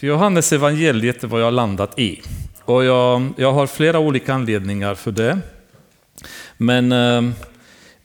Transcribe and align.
För 0.00 0.06
Johannes 0.06 0.52
evangeliet 0.52 1.24
är 1.24 1.28
vad 1.28 1.40
jag 1.40 1.46
har 1.46 1.50
landat 1.50 1.98
i. 1.98 2.22
Och 2.64 2.84
jag, 2.84 3.32
jag 3.36 3.52
har 3.52 3.66
flera 3.66 3.98
olika 3.98 4.34
anledningar 4.34 4.94
för 4.94 5.12
det. 5.12 5.38
Men 6.56 6.92
eh, 6.92 7.22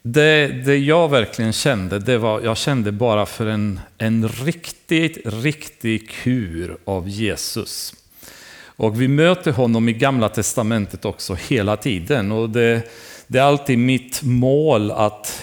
det, 0.01 0.47
det 0.47 0.77
jag 0.77 1.09
verkligen 1.09 1.53
kände, 1.53 1.99
det 1.99 2.17
var, 2.17 2.41
jag 2.41 2.57
kände 2.57 2.91
bara 2.91 3.25
för 3.25 3.45
en, 3.45 3.79
en 3.97 4.27
riktigt, 4.27 5.17
riktig 5.25 6.09
kur 6.09 6.77
av 6.85 7.09
Jesus. 7.09 7.94
Och 8.65 9.01
vi 9.01 9.07
möter 9.07 9.51
honom 9.51 9.89
i 9.89 9.93
Gamla 9.93 10.29
Testamentet 10.29 11.05
också 11.05 11.33
hela 11.33 11.77
tiden. 11.77 12.31
Och 12.31 12.49
det, 12.49 12.81
det 13.27 13.39
är 13.39 13.43
alltid 13.43 13.77
mitt 13.77 14.23
mål 14.23 14.91
att 14.91 15.41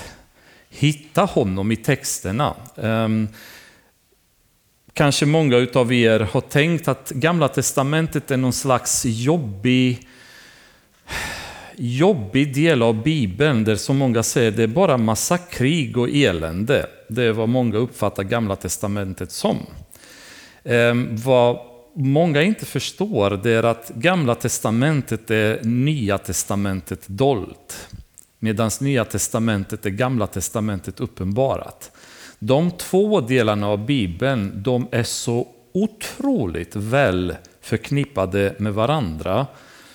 hitta 0.71 1.23
honom 1.25 1.73
i 1.73 1.77
texterna. 1.77 2.55
Ehm, 2.77 3.29
Kanske 4.95 5.27
många 5.27 5.67
av 5.75 5.93
er 5.93 6.21
har 6.21 6.41
tänkt 6.41 6.89
att 6.89 7.11
Gamla 7.11 7.49
Testamentet 7.49 8.31
är 8.31 8.37
någon 8.37 8.53
slags 8.53 9.03
jobbig 9.05 10.09
jobbig 11.77 12.55
del 12.55 12.83
av 12.83 13.03
Bibeln 13.03 13.65
där 13.65 13.77
så 13.77 13.93
många 13.93 14.23
säger 14.23 14.51
det 14.51 14.63
är 14.63 14.67
bara 14.67 14.97
massa 14.97 15.39
krig 15.39 15.97
och 15.97 16.09
elände. 16.09 16.87
Det 17.09 17.25
är 17.25 17.33
vad 17.33 17.49
många 17.49 17.77
uppfattar 17.77 18.23
Gamla 18.23 18.57
Testamentet 18.57 19.33
som. 19.33 19.57
Ehm, 20.65 21.17
vad 21.17 21.59
många 21.95 22.43
inte 22.43 22.67
förstår 22.67 23.41
det 23.43 23.51
är 23.51 23.63
att 23.63 23.89
Gamla 23.95 24.35
Testamentet 24.35 25.31
är 25.31 25.61
Nya 25.63 26.19
Testamentet 26.19 27.09
dolt. 27.09 27.89
Medan 28.39 28.71
Nya 28.81 29.05
Testamentet 29.05 29.87
är 29.87 29.91
Gamla 29.91 30.27
Testamentet 30.27 31.01
uppenbarat. 31.01 31.91
De 32.45 32.71
två 32.71 33.21
delarna 33.21 33.69
av 33.69 33.87
Bibeln 33.87 34.63
de 34.63 34.89
är 34.91 35.03
så 35.03 35.49
otroligt 35.73 36.77
väl 36.77 37.37
förknippade 37.61 38.55
med 38.59 38.75
varandra 38.75 39.47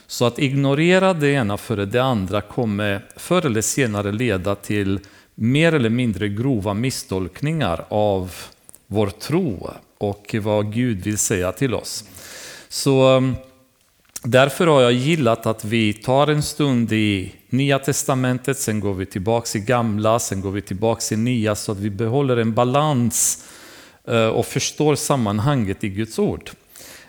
så 0.07 0.25
att 0.25 0.39
ignorera 0.39 1.13
det 1.13 1.29
ena 1.29 1.57
före 1.57 1.85
det 1.85 2.03
andra 2.03 2.41
kommer 2.41 3.05
förr 3.15 3.45
eller 3.45 3.61
senare 3.61 4.11
leda 4.11 4.55
till 4.55 4.99
mer 5.35 5.73
eller 5.73 5.89
mindre 5.89 6.29
grova 6.29 6.73
misstolkningar 6.73 7.85
av 7.89 8.33
vår 8.87 9.07
tro 9.07 9.69
och 9.97 10.35
vad 10.41 10.73
Gud 10.73 11.03
vill 11.03 11.17
säga 11.17 11.51
till 11.51 11.73
oss. 11.73 12.03
Så 12.69 13.15
um, 13.15 13.35
därför 14.23 14.67
har 14.67 14.81
jag 14.81 14.93
gillat 14.93 15.45
att 15.45 15.65
vi 15.65 15.93
tar 15.93 16.27
en 16.27 16.43
stund 16.43 16.93
i 16.93 17.33
Nya 17.49 17.79
Testamentet, 17.79 18.57
sen 18.57 18.79
går 18.79 18.93
vi 18.93 19.05
tillbaka 19.05 19.57
i 19.57 19.61
Gamla, 19.61 20.19
sen 20.19 20.41
går 20.41 20.51
vi 20.51 20.61
tillbaka 20.61 21.15
i 21.15 21.17
Nya 21.17 21.55
så 21.55 21.71
att 21.71 21.77
vi 21.77 21.89
behåller 21.89 22.37
en 22.37 22.53
balans 22.53 23.45
eh, 24.07 24.27
och 24.27 24.45
förstår 24.45 24.95
sammanhanget 24.95 25.83
i 25.83 25.89
Guds 25.89 26.19
ord. 26.19 26.49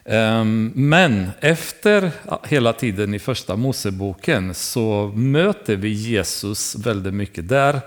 Ehm, 0.04 0.72
men 0.74 1.30
efter 1.40 2.10
hela 2.44 2.72
tiden 2.72 3.14
i 3.14 3.18
första 3.18 3.56
Moseboken 3.56 4.54
så 4.54 5.12
möter 5.14 5.76
vi 5.76 5.88
Jesus 5.88 6.76
väldigt 6.76 7.14
mycket 7.14 7.48
där. 7.48 7.80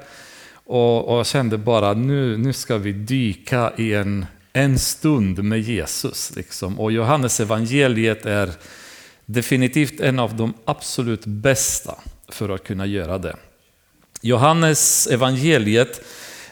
Och, 0.65 1.17
jag 1.17 1.25
kände 1.25 1.57
bara 1.57 1.93
nu, 1.93 2.37
nu 2.37 2.53
ska 2.53 2.77
vi 2.77 2.91
dyka 2.91 3.73
i 3.77 3.93
en, 3.93 4.25
en 4.53 4.79
stund 4.79 5.43
med 5.43 5.61
Jesus. 5.61 6.35
Liksom. 6.35 6.79
Och 6.79 6.91
Johannes 6.91 7.39
evangeliet 7.39 8.25
är 8.25 8.49
definitivt 9.33 9.99
en 9.99 10.19
av 10.19 10.35
de 10.35 10.53
absolut 10.65 11.25
bästa 11.25 11.95
för 12.29 12.49
att 12.49 12.63
kunna 12.63 12.85
göra 12.85 13.17
det. 13.17 13.35
Johannes 14.21 15.07
evangeliet 15.07 16.01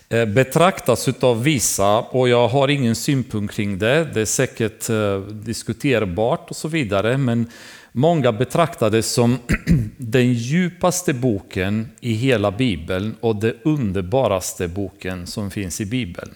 eh, 0.09 0.25
betraktas 0.25 1.07
av 1.19 1.43
vissa, 1.43 1.99
och 1.99 2.29
jag 2.29 2.47
har 2.47 2.67
ingen 2.67 2.95
synpunkt 2.95 3.55
kring 3.55 3.79
det, 3.79 4.09
det 4.13 4.21
är 4.21 4.25
säkert 4.25 4.89
eh, 4.89 5.19
diskuterbart 5.19 6.49
och 6.49 6.55
så 6.55 6.67
vidare, 6.67 7.17
men 7.17 7.51
många 7.91 8.31
betraktar 8.31 8.89
det 8.89 9.03
som 9.03 9.37
den 9.97 10.33
djupaste 10.33 11.13
boken 11.13 11.89
i 11.99 12.13
hela 12.13 12.51
Bibeln 12.51 13.15
och 13.19 13.35
den 13.35 13.53
underbaraste 13.63 14.67
boken 14.67 15.27
som 15.27 15.51
finns 15.51 15.81
i 15.81 15.85
Bibeln. 15.85 16.31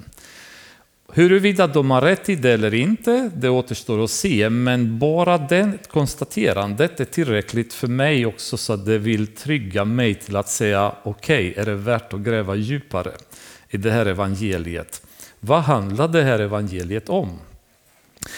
Huruvida 1.16 1.68
de 1.68 1.91
har 1.91 2.01
rätt 2.01 2.29
i 2.29 2.35
det 2.35 2.51
eller 2.51 2.74
inte, 2.74 3.31
det 3.35 3.50
återstår 3.50 4.03
att 4.03 4.09
se, 4.09 4.50
men 4.50 5.00
bara 5.00 5.38
det 5.38 5.90
konstaterandet 5.91 7.00
är 7.00 7.06
tillräckligt 7.06 7.74
för 7.74 7.88
mig 7.88 8.25
också 8.25 8.57
så 8.57 8.74
att 8.74 8.85
det 8.85 8.97
vill 8.97 9.28
trygga 9.28 9.85
mig 9.85 10.16
till 10.16 10.35
att 10.35 10.50
säga 10.50 10.96
okej, 11.03 11.52
okay, 11.52 11.62
är 11.62 11.66
det 11.66 11.75
värt 11.75 12.13
att 12.13 12.19
gräva 12.19 12.56
djupare? 12.56 13.12
i 13.73 13.78
det 13.78 13.91
här 13.91 14.06
evangeliet. 14.06 15.02
Vad 15.40 15.62
handlar 15.62 16.07
det 16.07 16.23
här 16.23 16.40
evangeliet 16.40 17.09
om? 17.09 17.40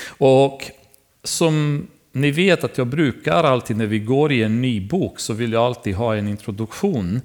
Och 0.08 0.72
som 1.24 1.88
ni 2.12 2.31
vet 2.31 2.64
att 2.64 2.78
jag 2.78 2.88
brukar 2.88 3.44
alltid 3.44 3.78
när 3.78 3.85
vi 3.85 4.00
går 4.00 4.31
i 4.31 4.44
en 4.44 4.62
ny 4.62 4.88
bok 4.88 5.19
så 5.19 5.34
vill 5.34 5.53
jag 5.53 5.64
alltid 5.64 5.96
ha 5.96 6.16
en 6.16 6.28
introduktion 6.28 7.22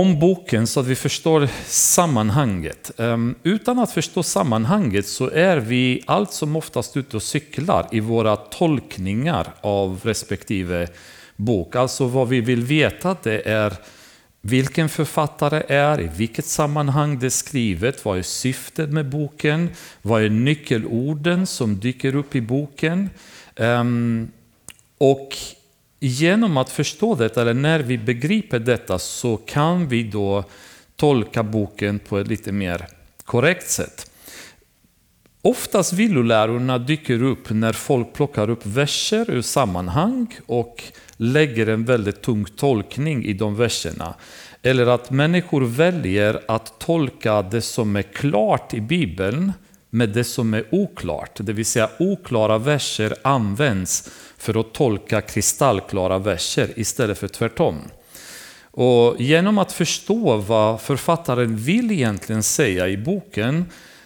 om 0.00 0.18
boken 0.18 0.66
så 0.66 0.80
att 0.80 0.86
vi 0.86 0.94
förstår 0.94 1.48
sammanhanget. 1.66 2.90
Ehm, 3.00 3.34
utan 3.42 3.78
att 3.78 3.92
förstå 3.92 4.22
sammanhanget 4.22 5.06
så 5.06 5.30
är 5.30 5.56
vi 5.56 6.02
allt 6.06 6.32
som 6.32 6.56
oftast 6.56 6.96
ute 6.96 7.16
och 7.16 7.22
cyklar 7.22 7.88
i 7.92 8.00
våra 8.00 8.36
tolkningar 8.36 9.46
av 9.60 10.00
respektive 10.02 10.88
bok. 11.36 11.76
Alltså 11.76 12.06
vad 12.06 12.28
vi 12.28 12.40
vill 12.40 12.62
veta 12.62 13.16
det 13.22 13.48
är 13.48 13.72
vilken 14.40 14.88
författare 14.88 15.62
är, 15.68 16.00
i 16.00 16.10
vilket 16.16 16.44
sammanhang 16.44 17.18
det 17.18 17.26
är 17.26 17.30
skrivet, 17.30 18.04
vad 18.04 18.18
är 18.18 18.22
syftet 18.22 18.90
med 18.90 19.08
boken, 19.08 19.70
vad 20.02 20.22
är 20.22 20.30
nyckelorden 20.30 21.46
som 21.46 21.80
dyker 21.80 22.14
upp 22.14 22.34
i 22.34 22.40
boken. 22.40 23.10
Ehm, 23.56 24.28
och 24.98 25.36
genom 26.08 26.56
att 26.56 26.70
förstå 26.70 27.14
detta, 27.14 27.42
eller 27.42 27.54
när 27.54 27.80
vi 27.80 27.98
begriper 27.98 28.58
detta, 28.58 28.98
så 28.98 29.36
kan 29.36 29.88
vi 29.88 30.02
då 30.02 30.44
tolka 30.96 31.42
boken 31.42 31.98
på 31.98 32.18
ett 32.18 32.28
lite 32.28 32.52
mer 32.52 32.86
korrekt 33.24 33.70
sätt. 33.70 34.10
Oftast 35.42 35.92
villolärorna 35.92 36.78
dyker 36.78 37.22
upp 37.22 37.50
när 37.50 37.72
folk 37.72 38.12
plockar 38.12 38.50
upp 38.50 38.66
verser 38.66 39.30
ur 39.30 39.42
sammanhang 39.42 40.26
och 40.46 40.82
lägger 41.16 41.66
en 41.66 41.84
väldigt 41.84 42.22
tung 42.22 42.44
tolkning 42.44 43.24
i 43.24 43.32
de 43.32 43.56
verserna. 43.56 44.14
Eller 44.62 44.86
att 44.86 45.10
människor 45.10 45.60
väljer 45.60 46.40
att 46.48 46.78
tolka 46.78 47.42
det 47.42 47.60
som 47.60 47.96
är 47.96 48.02
klart 48.02 48.74
i 48.74 48.80
Bibeln 48.80 49.52
med 49.94 50.08
det 50.08 50.24
som 50.24 50.54
är 50.54 50.64
oklart. 50.70 51.38
Det 51.40 51.52
vill 51.52 51.66
säga 51.66 51.90
oklara 51.98 52.58
verser 52.58 53.14
används 53.22 54.10
för 54.36 54.60
att 54.60 54.72
tolka 54.74 55.20
kristallklara 55.20 56.18
verser 56.18 56.70
istället 56.76 57.18
för 57.18 57.28
tvärtom. 57.28 57.80
Och 58.70 59.20
genom 59.20 59.58
att 59.58 59.72
förstå 59.72 60.36
vad 60.36 60.80
författaren 60.80 61.56
vill 61.56 61.90
egentligen 61.90 62.42
säga 62.42 62.88
i 62.88 62.96
boken, 62.96 63.64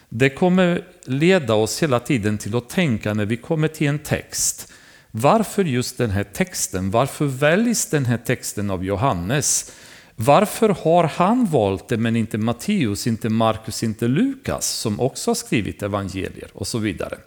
det 0.09 0.29
kommer 0.29 0.83
leda 1.05 1.53
oss 1.53 1.83
hela 1.83 1.99
tiden 1.99 2.37
till 2.37 2.55
att 2.55 2.69
tänka 2.69 3.13
när 3.13 3.25
vi 3.25 3.37
kommer 3.37 3.67
till 3.67 3.87
en 3.87 3.99
text. 3.99 4.73
Varför 5.11 5.63
just 5.63 5.97
den 5.97 6.09
här 6.09 6.23
texten? 6.23 6.91
Varför 6.91 7.25
väljs 7.25 7.85
den 7.85 8.05
här 8.05 8.17
texten 8.17 8.69
av 8.69 8.85
Johannes? 8.85 9.71
Varför 10.21 10.69
har 10.69 11.03
han 11.03 11.45
valt 11.45 11.87
det 11.87 11.97
men 11.97 12.15
inte 12.15 12.37
Matteus, 12.37 13.07
inte 13.07 13.29
Markus, 13.29 13.83
inte 13.83 14.07
Lukas 14.07 14.67
som 14.67 14.99
också 14.99 15.29
har 15.29 15.35
skrivit 15.35 15.83
evangelier 15.83 16.49
och 16.53 16.67
så 16.67 16.77
vidare. 16.77 17.17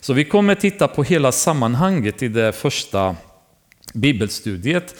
Så 0.00 0.12
vi 0.12 0.24
kommer 0.24 0.54
titta 0.54 0.88
på 0.88 1.02
hela 1.02 1.32
sammanhanget 1.32 2.22
i 2.22 2.28
det 2.28 2.52
första 2.52 3.16
bibelstudiet 3.94 4.94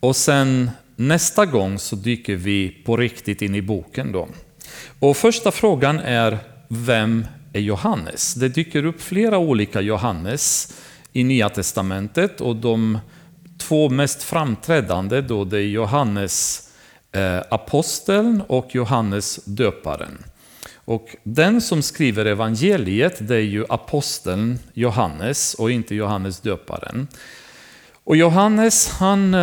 och 0.00 0.16
sen 0.16 0.70
nästa 0.96 1.46
gång 1.46 1.78
så 1.78 1.96
dyker 1.96 2.36
vi 2.36 2.68
på 2.68 2.96
riktigt 2.96 3.42
in 3.42 3.54
i 3.54 3.62
boken 3.62 4.12
då. 4.12 4.28
Och 4.98 5.16
första 5.16 5.50
frågan 5.50 5.98
är 5.98 6.38
vem 6.68 7.26
är 7.52 7.60
Johannes? 7.60 8.34
Det 8.34 8.48
dyker 8.48 8.84
upp 8.84 9.00
flera 9.02 9.38
olika 9.38 9.80
Johannes 9.80 10.74
i 11.12 11.24
Nya 11.24 11.48
Testamentet 11.48 12.40
och 12.40 12.56
de 12.56 12.98
två 13.58 13.88
mest 13.88 14.22
framträdande 14.22 15.20
då 15.20 15.44
det 15.44 15.58
är 15.58 15.68
Johannes 15.68 16.63
Eh, 17.14 17.42
aposteln 17.48 18.42
och 18.46 18.74
Johannes 18.74 19.40
döparen. 19.44 20.24
Och 20.74 21.16
den 21.22 21.60
som 21.60 21.82
skriver 21.82 22.24
evangeliet 22.24 23.28
det 23.28 23.36
är 23.36 23.40
ju 23.40 23.64
aposteln 23.68 24.58
Johannes 24.72 25.54
och 25.54 25.70
inte 25.70 25.94
Johannes 25.94 26.40
döparen. 26.40 27.08
Och 28.04 28.16
Johannes 28.16 28.88
han 28.88 29.34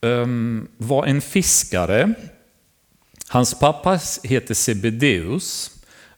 um, 0.00 0.68
var 0.76 1.06
en 1.06 1.20
fiskare. 1.20 2.14
Hans 3.28 3.58
pappa 3.58 4.00
heter 4.22 4.54
Sebedeus 4.54 5.70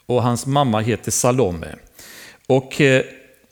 och 0.07 0.23
hans 0.23 0.47
mamma 0.47 0.81
heter 0.81 1.11
Salome. 1.11 1.75
Och 2.47 2.81
uh, 2.81 3.01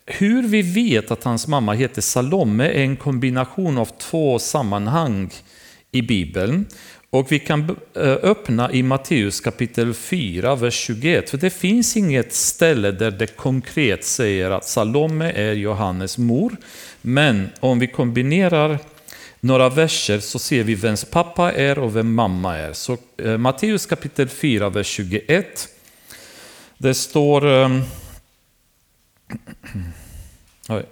hur 0.06 0.42
vi 0.42 0.62
vet 0.62 1.10
att 1.10 1.24
hans 1.24 1.46
mamma 1.46 1.72
heter 1.72 2.02
Salome 2.02 2.68
är 2.68 2.82
en 2.82 2.96
kombination 2.96 3.78
av 3.78 3.88
två 3.98 4.38
sammanhang 4.38 5.30
i 5.94 6.02
Bibeln. 6.02 6.66
Och 7.14 7.32
vi 7.32 7.38
kan 7.38 7.76
eh, 7.94 8.12
öppna 8.22 8.72
i 8.72 8.82
Matteus 8.82 9.40
kapitel 9.40 9.94
4, 9.94 10.55
vers 10.55 10.75
21. 10.75 11.31
För 11.31 11.38
det 11.38 11.50
finns 11.50 11.96
inget 11.96 12.32
ställe 12.32 12.90
där 12.90 13.11
det 13.11 13.26
konkret 13.26 14.05
säger 14.05 14.50
att 14.50 14.64
Salome 14.64 15.32
är 15.32 15.52
Johannes 15.52 16.19
mor. 16.19 16.56
Men 17.00 17.49
om 17.61 17.78
vi 17.78 17.87
kombinerar 17.87 18.78
några 19.40 19.69
verser 19.69 20.19
så 20.19 20.38
ser 20.38 20.64
vi 20.64 20.75
vems 20.75 21.05
pappa 21.05 21.52
är 21.52 21.78
och 21.78 21.96
vem 21.96 22.14
mamma 22.14 22.56
är. 22.56 22.72
Så 22.72 22.96
eh, 23.17 23.38
Matteus 23.38 23.87
kapitel 23.87 24.28
4, 24.28 24.69
vers 24.69 24.87
21. 24.87 25.69
Det 26.78 26.94
står... 26.94 27.46
Eh, 27.46 27.81
oj. 30.69 30.84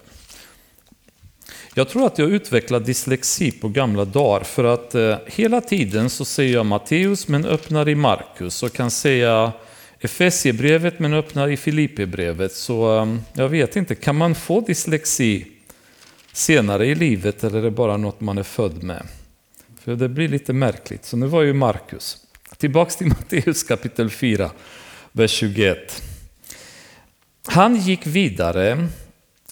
Jag 1.75 1.89
tror 1.89 2.07
att 2.07 2.19
jag 2.19 2.31
utvecklade 2.31 2.85
dyslexi 2.85 3.51
på 3.51 3.69
gamla 3.69 4.05
dagar 4.05 4.45
för 4.45 4.65
att 4.65 4.95
eh, 4.95 5.17
hela 5.27 5.61
tiden 5.61 6.11
så 6.11 6.25
säger 6.25 6.55
jag 6.55 6.67
Matteus 6.67 7.29
men 7.29 7.45
öppnar 7.45 7.89
i 7.89 7.95
Markus 7.95 8.63
och 8.63 8.73
kan 8.73 8.91
säga 8.91 9.53
Efesiebrevet 10.01 10.99
men 10.99 11.15
öppnar 11.15 11.49
i 11.49 11.57
Filipperbrevet. 11.57 12.53
Så 12.53 13.03
eh, 13.03 13.17
jag 13.33 13.49
vet 13.49 13.77
inte, 13.77 13.95
kan 13.95 14.17
man 14.17 14.35
få 14.35 14.61
dyslexi 14.61 15.47
senare 16.33 16.87
i 16.87 16.95
livet 16.95 17.45
eller 17.45 17.59
är 17.59 17.63
det 17.63 17.71
bara 17.71 17.97
något 17.97 18.21
man 18.21 18.39
är 18.39 18.43
född 18.43 18.83
med? 18.83 19.07
För 19.81 19.97
det 19.97 20.09
blir 20.09 20.29
lite 20.29 20.53
märkligt. 20.53 21.05
Så 21.05 21.17
nu 21.17 21.27
var 21.27 21.43
ju 21.43 21.53
Markus. 21.53 22.17
Tillbaks 22.57 22.97
till 22.97 23.07
Matteus 23.21 23.63
kapitel 23.63 24.11
4, 24.11 24.51
vers 25.13 25.31
21. 25.31 26.03
Han 27.47 27.77
gick 27.77 28.07
vidare, 28.07 28.89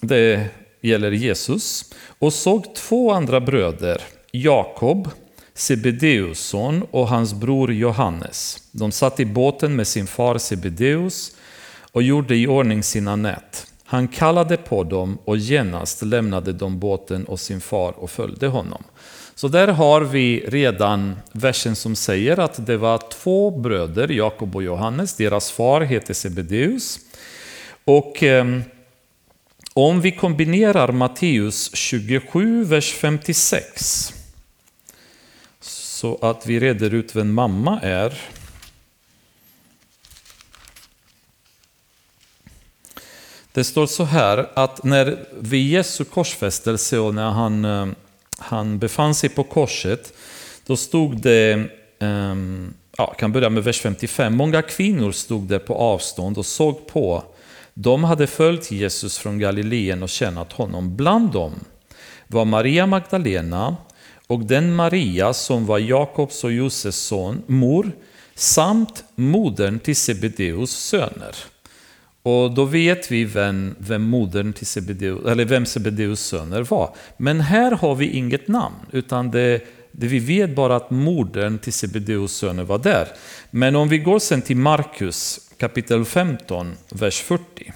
det 0.01 0.49
gäller 0.81 1.11
Jesus, 1.11 1.93
och 2.19 2.33
såg 2.33 2.75
två 2.75 3.11
andra 3.11 3.39
bröder, 3.39 4.01
Jakob, 4.31 5.09
Sebedeus 5.53 6.39
son 6.39 6.83
och 6.91 7.07
hans 7.07 7.33
bror 7.33 7.73
Johannes. 7.73 8.57
De 8.71 8.91
satt 8.91 9.19
i 9.19 9.25
båten 9.25 9.75
med 9.75 9.87
sin 9.87 10.07
far 10.07 10.37
Sebedeus 10.37 11.35
och 11.91 12.03
gjorde 12.03 12.35
i 12.35 12.47
ordning 12.47 12.83
sina 12.83 13.15
nät. 13.15 13.67
Han 13.85 14.07
kallade 14.07 14.57
på 14.57 14.83
dem 14.83 15.17
och 15.25 15.37
genast 15.37 16.01
lämnade 16.01 16.53
de 16.53 16.79
båten 16.79 17.25
och 17.25 17.39
sin 17.39 17.61
far 17.61 17.91
och 17.91 18.11
följde 18.11 18.47
honom. 18.47 18.83
Så 19.35 19.47
där 19.47 19.67
har 19.67 20.01
vi 20.01 20.39
redan 20.47 21.15
versen 21.31 21.75
som 21.75 21.95
säger 21.95 22.39
att 22.39 22.65
det 22.65 22.77
var 22.77 22.97
två 23.11 23.51
bröder, 23.51 24.07
Jakob 24.07 24.55
och 24.55 24.63
Johannes. 24.63 25.15
Deras 25.15 25.51
far 25.51 25.81
heter 25.81 26.13
Sebedeus. 26.13 26.99
Och 27.85 28.23
eh, 28.23 28.45
om 29.73 30.01
vi 30.01 30.11
kombinerar 30.11 30.91
Matteus 30.91 31.75
27, 31.75 32.63
vers 32.63 32.93
56 32.93 34.13
så 35.59 36.17
att 36.21 36.47
vi 36.47 36.59
reder 36.59 36.93
ut 36.93 37.15
vem 37.15 37.33
mamma 37.33 37.79
är. 37.81 38.21
Det 43.53 43.63
står 43.63 43.87
så 43.87 44.03
här 44.03 44.49
att 44.53 44.83
när 44.83 45.25
vid 45.39 45.67
Jesu 45.67 46.03
korsfästelse 46.03 46.99
och 46.99 47.15
när 47.15 47.29
han, 47.29 47.65
eh, 47.65 47.87
han 48.37 48.79
befann 48.79 49.15
sig 49.15 49.29
på 49.29 49.43
korset, 49.43 50.13
då 50.65 50.77
stod 50.77 51.21
det, 51.21 51.69
ehm, 51.99 52.73
ja, 52.97 53.05
jag 53.07 53.17
kan 53.17 53.31
börja 53.31 53.49
med 53.49 53.63
vers 53.63 53.81
55, 53.81 54.35
många 54.35 54.61
kvinnor 54.61 55.11
stod 55.11 55.43
där 55.43 55.59
på 55.59 55.75
avstånd 55.75 56.37
och 56.37 56.45
såg 56.45 56.87
på 56.87 57.23
de 57.81 58.03
hade 58.03 58.27
följt 58.27 58.71
Jesus 58.71 59.17
från 59.17 59.39
Galileen 59.39 60.03
och 60.03 60.09
tjänat 60.09 60.53
honom. 60.53 60.95
Bland 60.95 61.31
dem 61.31 61.53
var 62.27 62.45
Maria 62.45 62.85
Magdalena 62.85 63.75
och 64.27 64.39
den 64.39 64.75
Maria 64.75 65.33
som 65.33 65.65
var 65.65 65.79
Jakobs 65.79 66.43
och 66.43 66.51
Josefs 66.51 66.97
son, 66.97 67.41
mor, 67.47 67.91
samt 68.35 69.03
modern 69.15 69.79
till 69.79 69.95
Sebedeus 69.95 70.71
söner. 70.71 71.35
Och 72.23 72.51
då 72.51 72.65
vet 72.65 73.11
vi 73.11 73.25
vem, 73.25 73.75
vem 73.77 74.01
modern 74.01 74.53
till 74.53 74.67
Sebedeus, 74.67 75.25
eller 75.25 75.45
vem 75.45 75.65
Sebedeus 75.65 76.19
söner 76.19 76.63
var. 76.63 76.95
Men 77.17 77.41
här 77.41 77.71
har 77.71 77.95
vi 77.95 78.09
inget 78.09 78.47
namn, 78.47 78.75
utan 78.91 79.31
det, 79.31 79.61
det 79.91 80.07
vi 80.07 80.19
vet 80.19 80.55
bara 80.55 80.75
att 80.75 80.89
modern 80.89 81.59
till 81.59 81.73
Sebedeus 81.73 82.35
söner 82.35 82.63
var 82.63 82.77
där. 82.77 83.07
Men 83.51 83.75
om 83.75 83.89
vi 83.89 83.97
går 83.97 84.19
sen 84.19 84.41
till 84.41 84.57
Markus 84.57 85.49
kapitel 85.57 86.05
15, 86.05 86.75
vers 86.89 87.21
40. 87.21 87.73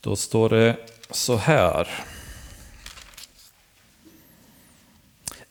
Då 0.00 0.16
står 0.16 0.48
det 0.48 0.76
så 1.10 1.36
här. 1.36 1.88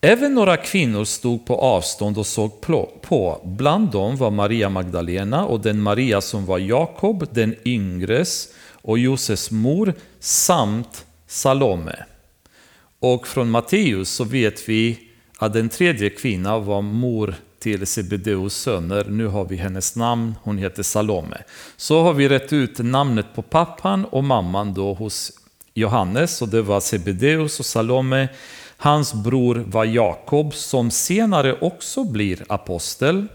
Även 0.02 0.34
några 0.34 0.58
kvinnor 0.58 1.06
stod 1.06 1.46
på 1.46 1.56
avstånd 1.56 2.18
och 2.18 2.28
såg 2.28 2.62
på. 3.02 3.42
Bland 3.44 3.92
dem 3.92 4.18
var 4.18 4.32
Maria 4.32 4.70
Magdalena 4.70 5.46
och 5.46 5.62
den 5.62 5.82
Maria 5.82 6.22
som 6.22 6.46
var 6.46 6.60
Jakob, 6.60 7.28
den 7.32 7.56
yngres 7.66 8.48
och 8.72 9.00
Josefs 9.00 9.52
mor, 9.52 9.94
samt 10.20 11.06
Salome. 11.28 12.06
Och 13.04 13.28
från 13.28 13.50
Matteus 13.50 14.10
så 14.10 14.24
vet 14.24 14.70
vi 14.70 15.00
att 15.38 15.54
den 15.54 15.70
tredje 15.70 16.10
kvinnan 16.10 16.66
var 16.66 16.82
mor 16.82 17.36
till 17.60 17.88
Sebedeus 17.88 18.56
söner. 18.56 19.06
Nu 19.06 19.28
har 19.28 19.46
vi 19.46 19.56
hennes 19.56 19.96
namn, 19.96 20.36
hon 20.44 20.58
heter 20.58 20.84
Salome. 20.84 21.38
Så 21.78 22.04
har 22.04 22.14
vi 22.14 22.30
rätt 22.30 22.54
ut 22.54 22.80
namnet 22.80 23.26
på 23.36 23.42
pappan 23.42 24.06
och 24.06 24.24
mamman 24.24 24.74
då 24.74 24.94
hos 24.94 25.32
Johannes 25.74 26.42
och 26.42 26.50
det 26.50 26.62
var 26.62 26.80
Sebedeus 26.80 27.60
och 27.60 27.66
Salome. 27.66 28.30
Hans 28.78 29.14
bror 29.14 29.64
var 29.68 29.86
Jakob 29.86 30.54
som 30.54 30.92
senare 30.92 31.58
också 31.62 32.04
blir 32.04 32.44
apostel 32.50 33.28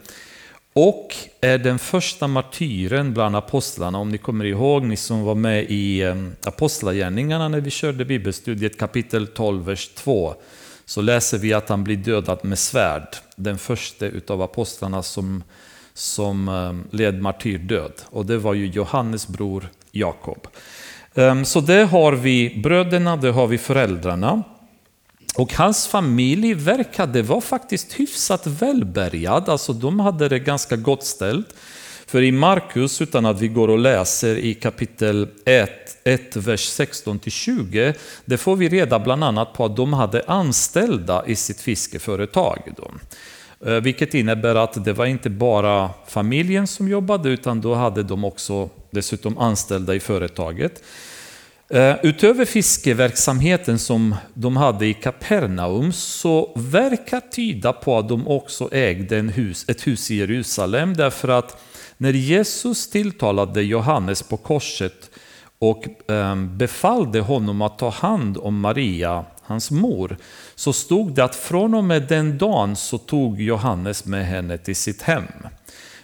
och 0.78 1.16
är 1.40 1.58
den 1.58 1.78
första 1.78 2.26
martyren 2.26 3.14
bland 3.14 3.36
apostlarna. 3.36 3.98
Om 3.98 4.08
ni 4.08 4.18
kommer 4.18 4.44
ihåg, 4.44 4.84
ni 4.84 4.96
som 4.96 5.22
var 5.22 5.34
med 5.34 5.64
i 5.70 6.00
eh, 6.00 6.14
Apostlagärningarna 6.44 7.48
när 7.48 7.60
vi 7.60 7.70
körde 7.70 8.04
bibelstudiet 8.04 8.78
kapitel 8.78 9.26
12, 9.26 9.64
vers 9.64 9.88
2 9.88 10.34
så 10.84 11.00
läser 11.00 11.38
vi 11.38 11.52
att 11.52 11.68
han 11.68 11.84
blir 11.84 11.96
dödad 11.96 12.38
med 12.42 12.58
svärd. 12.58 13.16
Den 13.36 13.58
första 13.58 14.06
utav 14.06 14.42
apostlarna 14.42 15.02
som, 15.02 15.42
som 15.94 16.48
eh, 16.48 16.96
led 16.96 17.22
martyrdöd. 17.22 17.92
Och 18.10 18.26
det 18.26 18.38
var 18.38 18.54
ju 18.54 18.66
Johannes 18.66 19.28
bror 19.28 19.68
Jakob. 19.90 20.48
Ehm, 21.14 21.44
så 21.44 21.60
det 21.60 21.84
har 21.84 22.12
vi 22.12 22.60
bröderna, 22.62 23.16
det 23.16 23.30
har 23.30 23.46
vi 23.46 23.58
föräldrarna. 23.58 24.42
Och 25.36 25.54
hans 25.54 25.86
familj 25.86 26.54
verkade 26.54 27.22
vara 27.22 27.40
faktiskt 27.40 27.92
hyfsat 27.92 28.46
välbärgad, 28.46 29.48
alltså 29.48 29.72
de 29.72 30.00
hade 30.00 30.28
det 30.28 30.38
ganska 30.38 30.76
gott 30.76 31.04
ställt. 31.04 31.54
För 32.06 32.22
i 32.22 32.32
Markus, 32.32 33.00
utan 33.02 33.26
att 33.26 33.40
vi 33.40 33.48
går 33.48 33.68
och 33.68 33.78
läser 33.78 34.36
i 34.36 34.54
kapitel 34.54 35.28
1, 35.44 35.70
1 36.04 36.36
vers 36.36 36.80
16-20, 36.80 37.94
det 38.24 38.36
får 38.36 38.56
vi 38.56 38.68
reda 38.68 38.98
bland 38.98 39.24
annat 39.24 39.52
på 39.52 39.64
att 39.64 39.76
de 39.76 39.92
hade 39.92 40.24
anställda 40.26 41.24
i 41.26 41.36
sitt 41.36 41.60
fiskeföretag. 41.60 42.58
Då. 42.76 42.90
Eh, 43.70 43.80
vilket 43.80 44.14
innebär 44.14 44.54
att 44.54 44.84
det 44.84 44.92
var 44.92 45.06
inte 45.06 45.30
bara 45.30 45.90
familjen 46.06 46.66
som 46.66 46.88
jobbade, 46.88 47.28
utan 47.28 47.60
då 47.60 47.74
hade 47.74 48.02
de 48.02 48.24
också 48.24 48.70
dessutom 48.90 49.38
anställda 49.38 49.94
i 49.94 50.00
företaget. 50.00 50.82
Eh, 51.68 51.96
utöver 52.02 52.44
fiskeverksamheten 52.44 53.78
som 53.78 54.14
de 54.34 54.56
hade 54.56 54.86
i 54.86 54.94
Kapernaum 54.94 55.92
så 55.92 56.52
verkar 56.56 57.20
tyda 57.20 57.72
på 57.72 57.98
att 57.98 58.08
de 58.08 58.28
också 58.28 58.68
ägde 58.72 59.18
en 59.18 59.28
hus, 59.28 59.64
ett 59.68 59.86
hus 59.86 60.10
i 60.10 60.14
Jerusalem 60.14 60.94
därför 60.94 61.28
att 61.28 61.62
när 61.96 62.12
Jesus 62.12 62.90
tilltalade 62.90 63.62
Johannes 63.62 64.22
på 64.22 64.36
korset 64.36 65.10
och 65.58 66.10
ehm, 66.10 66.58
befallde 66.58 67.20
honom 67.20 67.62
att 67.62 67.78
ta 67.78 67.90
hand 67.90 68.38
om 68.38 68.60
Maria, 68.60 69.24
hans 69.42 69.70
mor, 69.70 70.16
så 70.54 70.72
stod 70.72 71.14
det 71.14 71.24
att 71.24 71.34
från 71.34 71.74
och 71.74 71.84
med 71.84 72.02
den 72.02 72.38
dagen 72.38 72.76
så 72.76 72.98
tog 72.98 73.40
Johannes 73.40 74.04
med 74.04 74.26
henne 74.26 74.58
till 74.58 74.76
sitt 74.76 75.02
hem. 75.02 75.24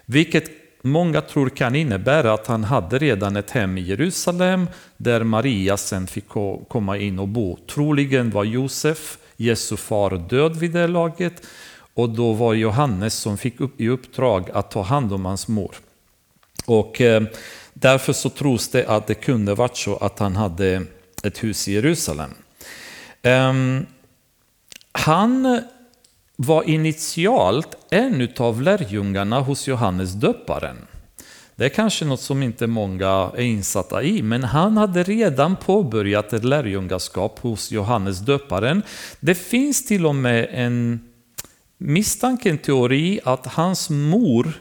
Vilket 0.07 0.62
många 0.83 1.21
tror 1.21 1.49
kan 1.49 1.75
innebära 1.75 2.33
att 2.33 2.47
han 2.47 2.65
hade 2.65 2.99
redan 2.99 3.37
ett 3.37 3.51
hem 3.51 3.79
i 3.79 3.81
Jerusalem 3.81 4.69
där 4.97 5.25
Maria 5.25 5.77
sen 5.77 6.07
fick 6.07 6.29
komma 6.69 6.99
in 6.99 7.19
och 7.19 7.29
bo. 7.29 7.57
Troligen 7.57 8.31
var 8.31 8.45
Josef, 8.45 9.19
Jesu 9.37 9.77
far, 9.77 10.29
död 10.29 10.57
vid 10.57 10.73
det 10.73 10.87
laget 10.87 11.47
och 11.95 12.11
då 12.11 12.33
var 12.33 12.55
Johannes 12.55 13.15
som 13.15 13.39
fick 13.39 13.61
upp 13.61 13.81
i 13.81 13.89
uppdrag 13.89 14.51
att 14.51 14.71
ta 14.71 14.83
hand 14.83 15.13
om 15.13 15.25
hans 15.25 15.49
mor. 15.49 15.75
Och 16.67 17.01
eh, 17.01 17.23
därför 17.75 18.13
så 18.13 18.31
tros 18.31 18.69
det 18.69 18.87
att 18.87 19.07
det 19.07 19.15
kunde 19.15 19.55
varit 19.55 19.77
så 19.77 19.97
att 19.97 20.19
han 20.19 20.37
hade 20.37 20.83
ett 21.23 21.45
hus 21.45 21.69
i 21.69 21.73
Jerusalem. 21.73 22.31
Ehm, 23.23 23.87
han 24.93 25.63
var 26.37 26.63
initialt 26.63 27.77
en 27.91 28.29
av 28.39 28.63
lärjungarna 28.63 29.41
hos 29.41 29.69
Johannes 29.69 30.13
döparen. 30.13 30.77
Det 31.57 31.65
är 31.65 31.69
kanske 31.69 32.05
något 32.05 32.21
som 32.21 32.43
inte 32.43 32.67
många 32.67 33.31
är 33.37 33.41
insatta 33.43 34.03
i, 34.03 34.23
men 34.23 34.45
han 34.45 34.77
hade 34.77 35.03
redan 35.03 35.57
påbörjat 35.57 36.33
ett 36.33 36.45
lärjungaskap 36.45 37.39
hos 37.39 37.71
Johannes 37.71 38.19
döparen. 38.19 38.83
Det 39.21 39.35
finns 39.35 39.87
till 39.87 40.07
och 40.07 40.15
med 40.15 40.49
en 40.53 41.01
misstanke, 41.79 42.51
en 42.51 42.59
teori, 42.59 43.21
att 43.25 43.47
hans 43.47 43.91
mor 43.91 44.53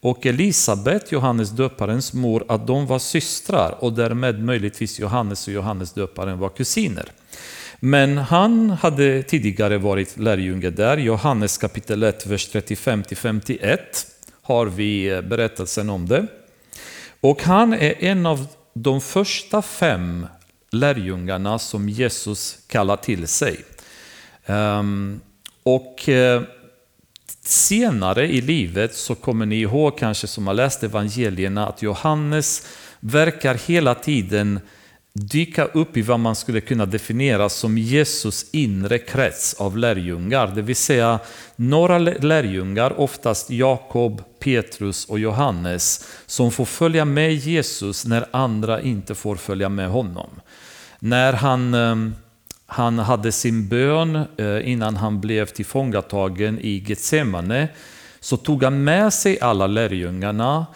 och 0.00 0.26
Elisabet, 0.26 1.12
Johannes 1.12 1.50
döparens 1.50 2.12
mor, 2.12 2.44
att 2.48 2.66
de 2.66 2.86
var 2.86 2.98
systrar 2.98 3.84
och 3.84 3.92
därmed 3.92 4.44
möjligtvis 4.44 4.98
Johannes 4.98 5.46
och 5.46 5.52
Johannes 5.54 5.92
döparen 5.92 6.38
var 6.38 6.48
kusiner. 6.48 7.12
Men 7.80 8.18
han 8.18 8.70
hade 8.70 9.22
tidigare 9.22 9.78
varit 9.78 10.18
lärjunge 10.18 10.70
där. 10.70 10.96
Johannes 10.96 11.58
kapitel 11.58 12.02
1, 12.02 12.26
vers 12.26 12.54
35-51 12.54 13.78
har 14.42 14.66
vi 14.66 15.08
eh, 15.08 15.20
berättelsen 15.20 15.90
om 15.90 16.08
det. 16.08 16.26
Och 17.20 17.42
han 17.42 17.72
är 17.72 18.04
en 18.04 18.26
av 18.26 18.46
de 18.74 19.00
första 19.00 19.62
fem 19.62 20.26
lärjungarna 20.70 21.58
som 21.58 21.88
Jesus 21.88 22.58
kallar 22.66 22.96
till 22.96 23.28
sig. 23.28 23.64
Ehm, 24.46 25.20
och 25.62 26.08
eh, 26.08 26.42
senare 27.44 28.28
i 28.28 28.40
livet 28.40 28.94
så 28.94 29.14
kommer 29.14 29.46
ni 29.46 29.60
ihåg 29.60 29.98
kanske 29.98 30.26
som 30.26 30.46
har 30.46 30.54
läst 30.54 30.82
evangelierna 30.82 31.66
att 31.66 31.82
Johannes 31.82 32.66
verkar 33.00 33.54
hela 33.54 33.94
tiden 33.94 34.60
dyka 35.12 35.64
upp 35.64 35.96
i 35.96 36.02
vad 36.02 36.20
man 36.20 36.36
skulle 36.36 36.60
kunna 36.60 36.86
definiera 36.86 37.48
som 37.48 37.78
Jesus 37.78 38.46
inre 38.52 38.98
krets 38.98 39.54
av 39.54 39.76
lärjungar. 39.76 40.46
Det 40.46 40.62
vill 40.62 40.76
säga 40.76 41.18
några 41.56 41.98
lärjungar, 41.98 43.00
oftast 43.00 43.50
Jakob, 43.50 44.22
Petrus 44.38 45.04
och 45.04 45.18
Johannes, 45.18 46.08
som 46.26 46.50
får 46.50 46.64
följa 46.64 47.04
med 47.04 47.34
Jesus 47.34 48.06
när 48.06 48.26
andra 48.30 48.80
inte 48.80 49.14
får 49.14 49.36
följa 49.36 49.68
med 49.68 49.88
honom. 49.88 50.30
När 50.98 51.32
han, 51.32 51.74
ehm, 51.74 52.14
han 52.66 52.98
hade 52.98 53.32
sin 53.32 53.68
bön 53.68 54.16
eh, 54.36 54.70
innan 54.70 54.96
han 54.96 55.20
blev 55.20 55.46
tillfångatagen 55.46 56.58
i 56.58 56.84
Getsemane 56.88 57.68
så 58.20 58.36
tog 58.36 58.62
han 58.62 58.84
med 58.84 59.12
sig 59.12 59.40
alla 59.40 59.66
lärjungarna. 59.66 60.66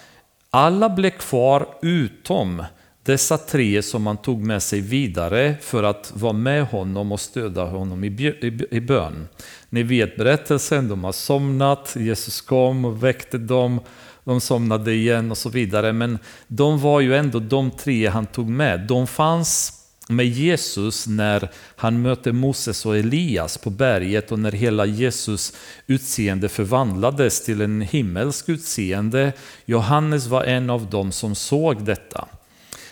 Alla 0.51 0.89
blev 0.89 1.11
kvar 1.11 1.67
utom 1.83 2.63
dessa 3.05 3.39
tre 3.39 3.83
som 3.83 4.07
han 4.07 4.17
tog 4.17 4.41
med 4.41 4.63
sig 4.63 4.81
vidare 4.81 5.55
för 5.61 5.83
att 5.83 6.13
vara 6.15 6.33
med 6.33 6.67
honom 6.67 7.13
och 7.13 7.21
stödja 7.21 7.65
honom 7.65 8.05
i 8.05 8.81
bön. 8.81 9.29
Ni 9.69 9.83
vet 9.83 10.17
berättelsen, 10.17 10.89
de 10.89 11.05
har 11.05 11.13
somnat, 11.13 11.97
Jesus 11.99 12.41
kom 12.41 12.85
och 12.85 13.05
väckte 13.05 13.39
dem, 13.39 13.81
de 14.25 14.41
somnade 14.41 14.93
igen 14.93 15.31
och 15.31 15.39
så 15.39 15.49
vidare. 15.49 15.93
Men 15.93 16.19
de 16.49 16.81
var 16.81 17.01
ju 17.01 17.15
ändå 17.15 17.39
de 17.39 17.71
tre 17.71 18.07
han 18.07 18.27
tog 18.27 18.49
med. 18.49 18.81
De 18.81 19.07
fanns 19.07 19.81
med 20.09 20.27
Jesus 20.27 21.07
när 21.07 21.51
han 21.77 22.03
mötte 22.03 22.33
Moses 22.33 22.87
och 22.87 22.97
Elias 22.97 23.59
på 23.59 23.71
berget 23.71 24.33
och 24.33 24.39
när 24.39 24.53
hela 24.53 24.87
Jesus 24.87 25.53
utseende 25.87 26.49
förvandlades 26.49 27.45
till 27.45 27.61
en 27.61 27.81
himmelsk 27.81 28.49
utseende. 28.49 29.33
Johannes 29.65 30.27
var 30.27 30.45
en 30.45 30.71
av 30.71 30.91
dem 30.91 31.13
som 31.13 31.35
såg 31.35 31.85
detta. 31.85 32.29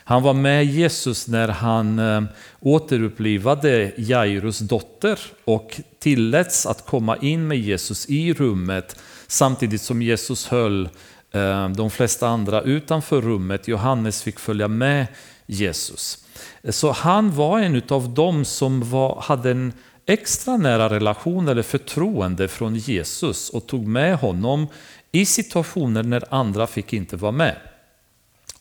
Han 0.05 0.23
var 0.23 0.35
med 0.35 0.67
Jesus 0.67 1.29
när 1.29 1.49
han 1.49 1.99
eh, 1.99 2.23
återupplivade 2.61 3.93
Jairus 3.97 4.59
dotter 4.59 5.19
och 5.45 5.81
tilläts 5.99 6.67
att 6.67 6.87
komma 6.87 7.17
in 7.17 7.49
med 7.49 7.59
Jesus 7.59 8.07
i 8.07 8.33
rummet 8.33 8.97
samtidigt 9.27 9.83
som 9.83 10.03
Jesus 10.03 10.47
höll 10.47 10.89
eh, 11.33 11.69
de 11.69 11.91
flesta 11.91 12.29
andra 12.29 12.63
utanför 12.63 13.21
rummet. 13.21 13.69
Johannes 13.69 14.23
fick 14.23 14.39
följa 14.39 14.69
med 14.69 15.07
Jesus. 15.47 16.25
Så 16.69 16.93
han 16.93 17.35
var 17.35 17.61
en 17.61 17.83
av 17.89 18.15
dem 18.15 18.45
som 18.45 18.91
var, 18.91 19.21
hade 19.21 19.51
en 19.51 19.73
extra 20.07 20.57
nära 20.57 20.91
relation 20.91 21.49
eller 21.49 21.63
förtroende 21.63 22.49
från 22.49 22.77
Jesus 22.77 23.51
och 23.51 23.67
tog 23.67 23.87
med 23.87 24.17
honom 24.17 24.67
i 25.13 25.27
situationer 25.27 26.03
när 26.03 26.35
andra 26.35 26.67
fick 26.67 26.93
inte 26.93 27.17
vara 27.17 27.33
med. 27.33 27.57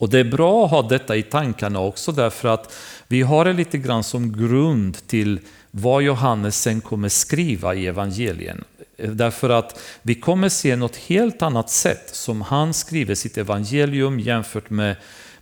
Och 0.02 0.10
det 0.10 0.20
är 0.20 0.24
bra 0.24 0.66
att 0.66 0.72
ha 0.72 0.82
detta 0.82 1.16
i 1.16 1.24
tankarna 1.24 1.80
också 1.80 2.12
därför 2.12 2.48
att 2.48 2.74
vi 3.08 3.22
har 3.22 3.46
det 3.46 3.54
lite 3.54 3.78
grann 3.78 4.04
som 4.04 4.38
grund 4.38 5.08
till 5.08 5.40
vad 5.72 6.04
Johannes 6.04 6.62
sen 6.62 6.82
kommer 6.82 7.10
skriva 7.10 7.76
i 7.76 7.88
evangelien. 7.88 8.64
Därför 8.98 9.50
att 9.50 9.80
vi 10.02 10.16
kommer 10.16 10.50
se 10.50 10.76
något 10.76 10.96
helt 10.96 11.42
annat 11.42 11.70
sätt 11.70 12.10
som 12.12 12.42
han 12.42 12.74
skriver 12.74 13.16
sitt 13.16 13.38
evangelium 13.38 14.20
jämfört 14.20 14.70
med 14.70 14.96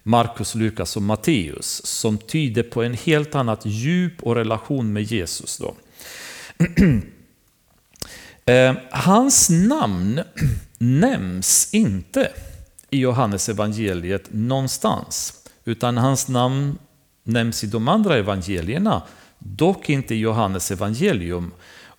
Markus, 0.03 0.55
Lukas 0.55 0.95
och 0.95 1.01
Matteus 1.01 1.85
som 1.85 2.17
tyder 2.17 2.63
på 2.63 2.83
en 2.83 2.93
helt 2.93 3.35
annat 3.35 3.65
djup 3.65 4.23
och 4.23 4.35
relation 4.35 4.93
med 4.93 5.03
Jesus. 5.03 5.57
Då. 5.57 5.75
Eh, 8.45 8.73
hans 8.91 9.49
namn 9.49 10.21
nämns 10.77 11.69
inte 11.73 12.31
i 12.89 12.99
Johannes 12.99 13.49
evangeliet 13.49 14.27
någonstans. 14.31 15.33
Utan 15.65 15.97
hans 15.97 16.27
namn 16.27 16.77
nämns 17.23 17.63
i 17.63 17.67
de 17.67 17.87
andra 17.87 18.17
evangelierna, 18.17 19.01
dock 19.39 19.89
inte 19.89 20.15
i 20.15 20.19
Johannes 20.19 20.71
evangelium. 20.71 21.51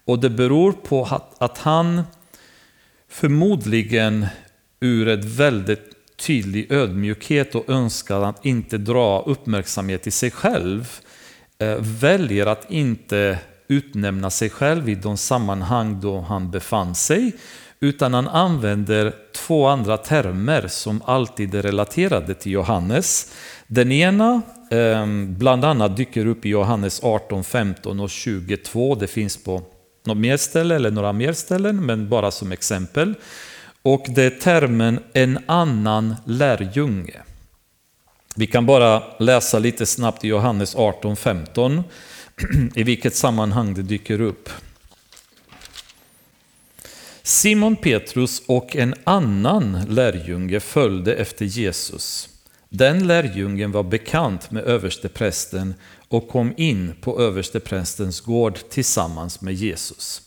Och 0.05 0.19
det 0.19 0.31
beror 0.31 0.73
på 0.73 1.21
att 1.39 1.59
han 1.59 2.03
förmodligen 3.09 4.27
ur 4.81 5.09
ett 5.09 5.25
väldigt 5.25 6.17
tydlig 6.17 6.73
ödmjukhet 6.73 7.55
och 7.55 7.69
önskan 7.69 8.25
att 8.25 8.45
inte 8.45 8.79
dra 8.79 9.23
uppmärksamhet 9.23 10.03
till 10.03 10.13
sig 10.13 10.31
själv 10.31 10.91
eh, 11.59 11.77
väljer 11.79 12.47
att 12.47 12.71
inte 12.71 13.39
utnämna 13.69 14.31
sig 14.31 14.51
själv 14.51 14.89
i 14.89 14.95
de 14.95 15.17
sammanhang 15.17 16.01
då 16.01 16.21
han 16.21 16.51
befann 16.51 16.95
sig 16.95 17.33
utan 17.81 18.15
han 18.15 18.29
använder 18.29 19.15
två 19.33 19.67
andra 19.67 19.97
termer 19.97 20.69
som 20.69 21.03
alltid 21.05 21.55
är 21.55 21.63
relaterade 21.63 22.35
till 22.35 22.53
Johannes. 22.53 23.33
Den 23.67 23.93
ena 23.93 24.43
ehm, 24.71 25.35
bland 25.39 25.65
annat 25.65 25.97
dyker 25.97 26.27
upp 26.27 26.47
i 26.47 26.49
Johannes 26.49 27.05
18, 27.05 27.45
15 27.45 28.01
och 28.01 28.11
22. 28.11 28.95
Det 28.95 29.07
finns 29.07 29.45
på 29.45 29.63
något 30.05 30.17
mer 30.17 30.37
ställe 30.37 30.77
eller 30.77 30.91
några 30.91 31.13
mer 31.13 31.33
ställen, 31.33 31.87
men 31.87 32.09
bara 32.09 32.31
som 32.31 32.53
exempel. 32.53 33.15
Och 33.83 34.07
det 34.09 34.23
är 34.23 34.31
termen 34.31 35.01
en 35.13 35.39
annan 35.47 36.17
lärjunge. 36.25 37.21
Vi 38.37 38.47
kan 38.47 38.67
bara 38.67 39.03
läsa 39.19 39.59
lite 39.59 39.87
snabbt 39.87 40.25
i 40.25 40.29
Johannes 40.29 40.77
18, 40.77 41.17
15 41.17 41.83
i 42.75 42.83
vilket 42.83 43.15
sammanhang 43.15 43.75
det 43.75 43.83
dyker 43.83 44.21
upp. 44.21 44.49
Simon 47.23 47.77
Petrus 47.77 48.43
och 48.47 48.77
en 48.77 48.95
annan 49.05 49.85
lärjunge 49.89 50.61
följde 50.61 51.15
efter 51.15 51.45
Jesus. 51.45 52.29
Den 52.69 53.07
lärjungen 53.07 53.73
var 53.73 53.83
bekant 53.83 54.51
med 54.51 54.65
översteprästen 54.65 55.75
och 56.09 56.29
kom 56.29 56.55
in 56.57 56.93
på 57.01 57.21
översteprästens 57.21 58.21
gård 58.21 58.59
tillsammans 58.71 59.41
med 59.41 59.55
Jesus. 59.55 60.23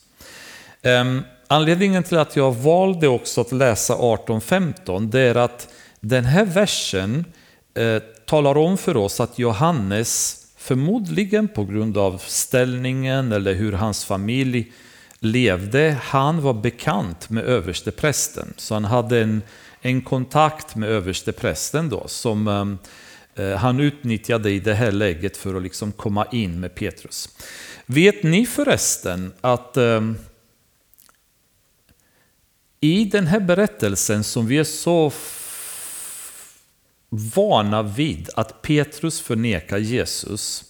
Ehm, 0.81 1.21
anledningen 1.47 2.03
till 2.03 2.17
att 2.17 2.35
jag 2.35 2.51
valde 2.51 3.07
också 3.07 3.41
att 3.41 3.51
läsa 3.51 3.95
18.15 3.95 5.09
det 5.09 5.19
är 5.19 5.35
att 5.35 5.67
den 5.99 6.25
här 6.25 6.45
versen 6.45 7.25
eh, 7.73 8.01
talar 8.25 8.57
om 8.57 8.77
för 8.77 8.97
oss 8.97 9.19
att 9.19 9.39
Johannes 9.39 10.39
förmodligen 10.57 11.47
på 11.47 11.65
grund 11.65 11.97
av 11.97 12.17
ställningen 12.17 13.31
eller 13.31 13.53
hur 13.53 13.71
hans 13.71 14.05
familj 14.05 14.71
levde, 15.23 15.97
han 16.01 16.41
var 16.41 16.53
bekant 16.53 17.29
med 17.29 17.43
översteprästen. 17.43 18.53
Så 18.57 18.73
han 18.73 18.85
hade 18.85 19.21
en, 19.21 19.41
en 19.81 20.01
kontakt 20.01 20.75
med 20.75 20.89
översteprästen 20.89 21.89
då 21.89 22.07
som 22.07 22.47
ehm, 22.47 22.77
eh, 23.35 23.57
han 23.57 23.79
utnyttjade 23.79 24.51
i 24.51 24.59
det 24.59 24.73
här 24.73 24.91
läget 24.91 25.37
för 25.37 25.55
att 25.55 25.63
liksom 25.63 25.91
komma 25.91 26.25
in 26.31 26.59
med 26.59 26.75
Petrus. 26.75 27.29
Vet 27.85 28.23
ni 28.23 28.45
förresten 28.45 29.33
att 29.41 29.77
eh, 29.77 30.11
i 32.79 33.05
den 33.05 33.27
här 33.27 33.39
berättelsen 33.39 34.23
som 34.23 34.47
vi 34.47 34.57
är 34.57 34.63
så 34.63 35.11
vana 37.09 37.83
vid 37.83 38.29
att 38.35 38.61
Petrus 38.61 39.21
förnekar 39.21 39.77
Jesus. 39.77 40.63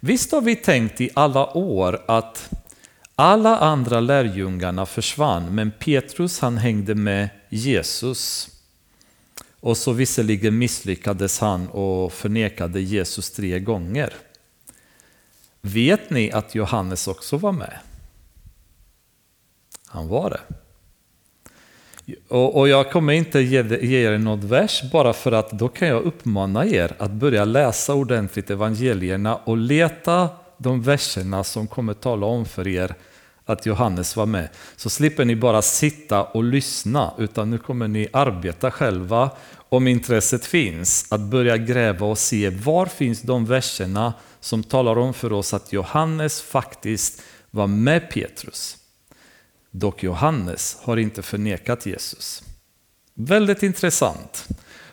Visst 0.00 0.32
har 0.32 0.40
vi 0.40 0.56
tänkt 0.56 1.00
i 1.00 1.10
alla 1.14 1.56
år 1.56 2.04
att 2.08 2.50
alla 3.16 3.56
andra 3.56 4.00
lärjungarna 4.00 4.86
försvann, 4.86 5.54
men 5.54 5.72
Petrus 5.78 6.40
han 6.40 6.56
hängde 6.58 6.94
med 6.94 7.28
Jesus. 7.48 8.48
Och 9.60 9.76
så 9.76 9.92
visserligen 9.92 10.58
misslyckades 10.58 11.38
han 11.38 11.68
och 11.68 12.12
förnekade 12.12 12.80
Jesus 12.80 13.30
tre 13.30 13.58
gånger. 13.60 14.12
Vet 15.60 16.10
ni 16.10 16.32
att 16.32 16.54
Johannes 16.54 17.08
också 17.08 17.36
var 17.36 17.52
med? 17.52 17.78
Han 19.86 20.08
var 20.08 20.30
det. 20.30 20.40
Och, 22.28 22.68
jag 22.68 22.90
kommer 22.92 23.12
inte 23.12 23.40
ge, 23.40 23.86
ge 23.86 24.06
er 24.06 24.18
något 24.18 24.44
vers 24.44 24.82
bara 24.92 25.12
för 25.12 25.32
att 25.32 25.50
då 25.50 25.68
kan 25.68 25.88
jag 25.88 26.02
uppmana 26.02 26.66
er 26.66 26.92
att 26.98 27.10
börja 27.10 27.44
läsa 27.44 27.94
ordentligt 27.94 28.50
evangelierna 28.50 29.36
och 29.36 29.56
leta 29.56 30.28
de 30.58 30.82
verserna 30.82 31.44
som 31.44 31.66
kommer 31.66 31.94
tala 31.94 32.26
om 32.26 32.44
för 32.44 32.68
er 32.68 32.94
att 33.44 33.66
Johannes 33.66 34.16
var 34.16 34.26
med. 34.26 34.48
Så 34.76 34.90
slipper 34.90 35.24
ni 35.24 35.36
bara 35.36 35.62
sitta 35.62 36.24
och 36.24 36.44
lyssna, 36.44 37.14
utan 37.18 37.50
nu 37.50 37.58
kommer 37.58 37.88
ni 37.88 38.08
arbeta 38.12 38.70
själva 38.70 39.30
om 39.68 39.88
intresset 39.88 40.46
finns, 40.46 41.06
att 41.12 41.20
börja 41.20 41.56
gräva 41.56 42.06
och 42.06 42.18
se 42.18 42.50
var 42.50 42.86
finns 42.86 43.22
de 43.22 43.46
verserna 43.46 44.14
som 44.40 44.62
talar 44.62 44.98
om 44.98 45.14
för 45.14 45.32
oss 45.32 45.54
att 45.54 45.72
Johannes 45.72 46.42
faktiskt 46.42 47.22
var 47.50 47.66
med 47.66 48.10
Petrus. 48.10 48.76
Dock 49.70 50.02
Johannes 50.02 50.78
har 50.82 50.96
inte 50.96 51.22
förnekat 51.22 51.86
Jesus. 51.86 52.42
Väldigt 53.14 53.62
intressant. 53.62 54.48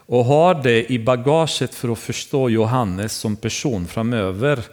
Och 0.06 0.26
har 0.26 0.64
det 0.64 0.92
i 0.92 1.00
bagaget 1.00 1.76
för 1.76 1.90
att 1.90 2.00
förstå 2.00 2.50
Johannes 2.50 3.14
som 3.14 3.36
person 3.36 3.88
framöver 3.88 4.64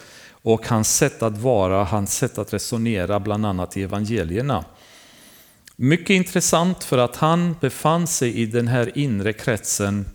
och 0.43 0.67
hans 0.67 0.97
sätt 0.97 1.23
att 1.23 1.39
vara, 1.39 1.85
hans 1.85 2.17
sätt 2.17 2.39
att 2.39 2.53
resonera 2.53 3.21
bland 3.21 3.47
annat 3.47 3.77
i 3.77 3.83
evangelierna. 3.83 4.65
Mycket 5.77 6.11
intressant 6.11 6.85
för 6.85 6.99
att 6.99 7.17
han 7.17 7.57
befann 7.61 8.07
sig 8.07 8.37
i 8.37 8.47
den 8.47 8.69
här 8.69 8.99
inre 8.99 9.33
kretsen. 9.33 10.07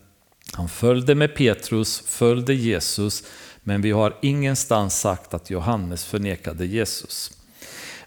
Han 0.53 0.69
följde 0.69 1.15
med 1.15 1.35
Petrus, 1.35 2.03
följde 2.05 2.53
Jesus, 2.53 3.23
men 3.63 3.81
vi 3.81 3.91
har 3.91 4.17
ingenstans 4.21 4.99
sagt 4.99 5.33
att 5.33 5.49
Johannes 5.49 6.05
förnekade 6.05 6.65
Jesus. 6.65 7.31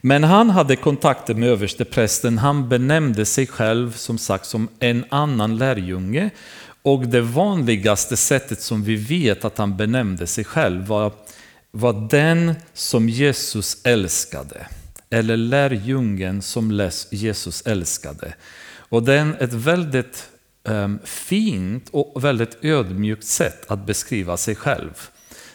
Men 0.01 0.25
han 0.25 0.51
hade 0.51 0.77
kontakter 0.77 1.35
med 1.35 1.49
översteprästen, 1.49 2.39
han 2.39 2.69
benämnde 2.69 3.25
sig 3.25 3.47
själv 3.47 3.93
som 3.93 4.19
sagt 4.19 4.47
som 4.47 4.69
en 4.79 5.05
annan 5.09 5.57
lärjunge. 5.57 6.31
Och 6.83 7.07
det 7.07 7.21
vanligaste 7.21 8.17
sättet 8.17 8.63
som 8.63 8.83
vi 8.85 8.97
vet 8.97 9.45
att 9.45 9.59
han 9.59 9.77
benämnde 9.77 10.27
sig 10.27 10.45
själv 10.45 10.87
var, 10.87 11.13
var 11.79 12.09
den 12.09 12.55
som 12.73 13.09
Jesus 13.09 13.81
älskade. 13.85 14.67
Eller 15.11 15.37
lärjungen 15.37 16.43
som 16.43 16.91
Jesus 17.11 17.63
älskade. 17.67 18.35
Och 18.77 19.03
det 19.03 19.15
är 19.15 19.43
ett 19.43 19.53
väldigt 19.53 20.29
um, 20.65 20.99
fint 21.05 21.89
och 21.91 22.25
väldigt 22.25 22.65
ödmjukt 22.65 23.25
sätt 23.25 23.71
att 23.71 23.87
beskriva 23.87 24.37
sig 24.37 24.55
själv. 24.55 25.09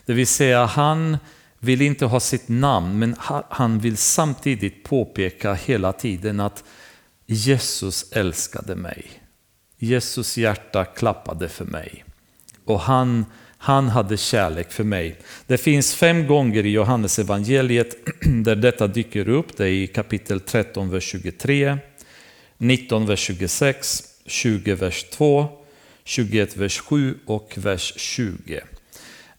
Det 0.06 0.14
vill 0.14 0.28
säga 0.28 0.66
han 0.66 1.18
vill 1.60 1.82
inte 1.82 2.06
ha 2.06 2.20
sitt 2.20 2.48
namn, 2.48 3.00
men 3.00 3.16
han 3.50 3.80
vill 3.80 3.98
samtidigt 3.98 4.84
påpeka 4.84 5.54
hela 5.54 5.94
tiden 5.94 6.40
att 6.40 6.64
Jesus 7.26 8.12
älskade 8.12 8.76
mig. 8.76 9.06
Jesus 9.78 10.38
hjärta 10.38 10.86
klappade 10.86 11.50
för 11.50 11.66
mig. 11.66 12.06
Och 12.66 12.80
han, 12.80 13.26
han 13.64 13.90
hade 13.90 14.18
kärlek 14.18 14.72
för 14.72 14.84
mig. 14.84 15.16
Det 15.48 15.58
finns 15.58 15.96
fem 15.96 16.28
gånger 16.28 16.66
i 16.66 16.70
Johannes 16.70 17.20
evangeliet 17.20 17.96
där 18.44 18.56
detta 18.56 18.88
dyker 18.88 19.30
upp. 19.30 19.58
Det 19.58 19.64
är 19.64 19.70
i 19.70 19.88
kapitel 19.88 20.40
13, 20.40 20.90
vers 20.90 21.04
23, 21.04 21.78
19, 22.58 23.06
vers 23.06 23.20
26, 23.20 24.04
20, 24.26 24.76
vers 24.76 25.04
2, 25.04 25.48
21, 26.04 26.58
vers 26.58 26.80
7 26.80 27.18
och 27.26 27.54
vers 27.56 27.94
20. 27.96 28.62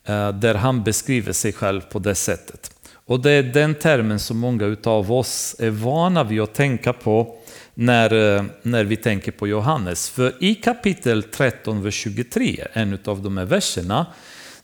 Eh, 0.04 0.32
där 0.32 0.54
han 0.54 0.84
beskriver 0.84 1.32
sig 1.32 1.52
själv 1.52 1.80
på 1.80 1.98
det 1.98 2.14
sättet. 2.14 2.70
Och 3.06 3.20
det 3.20 3.30
är 3.30 3.42
den 3.42 3.74
termen 3.74 4.18
som 4.18 4.38
många 4.38 4.76
av 4.84 5.12
oss 5.12 5.56
är 5.58 5.70
vana 5.70 6.24
vid 6.24 6.40
att 6.40 6.54
tänka 6.54 6.92
på 6.92 7.36
när, 7.74 8.36
eh, 8.36 8.44
när 8.62 8.84
vi 8.84 8.96
tänker 8.96 9.32
på 9.32 9.48
Johannes. 9.48 10.10
För 10.10 10.44
i 10.44 10.54
kapitel 10.54 11.22
13, 11.22 11.82
vers 11.82 11.94
23, 11.94 12.66
en 12.72 12.98
av 13.04 13.22
de 13.22 13.36
här 13.36 13.44
verserna, 13.44 14.06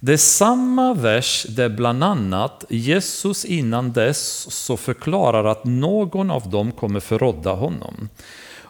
det 0.00 0.12
är 0.12 0.16
samma 0.16 0.94
vers 0.94 1.46
där 1.48 1.68
bland 1.68 2.04
annat 2.04 2.64
Jesus 2.68 3.44
innan 3.44 3.92
dess 3.92 4.46
så 4.50 4.76
förklarar 4.76 5.44
att 5.44 5.64
någon 5.64 6.30
av 6.30 6.50
dem 6.50 6.72
kommer 6.72 7.00
förrådda 7.00 7.52
honom. 7.52 8.08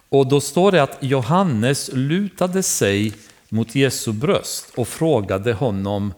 Och 0.08 0.28
då 0.28 0.40
står 0.40 0.72
det 0.72 0.82
att 0.82 0.98
Johannes 1.00 1.90
lutade 1.92 2.62
sig 2.62 3.12
mot 3.48 3.74
Jesu 3.74 4.12
bröst 4.12 4.72
och 4.76 4.88
frågade 4.88 5.52
honom 5.52 6.14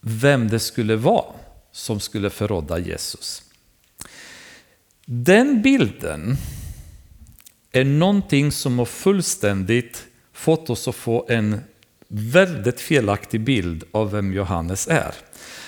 vem 0.00 0.48
det 0.48 0.58
skulle 0.58 0.96
vara 0.96 1.24
som 1.72 2.00
skulle 2.00 2.30
förråda 2.30 2.78
Jesus. 2.78 3.42
Den 5.04 5.62
bilden 5.62 6.36
är 7.72 7.84
någonting 7.84 8.52
som 8.52 8.78
har 8.78 8.86
fullständigt 8.86 10.04
fått 10.32 10.70
oss 10.70 10.88
att 10.88 10.94
få 10.94 11.26
en 11.28 11.60
väldigt 12.08 12.80
felaktig 12.80 13.40
bild 13.40 13.84
av 13.92 14.10
vem 14.10 14.32
Johannes 14.32 14.88
är. 14.88 15.14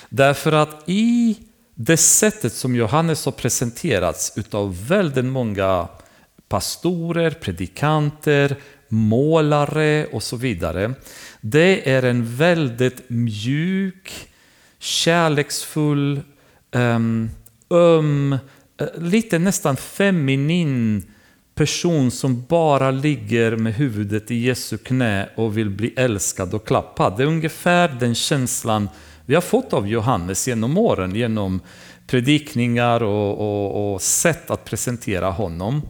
Därför 0.09 0.53
att 0.53 0.83
i 0.87 1.39
det 1.75 1.97
sättet 1.97 2.53
som 2.53 2.77
Johannes 2.77 3.25
har 3.25 3.33
presenterats 3.33 4.33
utav 4.37 4.87
väldigt 4.87 5.25
många 5.25 5.89
pastorer, 6.49 7.31
predikanter, 7.31 8.57
målare 8.89 10.07
och 10.07 10.23
så 10.23 10.37
vidare. 10.37 10.95
Det 11.41 11.91
är 11.91 12.03
en 12.03 12.37
väldigt 12.37 13.03
mjuk, 13.09 14.29
kärleksfull, 14.79 16.21
ehm, 16.71 17.31
öm, 17.71 18.39
eh, 18.81 18.87
lite 18.99 19.39
nästan 19.39 19.77
feminin 19.77 21.14
person 21.55 22.11
som 22.11 22.45
bara 22.49 22.91
ligger 22.91 23.57
med 23.57 23.75
huvudet 23.75 24.31
i 24.31 24.35
Jesu 24.35 24.79
knä 24.79 25.29
och 25.35 25.59
vill 25.59 25.71
bli 25.71 25.95
älskad 25.97 26.55
och 26.55 26.67
klappad. 26.67 27.17
Det 27.17 27.23
är 27.23 27.27
ungefär 27.27 27.97
den 28.01 28.15
känslan 28.15 28.89
vi 29.27 29.35
har 29.35 29.43
fått 29.43 29.73
av 29.73 29.89
Johannes 29.89 30.49
genom 30.49 30.79
åren, 30.79 31.15
genom 31.15 31.61
predikningar 32.07 33.03
och, 33.03 33.41
och, 33.41 33.95
och 33.95 34.03
sätt 34.03 34.51
att 34.51 34.65
presentera 34.65 35.31
honom. 35.31 35.83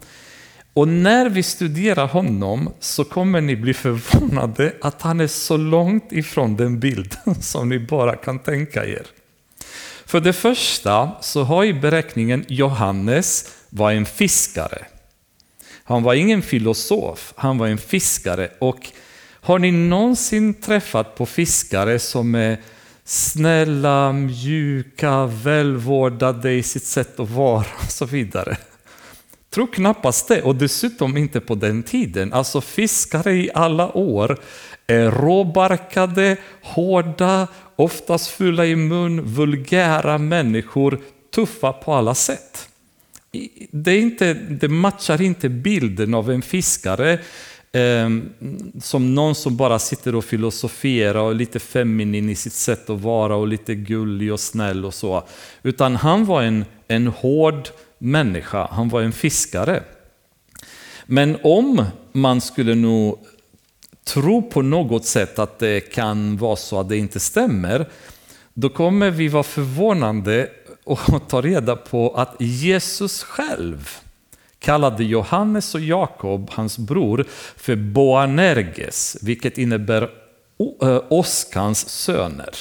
Och 0.75 0.89
när 0.89 1.29
vi 1.29 1.43
studerar 1.43 2.07
honom 2.07 2.73
så 2.81 3.05
kommer 3.05 3.41
ni 3.41 3.57
bli 3.57 3.75
förvånade 3.75 4.73
att 4.81 5.03
han 5.03 5.21
är 5.21 5.27
så 5.27 5.57
långt 5.57 6.13
ifrån 6.13 6.57
den 6.57 6.81
bilden 6.81 7.35
som 7.41 7.69
ni 7.69 7.79
bara 7.79 8.17
kan 8.17 8.39
tänka 8.39 8.87
er. 8.87 9.07
För 10.07 10.21
det 10.21 10.33
första 10.33 11.11
så 11.21 11.43
har 11.43 11.65
i 11.65 11.75
beräkningen 11.75 12.45
Johannes 12.49 13.55
var 13.71 13.93
en 13.93 14.07
fiskare. 14.07 14.87
Han 15.85 16.03
var 16.03 16.15
ingen 16.15 16.43
filosof, 16.43 17.33
han 17.37 17.59
var 17.59 17.67
en 17.67 17.79
fiskare. 17.79 18.51
Och 18.59 18.89
har 19.41 19.59
ni 19.59 19.73
någonsin 19.73 20.55
träffat 20.55 21.15
på 21.15 21.27
fiskare 21.27 21.99
som 21.99 22.35
är 22.35 22.59
snälla, 23.05 24.13
mjuka, 24.13 25.27
välvårdade 25.27 26.53
i 26.53 26.63
sitt 26.63 26.85
sätt 26.85 27.21
att 27.21 27.31
vara 27.31 27.67
och 27.85 27.91
så 27.91 28.05
vidare? 28.05 28.57
Tror 29.51 29.67
knappast 29.67 30.29
det, 30.29 30.43
och 30.43 30.57
dessutom 30.57 31.17
inte 31.17 31.41
på 31.41 31.55
den 31.55 31.83
tiden. 31.83 32.33
Alltså 32.33 32.61
fiskare 32.61 33.33
i 33.33 33.51
alla 33.55 33.97
år 33.97 34.39
är 34.87 35.11
råbarkade, 35.11 36.37
hårda, 36.63 37.49
oftast 37.77 38.29
fulla 38.29 38.67
i 38.67 38.77
mun, 38.77 39.21
vulgära 39.23 40.19
människor, 40.19 41.01
tuffa 41.35 41.73
på 41.73 41.93
alla 41.95 42.15
sätt. 42.15 42.69
Det, 43.71 43.91
är 43.91 44.01
inte, 44.01 44.35
det 44.35 44.69
matchar 44.69 45.23
inte 45.23 45.49
bilden 45.49 46.15
av 46.15 46.31
en 46.31 46.43
fiskare 46.43 47.13
eh, 47.73 48.09
som 48.81 49.15
någon 49.15 49.35
som 49.35 49.57
bara 49.57 49.79
sitter 49.79 50.15
och 50.15 50.25
filosoferar 50.25 51.21
och 51.21 51.31
är 51.31 51.35
lite 51.35 51.59
feminin 51.59 52.29
i 52.29 52.35
sitt 52.35 52.53
sätt 52.53 52.91
att 52.91 53.01
vara 53.01 53.37
och 53.37 53.49
lite 53.49 53.75
gullig 53.75 54.33
och 54.33 54.41
snäll 54.41 54.85
och 54.85 54.95
så. 54.95 55.25
Utan 55.63 55.97
han 55.97 56.25
var 56.25 56.43
en, 56.43 56.65
en 56.89 57.07
hård, 57.07 57.69
människa, 57.99 58.69
han 58.71 58.89
var 58.89 59.03
en 59.03 59.13
fiskare. 59.13 59.83
Men 61.07 61.37
om 61.43 61.85
man 62.13 62.41
skulle 62.41 62.75
nog 62.75 63.19
tro 64.05 64.43
på 64.43 64.63
något 64.63 65.05
sätt 65.05 65.39
att 65.39 65.59
det 65.59 65.81
kan 65.81 66.37
vara 66.37 66.57
så 66.57 66.81
att 66.81 66.89
det 66.89 66.97
inte 66.97 67.21
stämmer, 67.21 67.87
då 68.55 68.69
kommer 68.69 69.11
vi 69.11 69.29
vara 69.29 69.43
förvånande 69.43 70.51
och 70.85 71.01
ta 71.29 71.41
reda 71.41 71.77
på 71.77 72.15
att 72.17 72.37
Jesus 72.39 73.23
själv 73.23 73.89
kallade 74.59 75.05
Johannes 75.05 75.75
och 75.75 75.81
Jakob, 75.81 76.51
hans 76.53 76.79
bror, 76.79 77.25
för 77.57 77.77
Boanerges, 77.77 79.17
vilket 79.23 79.59
innebär 79.59 80.03
eh, 80.83 81.01
åskans 81.09 81.89
söner. 81.89 82.55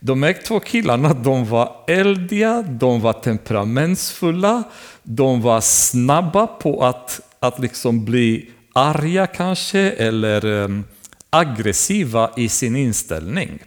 De 0.00 0.22
här 0.22 0.32
två 0.32 0.60
killarna 0.60 1.14
de 1.14 1.48
var 1.48 1.84
eldiga, 1.86 2.62
de 2.62 3.00
var 3.00 3.12
temperamentsfulla, 3.12 4.62
de 5.02 5.40
var 5.40 5.60
snabba 5.60 6.46
på 6.46 6.84
att, 6.84 7.20
att 7.40 7.58
liksom 7.58 8.04
bli 8.04 8.50
arga 8.72 9.26
kanske 9.26 9.80
eller 9.80 10.44
um, 10.44 10.84
aggressiva 11.30 12.30
i 12.36 12.48
sin 12.48 12.76
inställning. 12.76 13.58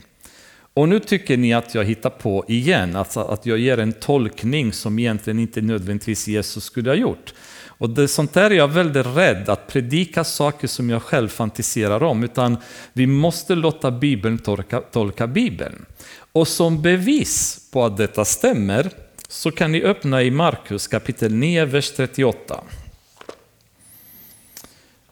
Och 0.73 0.89
nu 0.89 0.99
tycker 0.99 1.37
ni 1.37 1.53
att 1.53 1.75
jag 1.75 1.85
hittar 1.85 2.09
på 2.09 2.45
igen, 2.47 2.95
alltså 2.95 3.19
att 3.19 3.45
jag 3.45 3.57
ger 3.57 3.77
en 3.77 3.93
tolkning 3.93 4.73
som 4.73 4.99
egentligen 4.99 5.39
inte 5.39 5.61
nödvändigtvis 5.61 6.27
Jesus 6.27 6.63
skulle 6.63 6.89
ha 6.89 6.95
gjort. 6.95 7.33
Och 7.67 7.89
det, 7.89 8.07
sånt 8.07 8.33
där 8.33 8.51
är 8.51 8.55
jag 8.55 8.67
väldigt 8.67 9.05
rädd 9.05 9.49
att 9.49 9.67
predika 9.67 10.23
saker 10.23 10.67
som 10.67 10.89
jag 10.89 11.01
själv 11.01 11.27
fantiserar 11.27 12.03
om, 12.03 12.23
utan 12.23 12.57
vi 12.93 13.07
måste 13.07 13.55
låta 13.55 13.91
Bibeln 13.91 14.37
tolka, 14.37 14.81
tolka 14.81 15.27
Bibeln. 15.27 15.85
Och 16.31 16.47
som 16.47 16.81
bevis 16.81 17.67
på 17.71 17.85
att 17.85 17.97
detta 17.97 18.25
stämmer 18.25 18.89
så 19.27 19.51
kan 19.51 19.71
ni 19.71 19.83
öppna 19.83 20.23
i 20.23 20.31
Markus 20.31 20.87
kapitel 20.87 21.33
9, 21.33 21.65
vers 21.65 21.91
38. 21.91 22.63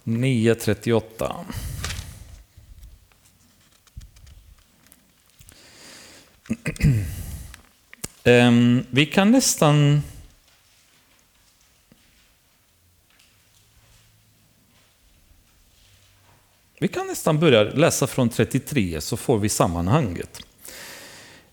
9.38. 0.04 1.34
um, 8.24 8.86
vi 8.90 9.06
kan 9.06 9.32
nästan 9.32 10.02
Vi 16.82 16.88
kan 16.88 17.08
nästan 17.08 17.40
börja 17.40 17.64
läsa 17.64 18.08
från 18.08 18.30
33 18.30 19.02
så 19.02 19.18
får 19.18 19.38
vi 19.40 19.50
sammanhanget. 19.50 20.40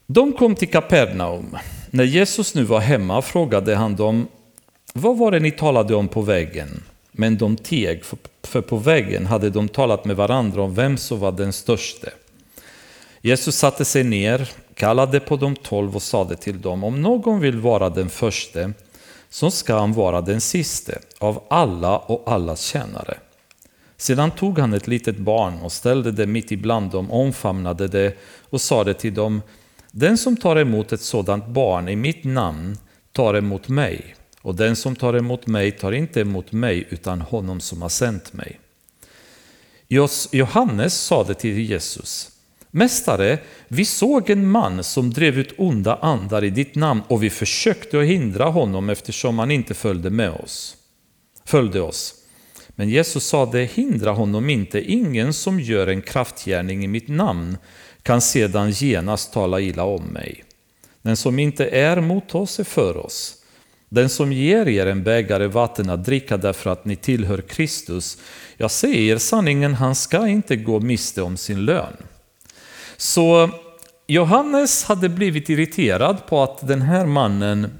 De 0.07 0.33
kom 0.33 0.55
till 0.55 0.71
Kapernaum. 0.71 1.57
När 1.91 2.05
Jesus 2.05 2.55
nu 2.55 2.65
var 2.65 2.81
hemma 2.81 3.23
frågade 3.23 3.75
han 3.75 3.97
dem, 3.97 4.29
vad 4.93 5.19
var 5.19 5.31
det 5.31 5.41
ni 5.41 5.51
talade 5.51 5.95
om 5.95 6.09
på 6.09 6.23
vägen? 6.23 6.83
Men 7.13 7.39
de 7.39 7.57
teg, 7.57 8.03
för 8.43 8.61
på 8.61 8.77
vägen 8.77 9.27
hade 9.27 9.51
de 9.51 9.69
talat 9.69 10.05
med 10.05 10.17
varandra 10.17 10.63
om 10.63 10.75
vem 10.75 10.97
som 10.97 11.21
var 11.21 11.33
den 11.33 11.53
störste. 11.53 12.13
Jesus 13.21 13.57
satte 13.57 13.85
sig 13.85 14.05
ner, 14.05 14.51
kallade 14.77 15.21
på 15.21 15.37
de 15.37 15.57
tolv 15.57 15.97
och 15.97 16.03
sade 16.03 16.37
till 16.37 16.61
dem, 16.61 16.85
om 16.85 17.03
någon 17.03 17.41
vill 17.41 17.61
vara 17.61 17.91
den 17.91 18.09
förste, 18.09 18.73
så 19.31 19.51
ska 19.51 19.79
han 19.79 19.93
vara 19.93 20.21
den 20.21 20.41
siste 20.41 20.99
av 21.19 21.43
alla 21.51 21.99
och 21.99 22.33
allas 22.33 22.61
tjänare. 22.61 23.19
Sedan 23.97 24.31
tog 24.31 24.59
han 24.59 24.75
ett 24.75 24.87
litet 24.87 25.19
barn 25.19 25.61
och 25.62 25.73
ställde 25.73 26.12
det 26.12 26.27
mitt 26.27 26.53
ibland 26.53 26.91
dem, 26.91 27.11
omfamnade 27.11 27.89
det 27.89 28.17
och 28.51 28.61
sade 28.61 28.95
till 28.95 29.15
dem, 29.15 29.43
den 29.91 30.19
som 30.19 30.37
tar 30.37 30.57
emot 30.57 30.93
ett 30.93 31.01
sådant 31.01 31.47
barn 31.47 31.89
i 31.89 31.97
mitt 31.97 32.25
namn 32.25 32.79
tar 33.12 33.35
emot 33.35 33.69
mig, 33.69 34.17
och 34.43 34.55
den 34.55 34.77
som 34.77 34.97
tar 34.97 35.15
emot 35.15 35.47
mig 35.47 35.73
tar 35.73 35.93
inte 35.93 36.21
emot 36.21 36.53
mig 36.53 36.87
utan 36.91 37.21
honom 37.21 37.61
som 37.61 37.83
har 37.83 37.89
sänt 37.89 38.33
mig. 38.33 38.61
Johannes 40.33 41.01
sade 41.01 41.35
till 41.35 41.59
Jesus, 41.59 42.36
Mästare, 42.77 43.39
vi 43.69 43.85
såg 43.85 44.31
en 44.31 44.51
man 44.51 44.85
som 44.85 45.11
drev 45.12 45.39
ut 45.39 45.55
onda 45.57 45.97
andar 45.97 46.45
i 46.45 46.51
ditt 46.51 46.75
namn 46.75 47.03
och 47.09 47.23
vi 47.23 47.31
försökte 47.31 48.01
att 48.01 48.07
hindra 48.07 48.45
honom 48.45 48.91
eftersom 48.91 49.39
han 49.39 49.51
inte 49.51 49.75
följde 49.75 50.11
med 50.11 50.31
oss. 50.31 50.77
Följde 51.45 51.81
oss. 51.81 52.15
Men 52.69 52.89
Jesus 52.89 53.27
sade, 53.27 53.65
hindra 53.65 54.11
honom 54.11 54.51
inte, 54.51 54.81
ingen 54.81 55.33
som 55.33 55.61
gör 55.61 55.87
en 55.87 56.03
kraftgärning 56.03 56.85
i 56.85 56.89
mitt 56.89 57.09
namn 57.09 57.59
kan 58.03 58.21
sedan 58.21 58.71
genast 58.71 59.33
tala 59.33 59.61
illa 59.61 59.85
om 59.85 60.05
mig. 60.05 60.45
Den 61.03 61.17
som 61.17 61.39
inte 61.39 61.67
är 61.67 62.01
mot 62.01 62.35
oss 62.35 62.61
är 62.61 62.65
för 62.65 62.97
oss. 62.97 63.35
Den 63.89 64.09
som 64.09 64.33
ger 64.33 64.69
er 64.69 64.87
en 64.87 65.03
bägare 65.03 65.47
vatten 65.47 65.91
att 65.91 66.05
dricka 66.05 66.37
därför 66.37 66.71
att 66.71 66.85
ni 66.85 66.97
tillhör 66.97 67.41
Kristus, 67.41 68.19
jag 68.57 68.71
säger 68.71 69.19
sanningen, 69.19 69.75
han 69.75 69.95
ska 69.95 70.29
inte 70.29 70.57
gå 70.57 70.81
miste 70.81 71.23
om 71.23 71.37
sin 71.37 71.65
lön. 71.65 71.97
Så 72.97 73.51
Johannes 74.07 74.85
hade 74.85 75.09
blivit 75.09 75.49
irriterad 75.49 76.27
på 76.27 76.43
att 76.43 76.69
den 76.69 76.83
här 76.83 77.07
mannen 77.07 77.79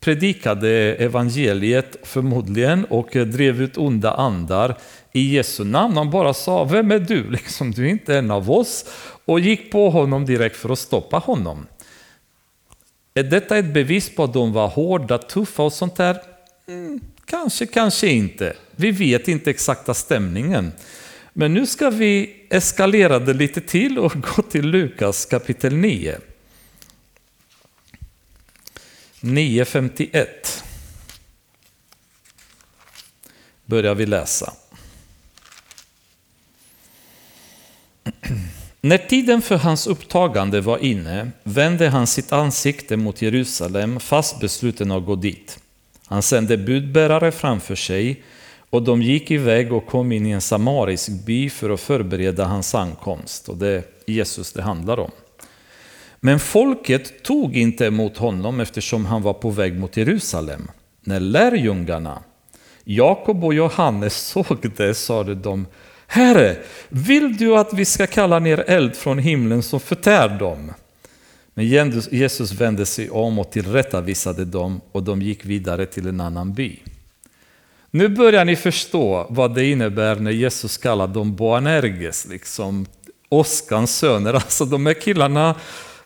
predikade 0.00 0.70
evangeliet 0.94 1.96
förmodligen 2.02 2.84
och 2.84 3.08
drev 3.10 3.62
ut 3.62 3.78
onda 3.78 4.12
andar 4.12 4.76
i 5.12 5.34
Jesu 5.34 5.64
namn. 5.64 5.96
Han 5.96 6.10
bara 6.10 6.34
sa, 6.34 6.64
vem 6.64 6.90
är 6.90 6.98
du? 6.98 7.30
Liksom, 7.30 7.70
du 7.70 7.86
är 7.86 7.90
inte 7.90 8.16
en 8.16 8.30
av 8.30 8.50
oss. 8.50 8.84
Och 9.24 9.40
gick 9.40 9.72
på 9.72 9.90
honom 9.90 10.26
direkt 10.26 10.56
för 10.56 10.68
att 10.68 10.78
stoppa 10.78 11.18
honom. 11.18 11.66
Är 13.14 13.22
detta 13.22 13.58
ett 13.58 13.74
bevis 13.74 14.14
på 14.14 14.24
att 14.24 14.32
de 14.32 14.52
var 14.52 14.68
hårda, 14.68 15.18
tuffa 15.18 15.62
och 15.62 15.72
sånt 15.72 15.96
där? 15.96 16.16
Mm, 16.68 17.00
kanske, 17.24 17.66
kanske 17.66 18.08
inte. 18.08 18.56
Vi 18.76 18.90
vet 18.90 19.28
inte 19.28 19.50
exakta 19.50 19.94
stämningen. 19.94 20.72
Men 21.32 21.54
nu 21.54 21.66
ska 21.66 21.90
vi 21.90 22.36
eskalera 22.50 23.18
det 23.18 23.34
lite 23.34 23.60
till 23.60 23.98
och 23.98 24.12
gå 24.36 24.42
till 24.42 24.66
Lukas 24.66 25.26
kapitel 25.26 25.76
9. 25.76 26.18
9.51 29.20 30.26
börjar 33.64 33.94
vi 33.94 34.06
läsa. 34.06 34.52
När 38.80 38.98
tiden 38.98 39.42
för 39.42 39.56
hans 39.56 39.86
upptagande 39.86 40.60
var 40.60 40.78
inne 40.78 41.30
vände 41.42 41.88
han 41.88 42.06
sitt 42.06 42.32
ansikte 42.32 42.96
mot 42.96 43.22
Jerusalem 43.22 44.00
fast 44.00 44.40
besluten 44.40 44.90
att 44.90 45.06
gå 45.06 45.16
dit. 45.16 45.58
Han 46.06 46.22
sände 46.22 46.56
budbärare 46.56 47.32
framför 47.32 47.74
sig 47.74 48.22
och 48.70 48.82
de 48.82 49.02
gick 49.02 49.30
iväg 49.30 49.72
och 49.72 49.86
kom 49.86 50.12
in 50.12 50.26
i 50.26 50.30
en 50.30 50.40
samarisk 50.40 51.10
by 51.10 51.50
för 51.50 51.70
att 51.70 51.80
förbereda 51.80 52.44
hans 52.44 52.74
ankomst. 52.74 53.48
Och 53.48 53.56
det 53.56 53.68
är 53.68 53.82
Jesus 54.06 54.52
det 54.52 54.62
handlar 54.62 54.98
om. 54.98 55.10
Men 56.20 56.40
folket 56.40 57.22
tog 57.22 57.56
inte 57.56 57.86
emot 57.86 58.16
honom 58.16 58.60
eftersom 58.60 59.04
han 59.04 59.22
var 59.22 59.32
på 59.32 59.50
väg 59.50 59.78
mot 59.78 59.96
Jerusalem. 59.96 60.70
När 61.04 61.20
lärjungarna, 61.20 62.22
Jakob 62.84 63.44
och 63.44 63.54
Johannes 63.54 64.16
såg 64.26 64.70
det 64.76 64.94
sade 64.94 65.34
de 65.34 65.66
Herre, 66.06 66.56
vill 66.88 67.36
du 67.36 67.56
att 67.56 67.72
vi 67.72 67.84
ska 67.84 68.06
kalla 68.06 68.38
ner 68.38 68.64
eld 68.66 68.96
från 68.96 69.18
himlen 69.18 69.62
som 69.62 69.80
förtär 69.80 70.28
dem? 70.28 70.72
Men 71.54 71.66
Jesus 72.10 72.52
vände 72.52 72.86
sig 72.86 73.10
om 73.10 73.38
och 73.38 73.50
tillrättavisade 73.50 74.44
dem 74.44 74.80
och 74.92 75.02
de 75.02 75.22
gick 75.22 75.44
vidare 75.44 75.86
till 75.86 76.06
en 76.06 76.20
annan 76.20 76.52
by. 76.52 76.78
Nu 77.90 78.08
börjar 78.08 78.44
ni 78.44 78.56
förstå 78.56 79.26
vad 79.30 79.54
det 79.54 79.64
innebär 79.64 80.16
när 80.16 80.30
Jesus 80.30 80.76
kallar 80.76 81.06
dem 81.06 81.36
Boanerges, 81.36 82.26
liksom 82.26 82.86
åskans 83.28 83.96
söner. 83.96 84.34
Alltså 84.40 84.64
de 84.64 84.86
här 84.86 84.94
killarna 84.94 85.54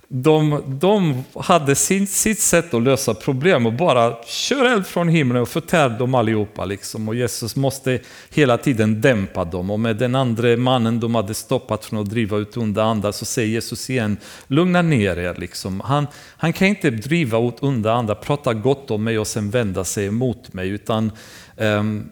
de, 0.09 0.63
de 0.67 1.25
hade 1.35 1.75
sin, 1.75 2.07
sitt 2.07 2.41
sätt 2.41 2.75
att 2.75 2.83
lösa 2.83 3.15
problem 3.15 3.67
och 3.67 3.73
bara 3.73 4.17
kör 4.27 4.65
eld 4.65 4.87
från 4.87 5.09
himlen 5.09 5.43
och 5.43 5.49
förtär 5.49 5.89
dem 5.89 6.15
allihopa. 6.15 6.65
Liksom. 6.65 7.09
Och 7.09 7.15
Jesus 7.15 7.57
måste 7.57 8.01
hela 8.31 8.59
tiden 8.59 9.01
dämpa 9.01 9.45
dem. 9.45 9.71
Och 9.71 9.81
med 9.81 9.97
den 9.97 10.15
andra 10.15 10.57
mannen 10.57 11.01
de 11.01 11.15
hade 11.15 11.35
stoppat 11.35 11.85
från 11.85 11.99
att 11.99 12.11
driva 12.11 12.37
ut 12.37 12.57
onda 12.57 12.83
andar 12.83 13.13
så 13.13 13.25
säger 13.25 13.49
Jesus 13.49 13.91
igen, 13.91 14.17
lugna 14.47 14.83
ner 14.83 15.19
er. 15.19 15.35
Liksom. 15.39 15.81
Han, 15.81 16.07
han 16.37 16.53
kan 16.53 16.69
inte 16.69 16.91
driva 16.91 17.39
ut 17.39 17.63
onda 17.63 17.93
andar, 17.93 18.15
prata 18.15 18.55
gott 18.55 18.91
om 18.91 19.05
mig 19.05 19.19
och 19.19 19.27
sen 19.27 19.51
vända 19.51 19.85
sig 19.85 20.07
emot 20.07 20.53
mig. 20.53 20.69
Utan 20.69 21.13
um, 21.57 22.11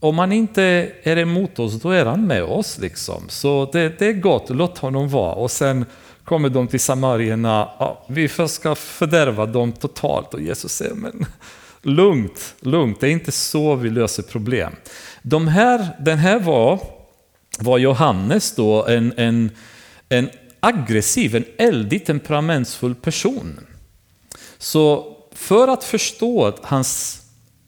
om 0.00 0.18
han 0.18 0.32
inte 0.32 0.92
är 1.02 1.18
emot 1.18 1.58
oss, 1.58 1.82
då 1.82 1.90
är 1.90 2.04
han 2.04 2.26
med 2.26 2.44
oss. 2.44 2.78
Liksom. 2.78 3.22
Så 3.28 3.70
det, 3.72 3.98
det 3.98 4.06
är 4.06 4.12
gott, 4.12 4.50
låt 4.50 4.78
honom 4.78 5.08
vara. 5.08 5.34
Och 5.34 5.50
sen 5.50 5.84
kommer 6.24 6.48
de 6.48 6.68
till 6.68 6.80
samarierna, 6.80 7.68
ja, 7.78 8.04
vi 8.08 8.28
ska 8.48 8.74
fördärva 8.74 9.46
dem 9.46 9.72
totalt. 9.72 10.34
Och 10.34 10.40
Jesus 10.40 10.72
säger, 10.72 10.94
men 10.94 11.26
lugnt, 11.82 12.54
lugnt, 12.60 13.00
det 13.00 13.08
är 13.08 13.10
inte 13.10 13.32
så 13.32 13.74
vi 13.74 13.90
löser 13.90 14.22
problem. 14.22 14.72
De 15.22 15.48
här, 15.48 15.88
den 16.00 16.18
här 16.18 16.38
var, 16.38 16.80
var 17.58 17.78
Johannes 17.78 18.54
då 18.54 18.86
en, 18.86 19.12
en, 19.16 19.50
en 20.08 20.30
aggressiv, 20.60 21.36
en 21.36 21.44
eldig 21.58 22.06
temperamentsfull 22.06 22.94
person. 22.94 23.60
Så 24.58 25.16
för 25.34 25.68
att 25.68 25.84
förstå 25.84 26.52
hans 26.62 27.21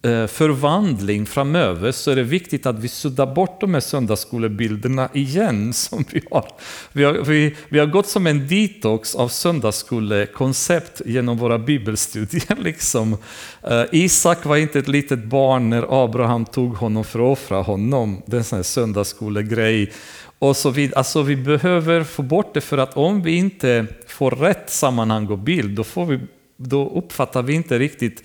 Eh, 0.04 0.26
förvandling 0.26 1.26
framöver 1.26 1.92
så 1.92 2.10
är 2.10 2.16
det 2.16 2.22
viktigt 2.22 2.66
att 2.66 2.78
vi 2.78 2.88
suddar 2.88 3.34
bort 3.34 3.60
de 3.60 3.74
här 3.74 3.80
söndagsskolebilderna 3.80 5.08
igen. 5.12 5.72
Som 5.72 6.04
vi, 6.10 6.22
har. 6.30 6.48
Vi, 6.92 7.04
har, 7.04 7.12
vi, 7.12 7.56
vi 7.68 7.78
har 7.78 7.86
gått 7.86 8.06
som 8.06 8.26
en 8.26 8.48
detox 8.48 9.14
av 9.14 9.28
söndagsskolekoncept 9.28 11.02
genom 11.06 11.38
våra 11.38 11.58
bibelstudier. 11.58 12.56
Liksom. 12.62 13.16
Eh, 13.62 13.82
Isak 13.92 14.44
var 14.44 14.56
inte 14.56 14.78
ett 14.78 14.88
litet 14.88 15.24
barn 15.24 15.70
när 15.70 16.04
Abraham 16.04 16.44
tog 16.44 16.74
honom 16.74 17.04
för 17.04 17.18
att 17.18 17.38
offra 17.38 17.62
honom. 17.62 18.22
Det 18.26 18.36
är 18.36 18.38
en 18.38 18.44
sån 18.44 18.56
här 18.56 18.62
söndagsskolegrej. 18.62 19.92
Och 20.38 20.56
så 20.56 20.70
vid, 20.70 20.94
alltså 20.94 21.22
vi 21.22 21.36
behöver 21.36 22.04
få 22.04 22.22
bort 22.22 22.54
det 22.54 22.60
för 22.60 22.78
att 22.78 22.96
om 22.96 23.22
vi 23.22 23.36
inte 23.36 23.86
får 24.06 24.30
rätt 24.30 24.70
sammanhang 24.70 25.26
och 25.26 25.38
bild 25.38 25.76
då, 25.76 25.84
får 25.84 26.06
vi, 26.06 26.20
då 26.56 26.90
uppfattar 26.90 27.42
vi 27.42 27.52
inte 27.52 27.78
riktigt 27.78 28.22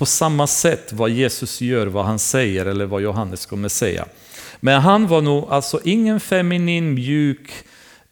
på 0.00 0.06
samma 0.06 0.46
sätt 0.46 0.92
vad 0.92 1.10
Jesus 1.10 1.60
gör, 1.60 1.86
vad 1.86 2.04
han 2.04 2.18
säger 2.18 2.66
eller 2.66 2.86
vad 2.86 3.02
Johannes 3.02 3.46
kommer 3.46 3.68
säga. 3.68 4.06
Men 4.60 4.80
han 4.80 5.06
var 5.06 5.22
nog 5.22 5.48
alltså 5.50 5.80
ingen 5.84 6.20
feminin, 6.20 6.94
mjuk, 6.94 7.52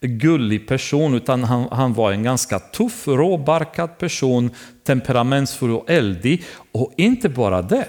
gullig 0.00 0.68
person 0.68 1.14
utan 1.14 1.44
han, 1.44 1.68
han 1.70 1.94
var 1.94 2.12
en 2.12 2.22
ganska 2.22 2.58
tuff, 2.58 3.08
råbarkad 3.08 3.98
person, 3.98 4.50
temperamentsfull 4.84 5.70
och 5.70 5.90
eldig. 5.90 6.44
Och 6.72 6.92
inte 6.96 7.28
bara 7.28 7.62
det. 7.62 7.88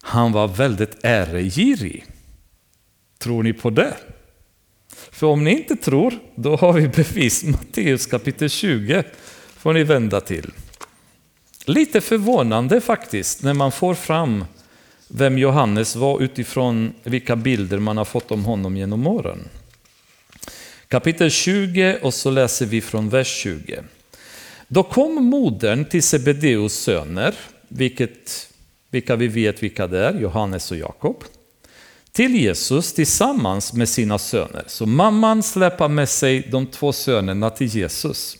Han 0.00 0.32
var 0.32 0.48
väldigt 0.48 0.96
äregirig. 1.02 2.04
Tror 3.18 3.42
ni 3.42 3.52
på 3.52 3.70
det? 3.70 3.96
För 5.10 5.26
om 5.26 5.44
ni 5.44 5.50
inte 5.50 5.76
tror, 5.76 6.14
då 6.34 6.56
har 6.56 6.72
vi 6.72 6.88
bevis. 6.88 7.44
Matteus 7.44 8.06
kapitel 8.06 8.50
20 8.50 9.04
får 9.58 9.72
ni 9.72 9.84
vända 9.84 10.20
till. 10.20 10.50
Lite 11.68 12.00
förvånande 12.00 12.80
faktiskt 12.80 13.42
när 13.42 13.54
man 13.54 13.72
får 13.72 13.94
fram 13.94 14.44
vem 15.08 15.38
Johannes 15.38 15.96
var 15.96 16.20
utifrån 16.20 16.94
vilka 17.02 17.36
bilder 17.36 17.78
man 17.78 17.96
har 17.96 18.04
fått 18.04 18.30
om 18.30 18.44
honom 18.44 18.76
genom 18.76 19.06
åren. 19.06 19.48
Kapitel 20.88 21.30
20 21.30 21.98
och 22.02 22.14
så 22.14 22.30
läser 22.30 22.66
vi 22.66 22.80
från 22.80 23.08
vers 23.08 23.28
20. 23.28 23.80
Då 24.68 24.82
kom 24.82 25.14
modern 25.24 25.84
till 25.84 26.02
Sebedeus 26.02 26.72
söner, 26.72 27.34
vilket, 27.68 28.48
vilka 28.90 29.16
vi 29.16 29.28
vet 29.28 29.62
vilka 29.62 29.86
det 29.86 29.98
är, 29.98 30.20
Johannes 30.20 30.70
och 30.70 30.76
Jakob, 30.76 31.24
till 32.12 32.34
Jesus 32.34 32.92
tillsammans 32.92 33.72
med 33.72 33.88
sina 33.88 34.18
söner. 34.18 34.64
Så 34.66 34.86
mamman 34.86 35.42
släpar 35.42 35.88
med 35.88 36.08
sig 36.08 36.48
de 36.50 36.66
två 36.66 36.92
sönerna 36.92 37.50
till 37.50 37.66
Jesus. 37.66 38.38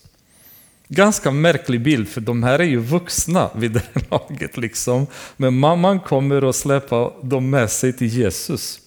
Ganska 0.89 1.31
märklig 1.31 1.83
bild, 1.83 2.09
för 2.09 2.21
de 2.21 2.43
här 2.43 2.59
är 2.59 2.65
ju 2.65 2.79
vuxna 2.79 3.51
vid 3.55 3.73
det 3.73 3.83
här 3.93 4.03
laget. 4.11 4.57
Liksom. 4.57 5.07
Men 5.37 5.59
mamman 5.59 6.01
kommer 6.01 6.45
och 6.45 6.55
släpar 6.55 7.13
dem 7.23 7.51
med 7.51 7.71
sig 7.71 7.93
till 7.93 8.07
Jesus. 8.07 8.81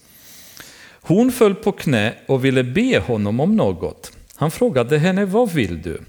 Hon 1.02 1.32
föll 1.32 1.54
på 1.54 1.72
knä 1.72 2.14
och 2.26 2.44
ville 2.44 2.64
be 2.64 3.02
honom 3.06 3.40
om 3.40 3.56
något. 3.56 4.12
Han 4.34 4.50
frågade 4.50 4.98
henne, 4.98 5.24
vad 5.24 5.50
vill 5.52 5.82
du? 5.82 6.00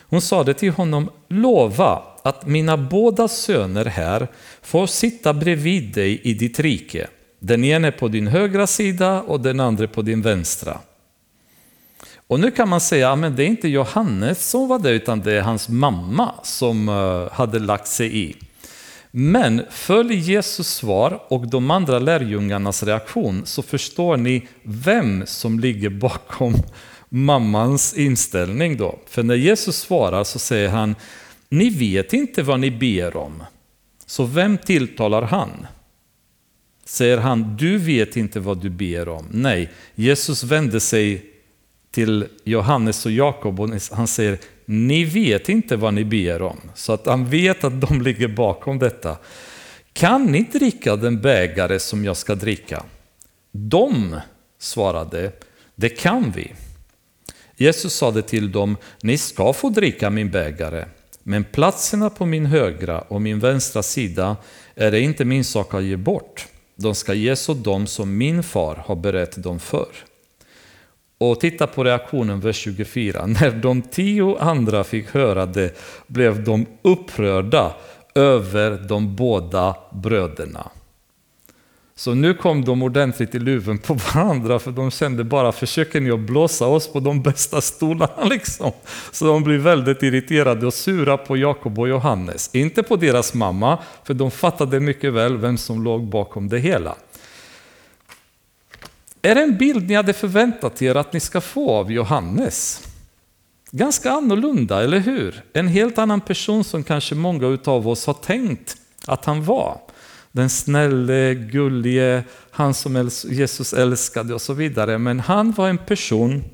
Hon 0.00 0.20
sade 0.20 0.54
till 0.54 0.70
honom, 0.70 1.10
lova 1.28 2.02
att 2.22 2.46
mina 2.46 2.76
båda 2.76 3.28
söner 3.28 3.84
här 3.84 4.28
får 4.62 4.86
sitta 4.86 5.34
bredvid 5.34 5.94
dig 5.94 6.20
i 6.22 6.34
ditt 6.34 6.60
rike. 6.60 7.06
Den 7.38 7.64
ene 7.64 7.92
på 7.92 8.08
din 8.08 8.26
högra 8.26 8.66
sida 8.66 9.22
och 9.22 9.40
den 9.40 9.60
andra 9.60 9.86
på 9.86 10.02
din 10.02 10.22
vänstra. 10.22 10.78
Och 12.26 12.40
nu 12.40 12.50
kan 12.50 12.68
man 12.68 12.80
säga 12.80 13.12
att 13.12 13.36
det 13.36 13.44
är 13.44 13.46
inte 13.46 13.68
Johannes 13.68 14.50
som 14.50 14.68
var 14.68 14.78
det, 14.78 14.90
utan 14.90 15.20
det 15.20 15.32
är 15.32 15.40
hans 15.42 15.68
mamma 15.68 16.34
som 16.42 16.88
eh, 16.88 17.32
hade 17.32 17.58
lagt 17.58 17.86
sig 17.86 18.18
i. 18.18 18.36
Men 19.10 19.62
följ 19.70 20.14
Jesus 20.14 20.68
svar 20.68 21.22
och 21.28 21.48
de 21.48 21.70
andra 21.70 21.98
lärjungarnas 21.98 22.82
reaktion 22.82 23.46
så 23.46 23.62
förstår 23.62 24.16
ni 24.16 24.48
vem 24.62 25.26
som 25.26 25.60
ligger 25.60 25.90
bakom 25.90 26.54
mammans 27.08 27.94
inställning 27.94 28.76
då. 28.76 28.98
För 29.06 29.22
när 29.22 29.34
Jesus 29.34 29.76
svarar 29.76 30.24
så 30.24 30.38
säger 30.38 30.68
han, 30.68 30.94
ni 31.48 31.70
vet 31.70 32.12
inte 32.12 32.42
vad 32.42 32.60
ni 32.60 32.70
ber 32.70 33.16
om. 33.16 33.42
Så 34.06 34.24
vem 34.24 34.58
tilltalar 34.58 35.22
han? 35.22 35.66
Säger 36.84 37.18
han, 37.18 37.56
du 37.56 37.78
vet 37.78 38.16
inte 38.16 38.40
vad 38.40 38.58
du 38.58 38.70
ber 38.70 39.08
om? 39.08 39.26
Nej, 39.30 39.70
Jesus 39.94 40.44
vände 40.44 40.80
sig 40.80 41.33
till 41.94 42.26
Johannes 42.44 43.06
och 43.06 43.12
Jakob 43.12 43.60
och 43.60 43.70
han 43.92 44.06
säger, 44.06 44.38
ni 44.64 45.04
vet 45.04 45.48
inte 45.48 45.76
vad 45.76 45.94
ni 45.94 46.04
ber 46.04 46.42
om. 46.42 46.60
Så 46.74 46.92
att 46.92 47.06
han 47.06 47.26
vet 47.26 47.64
att 47.64 47.80
de 47.80 48.02
ligger 48.02 48.28
bakom 48.28 48.78
detta. 48.78 49.16
Kan 49.92 50.24
ni 50.24 50.42
dricka 50.42 50.96
den 50.96 51.20
bägare 51.20 51.78
som 51.78 52.04
jag 52.04 52.16
ska 52.16 52.34
dricka? 52.34 52.82
De 53.52 54.20
svarade, 54.58 55.32
det 55.74 55.88
kan 55.88 56.32
vi. 56.36 56.52
Jesus 57.56 57.94
sade 57.94 58.22
till 58.22 58.52
dem, 58.52 58.76
ni 59.02 59.18
ska 59.18 59.52
få 59.52 59.68
dricka 59.68 60.10
min 60.10 60.30
bägare, 60.30 60.84
men 61.22 61.44
platserna 61.44 62.10
på 62.10 62.26
min 62.26 62.46
högra 62.46 63.00
och 63.00 63.22
min 63.22 63.40
vänstra 63.40 63.82
sida 63.82 64.36
är 64.74 64.90
det 64.90 65.00
inte 65.00 65.24
min 65.24 65.44
sak 65.44 65.74
att 65.74 65.84
ge 65.84 65.96
bort. 65.96 66.46
De 66.76 66.94
ska 66.94 67.14
ges 67.14 67.48
åt 67.48 67.64
dem 67.64 67.86
som 67.86 68.16
min 68.16 68.42
far 68.42 68.82
har 68.86 68.96
berett 68.96 69.42
dem 69.42 69.60
för. 69.60 69.88
Och 71.18 71.40
titta 71.40 71.66
på 71.66 71.84
reaktionen, 71.84 72.40
vers 72.40 72.56
24. 72.56 73.26
När 73.26 73.50
de 73.50 73.82
tio 73.82 74.38
andra 74.38 74.84
fick 74.84 75.10
höra 75.10 75.46
det 75.46 75.78
blev 76.06 76.44
de 76.44 76.66
upprörda 76.82 77.72
över 78.14 78.70
de 78.88 79.16
båda 79.16 79.76
bröderna. 79.92 80.70
Så 81.96 82.14
nu 82.14 82.34
kom 82.34 82.64
de 82.64 82.82
ordentligt 82.82 83.34
i 83.34 83.38
luven 83.38 83.78
på 83.78 83.94
varandra 84.14 84.58
för 84.58 84.70
de 84.70 84.90
kände 84.90 85.24
bara, 85.24 85.52
försöker 85.52 86.00
ni 86.00 86.10
att 86.10 86.20
blåsa 86.20 86.66
oss 86.66 86.92
på 86.92 87.00
de 87.00 87.22
bästa 87.22 87.60
stolarna 87.60 88.24
liksom? 88.30 88.72
Så 89.12 89.24
de 89.24 89.44
blev 89.44 89.60
väldigt 89.60 90.02
irriterade 90.02 90.66
och 90.66 90.74
sura 90.74 91.16
på 91.16 91.36
Jakob 91.36 91.78
och 91.78 91.88
Johannes. 91.88 92.54
Inte 92.54 92.82
på 92.82 92.96
deras 92.96 93.34
mamma, 93.34 93.78
för 94.04 94.14
de 94.14 94.30
fattade 94.30 94.80
mycket 94.80 95.12
väl 95.12 95.36
vem 95.36 95.58
som 95.58 95.84
låg 95.84 96.08
bakom 96.08 96.48
det 96.48 96.58
hela. 96.58 96.94
Är 99.24 99.34
det 99.34 99.42
en 99.42 99.56
bild 99.56 99.88
ni 99.88 99.94
hade 99.94 100.12
förväntat 100.12 100.82
er 100.82 100.94
att 100.94 101.12
ni 101.12 101.20
ska 101.20 101.40
få 101.40 101.70
av 101.70 101.92
Johannes? 101.92 102.82
Ganska 103.70 104.10
annorlunda, 104.10 104.84
eller 104.84 104.98
hur? 104.98 105.42
En 105.52 105.68
helt 105.68 105.98
annan 105.98 106.20
person 106.20 106.64
som 106.64 106.84
kanske 106.84 107.14
många 107.14 107.58
av 107.64 107.88
oss 107.88 108.06
har 108.06 108.14
tänkt 108.14 108.76
att 109.06 109.24
han 109.24 109.44
var. 109.44 109.80
Den 110.32 110.50
snälle, 110.50 111.34
gullige, 111.34 112.24
han 112.50 112.74
som 112.74 113.10
Jesus 113.24 113.72
älskade 113.72 114.34
och 114.34 114.40
så 114.40 114.52
vidare. 114.52 114.98
Men 114.98 115.20
han 115.20 115.52
var 115.52 115.68
en 115.68 115.78
person 115.78 116.44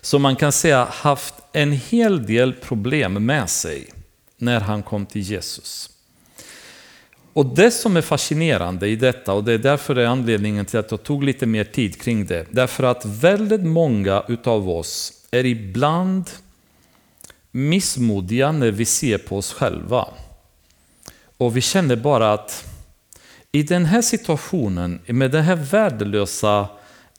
som 0.00 0.22
man 0.22 0.36
kan 0.36 0.52
säga 0.52 0.84
haft 0.90 1.34
en 1.52 1.72
hel 1.72 2.26
del 2.26 2.52
problem 2.52 3.26
med 3.26 3.50
sig 3.50 3.88
när 4.38 4.60
han 4.60 4.82
kom 4.82 5.06
till 5.06 5.22
Jesus. 5.22 5.90
Och 7.38 7.46
det 7.46 7.70
som 7.70 7.96
är 7.96 8.02
fascinerande 8.02 8.88
i 8.88 8.96
detta, 8.96 9.32
och 9.32 9.44
det 9.44 9.52
är 9.52 9.58
därför 9.58 9.94
det 9.94 10.02
är 10.02 10.06
anledningen 10.06 10.64
till 10.64 10.78
att 10.78 10.90
jag 10.90 11.02
tog 11.02 11.24
lite 11.24 11.46
mer 11.46 11.64
tid 11.64 12.00
kring 12.00 12.26
det, 12.26 12.46
därför 12.50 12.84
att 12.84 13.04
väldigt 13.04 13.64
många 13.64 14.22
utav 14.28 14.70
oss 14.70 15.12
är 15.30 15.46
ibland 15.46 16.30
missmodiga 17.50 18.52
när 18.52 18.70
vi 18.70 18.84
ser 18.84 19.18
på 19.18 19.36
oss 19.36 19.52
själva. 19.52 20.08
Och 21.36 21.56
vi 21.56 21.60
känner 21.60 21.96
bara 21.96 22.32
att 22.32 22.64
i 23.52 23.62
den 23.62 23.84
här 23.84 24.02
situationen, 24.02 25.00
med 25.06 25.30
det 25.30 25.42
här 25.42 25.56
värdelösa 25.56 26.68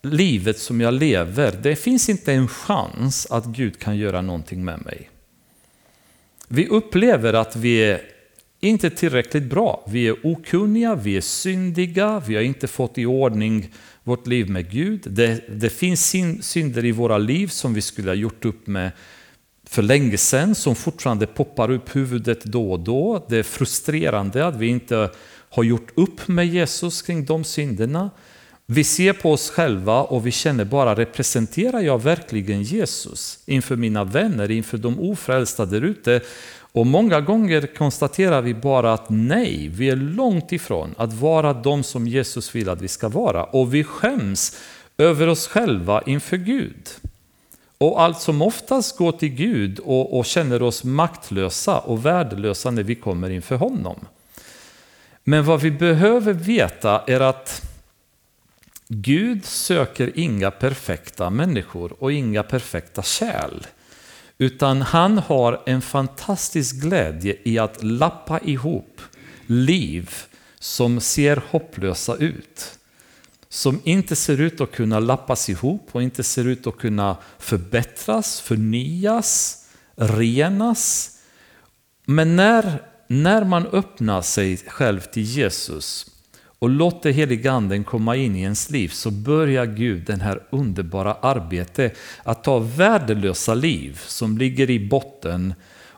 livet 0.02 0.60
som 0.60 0.82
jag 0.82 0.94
lever, 0.94 1.60
det 1.62 1.76
finns 1.76 2.10
inte 2.10 2.34
en 2.34 2.48
chans 2.48 3.28
att 3.30 3.46
Gud 3.46 3.80
kan 3.80 3.98
göra 3.98 4.22
någonting 4.22 4.66
med 4.66 4.86
mig. 4.86 5.10
Vi 6.48 6.68
upplever 6.68 7.34
att 7.34 7.56
vi 7.56 7.78
är 7.84 8.02
inte 8.60 8.90
tillräckligt 8.90 9.44
bra. 9.44 9.86
Vi 9.88 10.08
är 10.08 10.16
okunniga, 10.24 10.96
vi 10.96 11.18
är 11.18 11.22
syndiga, 11.22 12.24
vi 12.28 12.36
har 12.36 12.42
inte 12.42 12.68
fått 12.68 12.98
i 12.98 13.06
ordning 13.06 13.72
vårt 14.04 14.28
liv 14.28 14.50
med 14.50 14.72
Gud. 14.72 15.02
Det, 15.04 15.44
det 15.50 15.70
finns 15.70 16.16
synder 16.42 16.86
i 16.86 16.92
våra 16.92 17.18
liv 17.18 17.48
som 17.48 17.74
vi 17.74 17.82
skulle 17.82 18.10
ha 18.10 18.16
gjort 18.16 18.46
upp 18.46 18.68
med 18.68 18.92
för 19.70 19.82
länge 19.82 20.18
sedan, 20.18 20.56
som 20.56 20.76
fortfarande 20.76 21.28
poppar 21.28 21.72
upp 21.72 21.96
huvudet 21.96 22.44
då 22.44 22.72
och 22.72 22.80
då. 22.80 23.26
Det 23.30 23.38
är 23.38 23.44
frustrerande 23.44 24.48
att 24.48 24.56
vi 24.56 24.68
inte 24.68 25.10
har 25.50 25.64
gjort 25.64 25.92
upp 25.96 26.28
med 26.28 26.48
Jesus 26.48 27.02
kring 27.02 27.26
de 27.26 27.44
synderna. 27.44 28.10
Vi 28.66 28.84
ser 28.84 29.14
på 29.14 29.32
oss 29.32 29.50
själva 29.50 30.02
och 30.02 30.28
vi 30.28 30.32
känner 30.32 30.66
bara, 30.66 30.96
representerar 30.96 31.80
jag 31.80 32.04
verkligen 32.04 32.64
Jesus 32.64 33.40
inför 33.46 33.76
mina 33.76 34.04
vänner, 34.04 34.52
inför 34.52 34.78
de 34.78 35.00
ofrälsta 35.00 35.66
där 35.66 35.82
ute? 35.82 36.22
Och 36.72 36.88
många 36.88 37.22
gånger 37.22 37.68
konstaterar 37.76 38.42
vi 38.42 38.54
bara 38.54 38.94
att 38.94 39.10
nej, 39.10 39.68
vi 39.68 39.90
är 39.90 39.96
långt 39.96 40.52
ifrån 40.52 40.96
att 40.98 41.14
vara 41.14 41.54
de 41.54 41.84
som 41.84 42.08
Jesus 42.08 42.56
vill 42.56 42.70
att 42.70 42.82
vi 42.82 42.88
ska 42.88 43.10
vara. 43.10 43.44
Och 43.44 43.74
vi 43.74 43.84
skäms 43.84 44.58
över 44.98 45.28
oss 45.28 45.48
själva 45.48 46.02
inför 46.06 46.38
Gud. 46.38 46.90
Och 47.78 48.02
allt 48.02 48.22
som 48.22 48.42
oftast 48.42 48.98
går 48.98 49.12
till 49.12 49.30
Gud 49.30 49.80
och, 49.80 50.18
och 50.18 50.26
känner 50.26 50.62
oss 50.62 50.84
maktlösa 50.84 51.80
och 51.80 52.06
värdelösa 52.06 52.72
när 52.72 52.84
vi 52.84 52.96
kommer 52.96 53.30
inför 53.30 53.56
honom. 53.56 54.00
Men 55.24 55.46
vad 55.46 55.62
vi 55.62 55.72
behöver 55.72 56.34
veta 56.34 57.04
är 57.08 57.20
att 57.20 57.70
Gud 58.88 59.46
söker 59.46 60.12
inga 60.16 60.52
perfekta 60.52 61.30
människor 61.30 61.94
och 62.00 62.12
inga 62.12 62.44
perfekta 62.44 63.02
kärl. 63.02 63.66
Utan 64.42 64.82
han 64.82 65.18
har 65.18 65.62
en 65.66 65.82
fantastisk 65.82 66.76
glädje 66.76 67.38
i 67.44 67.60
att 67.60 67.84
lappa 67.84 68.40
ihop 68.40 69.02
liv 69.46 70.10
som 70.60 71.00
ser 71.02 71.44
hopplösa 71.50 72.16
ut. 72.16 72.80
Som 73.50 73.82
inte 73.84 74.16
ser 74.16 74.42
ut 74.42 74.62
att 74.62 74.72
kunna 74.72 75.00
lappas 75.00 75.50
ihop 75.50 75.90
och 75.92 76.04
inte 76.04 76.24
ser 76.24 76.48
ut 76.48 76.68
att 76.68 76.78
kunna 76.78 77.18
förbättras, 77.40 78.42
förnyas, 78.42 79.66
renas. 79.96 81.12
Men 82.06 82.36
när, 82.36 82.82
när 83.08 83.44
man 83.44 83.68
öppnar 83.68 84.22
sig 84.22 84.58
själv 84.58 85.00
till 85.00 85.24
Jesus 85.24 86.09
och 86.60 86.70
låter 86.70 87.12
heliga 87.12 87.52
anden 87.52 87.84
komma 87.84 88.16
in 88.16 88.36
i 88.36 88.42
ens 88.42 88.70
liv 88.70 88.88
så 88.88 89.12
börjar 89.12 89.66
Gud 89.66 90.06
den 90.06 90.22
här 90.22 90.44
underbara 90.50 91.14
arbetet 91.14 91.98
att 92.24 92.44
ta 92.44 92.60
värdelösa 92.60 93.54
liv 93.54 94.02
som 94.06 94.38
ligger 94.38 94.70
i 94.70 94.88
botten 94.88 95.54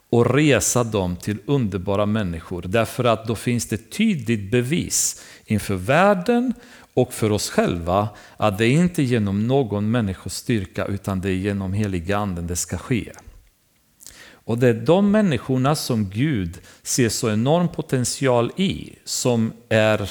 och 0.09 0.33
resa 0.33 0.83
dem 0.83 1.15
till 1.15 1.37
underbara 1.45 2.05
människor. 2.05 2.61
Därför 2.67 3.03
att 3.03 3.27
då 3.27 3.35
finns 3.35 3.67
det 3.67 3.89
tydligt 3.91 4.51
bevis 4.51 5.23
inför 5.45 5.75
världen 5.75 6.53
och 6.93 7.13
för 7.13 7.31
oss 7.31 7.49
själva 7.49 8.09
att 8.37 8.57
det 8.57 8.67
inte 8.67 9.01
är 9.01 9.03
genom 9.03 9.47
någon 9.47 9.91
människos 9.91 10.35
styrka 10.35 10.85
utan 10.85 11.21
det 11.21 11.29
är 11.29 11.33
genom 11.33 11.73
heliga 11.73 12.17
anden 12.17 12.47
det 12.47 12.55
ska 12.55 12.77
ske. 12.77 13.11
Och 14.31 14.57
det 14.57 14.67
är 14.67 14.73
de 14.73 15.11
människorna 15.11 15.75
som 15.75 16.09
Gud 16.09 16.57
ser 16.83 17.09
så 17.09 17.31
enorm 17.31 17.67
potential 17.67 18.51
i 18.55 18.95
som 19.05 19.53
är 19.69 20.09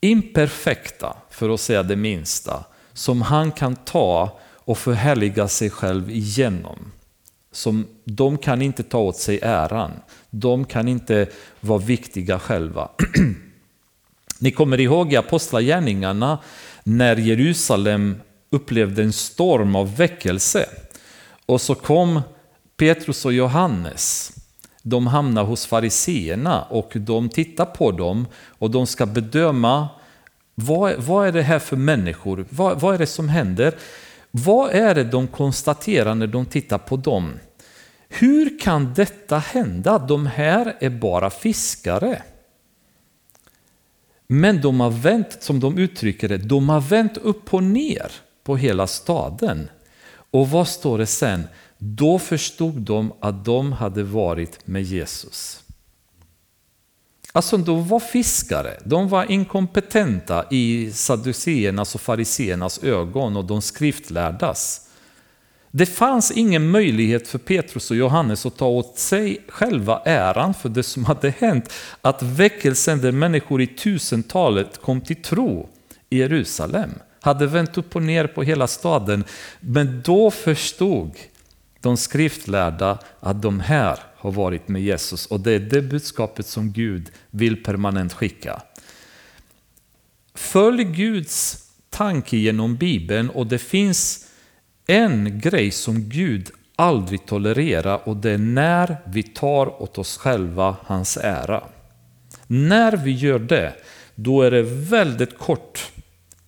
imperfekta, 0.00 1.16
för 1.30 1.50
att 1.50 1.60
säga 1.60 1.82
det 1.82 1.96
minsta, 1.96 2.64
som 2.92 3.22
han 3.22 3.52
kan 3.52 3.76
ta 3.76 4.38
och 4.54 4.78
förhärliga 4.78 5.48
sig 5.48 5.70
själv 5.70 6.10
igenom. 6.10 6.92
Som, 7.52 7.86
de 8.04 8.38
kan 8.38 8.62
inte 8.62 8.82
ta 8.82 8.98
åt 8.98 9.16
sig 9.16 9.40
äran. 9.42 9.90
De 10.30 10.64
kan 10.64 10.88
inte 10.88 11.26
vara 11.60 11.78
viktiga 11.78 12.38
själva. 12.38 12.88
Ni 14.38 14.50
kommer 14.50 14.80
ihåg 14.80 15.12
i 15.12 15.16
Apostlagärningarna 15.16 16.38
när 16.84 17.16
Jerusalem 17.16 18.20
upplevde 18.50 19.02
en 19.02 19.12
storm 19.12 19.76
av 19.76 19.96
väckelse. 19.96 20.66
Och 21.46 21.60
så 21.60 21.74
kom 21.74 22.20
Petrus 22.76 23.24
och 23.24 23.32
Johannes. 23.32 24.32
De 24.82 25.06
hamnar 25.06 25.44
hos 25.44 25.66
fariseerna 25.66 26.62
och 26.62 26.92
de 26.94 27.28
tittar 27.28 27.64
på 27.64 27.90
dem 27.92 28.26
och 28.58 28.70
de 28.70 28.86
ska 28.86 29.06
bedöma 29.06 29.88
vad, 30.54 30.94
vad 30.96 31.28
är 31.28 31.32
det 31.32 31.42
här 31.42 31.58
för 31.58 31.76
människor? 31.76 32.46
Vad, 32.50 32.80
vad 32.80 32.94
är 32.94 32.98
det 32.98 33.06
som 33.06 33.28
händer? 33.28 33.74
Vad 34.30 34.70
är 34.70 34.94
det 34.94 35.04
de 35.04 35.26
konstaterar 35.26 36.14
när 36.14 36.26
de 36.26 36.46
tittar 36.46 36.78
på 36.78 36.96
dem? 36.96 37.32
Hur 38.08 38.58
kan 38.58 38.94
detta 38.94 39.38
hända? 39.38 39.98
De 39.98 40.26
här 40.26 40.76
är 40.80 40.90
bara 40.90 41.30
fiskare. 41.30 42.22
Men 44.26 44.60
de 44.60 44.80
har 44.80 44.90
vänt, 44.90 45.36
som 45.40 45.60
de 45.60 45.78
uttrycker 45.78 46.28
det, 46.28 46.36
de 46.38 46.68
har 46.68 46.80
vänt 46.80 47.16
upp 47.16 47.54
och 47.54 47.62
ner 47.62 48.12
på 48.44 48.56
hela 48.56 48.86
staden. 48.86 49.68
Och 50.30 50.50
vad 50.50 50.68
står 50.68 50.98
det 50.98 51.06
sen? 51.06 51.42
Då 51.78 52.18
förstod 52.18 52.74
de 52.74 53.12
att 53.20 53.44
de 53.44 53.72
hade 53.72 54.02
varit 54.02 54.66
med 54.66 54.82
Jesus. 54.82 55.62
Alltså 57.32 57.56
de 57.56 57.88
var 57.88 58.00
fiskare, 58.00 58.78
de 58.84 59.08
var 59.08 59.30
inkompetenta 59.30 60.44
i 60.50 60.90
saduceernas 60.92 61.94
och 61.94 62.00
fariseernas 62.00 62.84
ögon 62.84 63.36
och 63.36 63.44
de 63.44 63.62
skriftlärdas. 63.62 64.88
Det 65.70 65.86
fanns 65.86 66.30
ingen 66.30 66.70
möjlighet 66.70 67.28
för 67.28 67.38
Petrus 67.38 67.90
och 67.90 67.96
Johannes 67.96 68.46
att 68.46 68.56
ta 68.56 68.66
åt 68.66 68.98
sig 68.98 69.44
själva 69.48 70.02
äran 70.04 70.54
för 70.54 70.68
det 70.68 70.82
som 70.82 71.04
hade 71.04 71.30
hänt. 71.30 71.72
Att 72.00 72.22
väckelsen 72.22 73.00
där 73.00 73.12
människor 73.12 73.62
i 73.62 73.66
tusentalet 73.66 74.80
kom 74.82 75.00
till 75.00 75.22
tro 75.22 75.68
i 76.10 76.18
Jerusalem 76.18 76.90
hade 77.20 77.46
vänt 77.46 77.78
upp 77.78 77.96
och 77.96 78.02
ner 78.02 78.26
på 78.26 78.42
hela 78.42 78.66
staden. 78.66 79.24
Men 79.60 80.02
då 80.04 80.30
förstod 80.30 81.10
de 81.80 81.96
skriftlärda 81.96 82.98
att 83.20 83.42
de 83.42 83.60
här 83.60 83.98
har 84.16 84.32
varit 84.32 84.68
med 84.68 84.82
Jesus 84.82 85.26
och 85.26 85.40
det 85.40 85.52
är 85.52 85.60
det 85.60 85.82
budskapet 85.82 86.46
som 86.46 86.72
Gud 86.72 87.10
vill 87.30 87.62
permanent 87.62 88.12
skicka. 88.12 88.62
Följ 90.34 90.84
Guds 90.84 91.64
tanke 91.90 92.36
genom 92.36 92.76
Bibeln 92.76 93.30
och 93.30 93.46
det 93.46 93.58
finns 93.58 94.28
en 94.86 95.40
grej 95.40 95.70
som 95.70 96.08
Gud 96.08 96.50
aldrig 96.76 97.26
tolererar 97.26 98.08
och 98.08 98.16
det 98.16 98.30
är 98.30 98.38
när 98.38 98.96
vi 99.06 99.22
tar 99.22 99.82
åt 99.82 99.98
oss 99.98 100.16
själva 100.16 100.76
hans 100.82 101.16
ära. 101.16 101.64
När 102.46 102.96
vi 102.96 103.10
gör 103.12 103.38
det, 103.38 103.74
då 104.14 104.42
är 104.42 104.50
det 104.50 104.62
väldigt 104.62 105.38
kort 105.38 105.92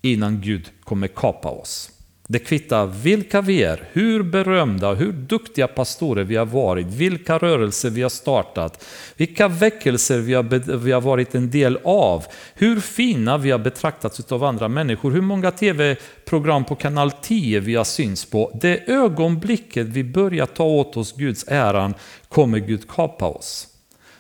innan 0.03 0.41
Gud 0.41 0.71
kommer 0.85 1.09
kapa 1.09 1.49
oss. 1.49 1.91
Det 2.31 2.39
kvittar 2.39 2.87
vilka 2.87 3.41
vi 3.41 3.63
är, 3.63 3.89
hur 3.93 4.23
berömda, 4.23 4.95
hur 4.95 5.13
duktiga 5.13 5.69
pastorer 5.69 6.25
vi 6.25 6.37
har 6.37 6.47
varit, 6.47 6.87
vilka 6.87 7.39
rörelser 7.39 7.91
vi 7.91 8.03
har 8.03 8.09
startat, 8.09 8.85
vilka 9.17 9.49
väckelser 9.49 10.19
vi 10.19 10.35
har, 10.35 10.77
vi 10.77 10.93
har 10.93 11.01
varit 11.01 11.35
en 11.35 11.51
del 11.51 11.79
av, 11.85 12.25
hur 12.55 12.81
fina 12.81 13.39
vi 13.39 13.51
har 13.51 13.59
betraktats 13.59 14.33
av 14.33 14.45
andra 14.45 14.69
människor, 14.69 15.11
hur 15.11 15.21
många 15.21 15.51
tv-program 15.51 16.65
på 16.65 16.75
kanal 16.75 17.11
10 17.11 17.61
vi 17.61 17.75
har 17.75 17.85
syns 17.85 18.25
på. 18.25 18.59
Det 18.61 18.91
ögonblicket 18.91 19.87
vi 19.87 20.05
börjar 20.05 20.47
ta 20.47 20.65
åt 20.65 20.97
oss 20.97 21.13
Guds 21.13 21.45
äran 21.49 21.95
kommer 22.29 22.59
Gud 22.59 22.89
kapa 22.89 23.27
oss. 23.27 23.69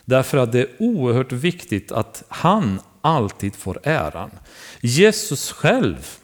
Därför 0.05 0.39
att 0.39 0.53
det 0.53 0.61
är 0.61 0.69
oerhört 0.79 1.33
viktigt 1.33 1.93
att 1.93 2.23
han 2.29 2.81
alltid 3.01 3.55
får 3.55 3.81
äran. 3.83 4.31
Jesus 4.81 5.53
själv 5.53 6.20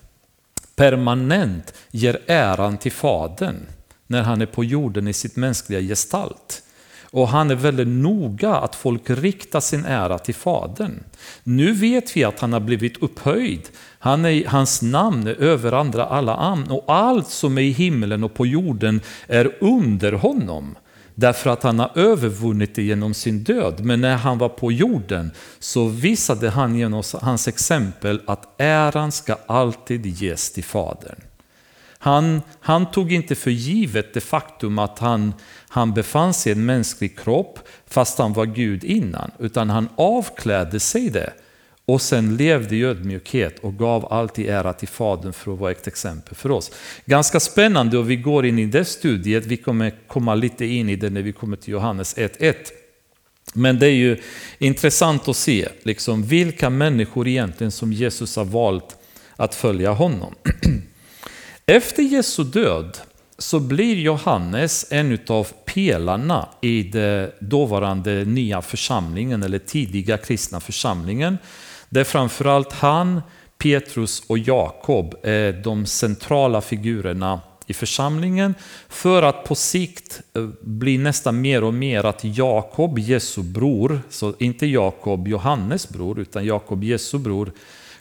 permanent 0.76 1.74
ger 1.90 2.18
äran 2.26 2.78
till 2.78 2.92
Fadern 2.92 3.66
när 4.06 4.22
han 4.22 4.42
är 4.42 4.46
på 4.46 4.64
jorden 4.64 5.08
i 5.08 5.12
sitt 5.12 5.36
mänskliga 5.36 5.80
gestalt. 5.80 6.62
Och 7.10 7.28
han 7.28 7.50
är 7.50 7.54
väldigt 7.54 7.88
noga 7.88 8.54
att 8.54 8.74
folk 8.74 9.10
riktar 9.10 9.60
sin 9.60 9.84
ära 9.84 10.18
till 10.18 10.34
Fadern. 10.34 11.04
Nu 11.42 11.72
vet 11.72 12.16
vi 12.16 12.24
att 12.24 12.40
han 12.40 12.52
har 12.52 12.60
blivit 12.60 13.02
upphöjd. 13.02 13.62
Han 13.98 14.24
är, 14.24 14.46
hans 14.46 14.82
namn 14.82 15.26
är 15.26 15.42
över 15.42 15.72
andra 15.72 16.04
alla 16.04 16.36
namn 16.36 16.70
och 16.70 16.84
allt 16.86 17.28
som 17.28 17.58
är 17.58 17.62
i 17.62 17.70
himlen 17.70 18.24
och 18.24 18.34
på 18.34 18.46
jorden 18.46 19.00
är 19.26 19.56
under 19.60 20.12
honom. 20.12 20.74
Därför 21.18 21.50
att 21.50 21.62
han 21.62 21.78
har 21.78 21.90
övervunnit 21.94 22.74
det 22.74 22.82
genom 22.82 23.14
sin 23.14 23.44
död. 23.44 23.84
Men 23.84 24.00
när 24.00 24.16
han 24.16 24.38
var 24.38 24.48
på 24.48 24.72
jorden 24.72 25.30
så 25.58 25.88
visade 25.88 26.50
han 26.50 26.74
genom 26.74 27.02
hans 27.20 27.48
exempel 27.48 28.20
att 28.26 28.60
äran 28.60 29.12
ska 29.12 29.36
alltid 29.46 30.06
ges 30.06 30.52
till 30.52 30.64
Fadern. 30.64 31.20
Han, 31.98 32.42
han 32.60 32.90
tog 32.90 33.12
inte 33.12 33.34
för 33.34 33.50
givet 33.50 34.14
det 34.14 34.20
faktum 34.20 34.78
att 34.78 34.98
han, 34.98 35.34
han 35.68 35.94
befann 35.94 36.34
sig 36.34 36.52
i 36.52 36.54
en 36.54 36.66
mänsklig 36.66 37.18
kropp 37.18 37.58
fast 37.86 38.18
han 38.18 38.32
var 38.32 38.46
Gud 38.46 38.84
innan. 38.84 39.30
Utan 39.38 39.70
han 39.70 39.88
avklädde 39.96 40.80
sig 40.80 41.10
det 41.10 41.32
och 41.86 42.02
sen 42.02 42.36
levde 42.36 42.76
i 42.76 42.82
ödmjukhet 42.82 43.58
och 43.58 43.78
gav 43.78 44.12
alltid 44.12 44.48
ära 44.48 44.72
till 44.72 44.88
Fadern 44.88 45.32
för 45.32 45.52
att 45.52 45.58
vara 45.58 45.70
ett 45.70 45.86
exempel 45.86 46.34
för 46.34 46.50
oss. 46.50 46.70
Ganska 47.04 47.40
spännande 47.40 47.98
och 47.98 48.10
vi 48.10 48.16
går 48.16 48.46
in 48.46 48.58
i 48.58 48.66
det 48.66 48.84
studiet, 48.84 49.46
vi 49.46 49.56
kommer 49.56 49.94
komma 50.06 50.34
lite 50.34 50.64
in 50.64 50.88
i 50.88 50.96
det 50.96 51.10
när 51.10 51.22
vi 51.22 51.32
kommer 51.32 51.56
till 51.56 51.72
Johannes 51.72 52.16
1.1. 52.16 52.54
Men 53.54 53.78
det 53.78 53.86
är 53.86 53.94
ju 53.94 54.20
intressant 54.58 55.28
att 55.28 55.36
se 55.36 55.68
liksom, 55.82 56.22
vilka 56.22 56.70
människor 56.70 57.28
egentligen 57.28 57.70
som 57.70 57.92
Jesus 57.92 58.36
har 58.36 58.44
valt 58.44 58.96
att 59.36 59.54
följa 59.54 59.92
honom. 59.92 60.34
Efter 61.66 62.02
Jesu 62.02 62.44
död 62.44 62.98
så 63.38 63.60
blir 63.60 63.96
Johannes 63.96 64.86
en 64.90 65.18
av 65.26 65.46
pelarna 65.64 66.48
i 66.60 66.82
den 66.82 67.30
dåvarande 67.40 68.24
nya 68.24 68.62
församlingen 68.62 69.42
eller 69.42 69.58
tidiga 69.58 70.18
kristna 70.18 70.60
församlingen 70.60 71.38
det 71.88 72.00
är 72.00 72.04
framförallt 72.04 72.72
han, 72.72 73.22
Petrus 73.58 74.22
och 74.26 74.38
Jakob 74.38 75.14
är 75.22 75.52
de 75.52 75.86
centrala 75.86 76.60
figurerna 76.60 77.40
i 77.66 77.74
församlingen 77.74 78.54
för 78.88 79.22
att 79.22 79.44
på 79.44 79.54
sikt 79.54 80.20
eh, 80.34 80.46
bli 80.60 80.98
nästan 80.98 81.40
mer 81.40 81.64
och 81.64 81.74
mer 81.74 82.04
att 82.04 82.24
Jakob, 82.24 82.98
Jesu 82.98 83.42
bror, 83.42 84.00
så 84.10 84.34
inte 84.38 84.66
Jakob, 84.66 85.28
Johannes 85.28 85.88
bror, 85.88 86.18
utan 86.18 86.44
Jakob, 86.44 86.84
Jesu 86.84 87.18
bror, 87.18 87.52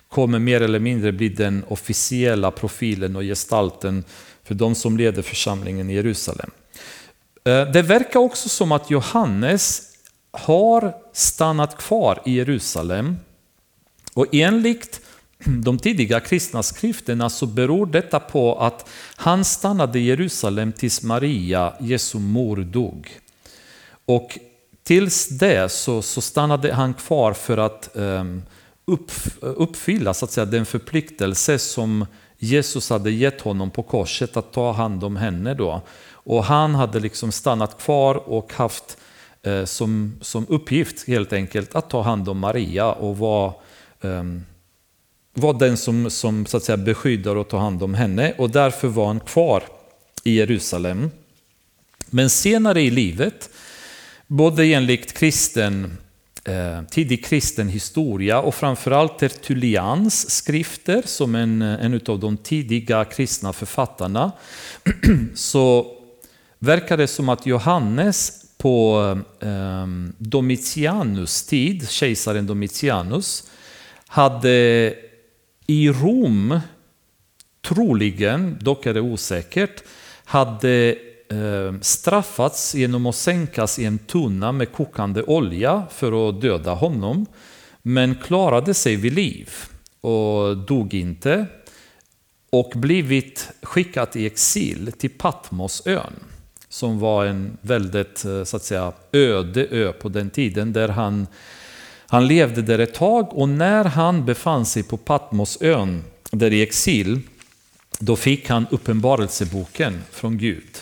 kommer 0.09 0.39
mer 0.39 0.61
eller 0.61 0.79
mindre 0.79 1.11
bli 1.11 1.29
den 1.29 1.63
officiella 1.67 2.51
profilen 2.51 3.15
och 3.15 3.21
gestalten 3.21 4.03
för 4.43 4.55
de 4.55 4.75
som 4.75 4.97
leder 4.97 5.21
församlingen 5.21 5.89
i 5.89 5.93
Jerusalem. 5.93 6.51
Eh, 7.43 7.71
det 7.71 7.81
verkar 7.81 8.19
också 8.19 8.49
som 8.49 8.71
att 8.71 8.91
Johannes 8.91 9.81
har 10.31 10.93
stannat 11.13 11.77
kvar 11.77 12.21
i 12.25 12.31
Jerusalem 12.31 13.17
och 14.15 14.27
enligt 14.31 15.01
de 15.45 15.77
tidiga 15.77 16.19
kristna 16.19 16.63
skrifterna 16.63 17.29
så 17.29 17.45
beror 17.45 17.85
detta 17.85 18.19
på 18.19 18.55
att 18.59 18.89
han 19.15 19.45
stannade 19.45 19.99
i 19.99 20.05
Jerusalem 20.05 20.71
tills 20.71 21.03
Maria, 21.03 21.73
Jesu 21.79 22.19
mor, 22.19 22.57
dog. 22.57 23.09
Och 24.05 24.39
tills 24.83 25.27
det 25.29 25.71
så, 25.71 26.01
så 26.01 26.21
stannade 26.21 26.73
han 26.73 26.93
kvar 26.93 27.33
för 27.33 27.57
att 27.57 27.89
um, 27.93 28.43
upp, 28.85 29.11
uppfylla 29.41 30.13
så 30.13 30.25
att 30.25 30.31
säga, 30.31 30.45
den 30.45 30.65
förpliktelse 30.65 31.59
som 31.59 32.05
Jesus 32.37 32.89
hade 32.89 33.11
gett 33.11 33.41
honom 33.41 33.71
på 33.71 33.83
korset 33.83 34.37
att 34.37 34.53
ta 34.53 34.71
hand 34.71 35.03
om 35.03 35.15
henne. 35.15 35.53
Då. 35.53 35.81
Och 36.11 36.43
han 36.43 36.75
hade 36.75 36.99
liksom 36.99 37.31
stannat 37.31 37.81
kvar 37.81 38.15
och 38.15 38.53
haft 38.53 38.97
eh, 39.43 39.65
som, 39.65 40.17
som 40.21 40.45
uppgift 40.49 41.07
helt 41.07 41.33
enkelt 41.33 41.75
att 41.75 41.89
ta 41.89 42.01
hand 42.01 42.29
om 42.29 42.39
Maria 42.39 42.91
och 42.91 43.17
vara 43.17 43.53
um, 44.05 44.45
var 45.33 45.53
den 45.53 45.77
som, 45.77 46.09
som 46.09 46.45
så 46.45 46.57
att 46.57 46.63
säga, 46.63 46.77
beskyddar 46.77 47.35
och 47.35 47.47
tar 47.47 47.59
hand 47.59 47.83
om 47.83 47.93
henne 47.93 48.33
och 48.37 48.49
därför 48.49 48.87
var 48.87 49.07
han 49.07 49.19
kvar 49.19 49.63
i 50.23 50.35
Jerusalem. 50.35 51.11
Men 52.09 52.29
senare 52.29 52.81
i 52.81 52.89
livet, 52.89 53.49
både 54.27 54.65
enligt 54.65 55.13
kristen, 55.13 55.97
eh, 56.43 56.81
tidig 56.81 57.25
kristen 57.25 57.69
historia 57.69 58.41
och 58.41 58.55
framförallt 58.55 59.19
Tertullians 59.19 60.31
skrifter 60.31 61.01
som 61.05 61.35
en, 61.35 61.61
en 61.61 62.01
av 62.07 62.19
de 62.19 62.37
tidiga 62.37 63.05
kristna 63.05 63.53
författarna, 63.53 64.31
så 65.35 65.95
verkar 66.59 66.97
det 66.97 67.07
som 67.07 67.29
att 67.29 67.45
Johannes 67.45 68.45
på 68.57 69.01
eh, 69.39 69.87
Domitianus 70.17 71.45
tid, 71.45 71.89
kejsaren 71.89 72.47
Domitianus, 72.47 73.43
hade 74.07 74.93
i 75.67 75.89
Rom, 75.89 76.59
troligen, 77.61 78.57
dock 78.61 78.85
är 78.85 78.93
det 78.93 79.01
osäkert, 79.01 79.83
hade 80.25 80.95
eh, 81.29 81.79
straffats 81.81 82.75
genom 82.75 83.05
att 83.05 83.15
sänkas 83.15 83.79
i 83.79 83.85
en 83.85 83.97
tunna 83.97 84.51
med 84.51 84.71
kokande 84.71 85.23
olja 85.23 85.83
för 85.91 86.29
att 86.29 86.41
döda 86.41 86.73
honom. 86.73 87.25
Men 87.81 88.15
klarade 88.15 88.73
sig 88.73 88.95
vid 88.95 89.13
liv 89.13 89.49
och 90.01 90.57
dog 90.57 90.93
inte. 90.93 91.45
Och 92.49 92.71
blivit 92.75 93.49
skickat 93.61 94.15
i 94.15 94.25
exil 94.25 94.91
till 94.97 95.09
Patmosön. 95.09 96.13
Som 96.69 96.99
var 96.99 97.25
en 97.25 97.57
väldigt 97.61 98.25
eh, 98.25 98.43
så 98.43 98.57
att 98.57 98.63
säga, 98.63 98.93
öde 99.11 99.67
ö 99.71 99.91
på 99.91 100.09
den 100.09 100.29
tiden 100.29 100.73
där 100.73 100.89
han 100.89 101.27
han 102.07 102.27
levde 102.27 102.61
där 102.61 102.79
ett 102.79 102.93
tag 102.93 103.33
och 103.33 103.49
när 103.49 103.85
han 103.85 104.25
befann 104.25 104.65
sig 104.65 104.83
på 104.83 104.97
Patmosön, 104.97 106.03
där 106.31 106.53
i 106.53 106.61
exil, 106.61 107.21
då 107.99 108.15
fick 108.15 108.49
han 108.49 108.65
uppenbarelseboken 108.71 110.03
från 110.11 110.37
Gud. 110.37 110.77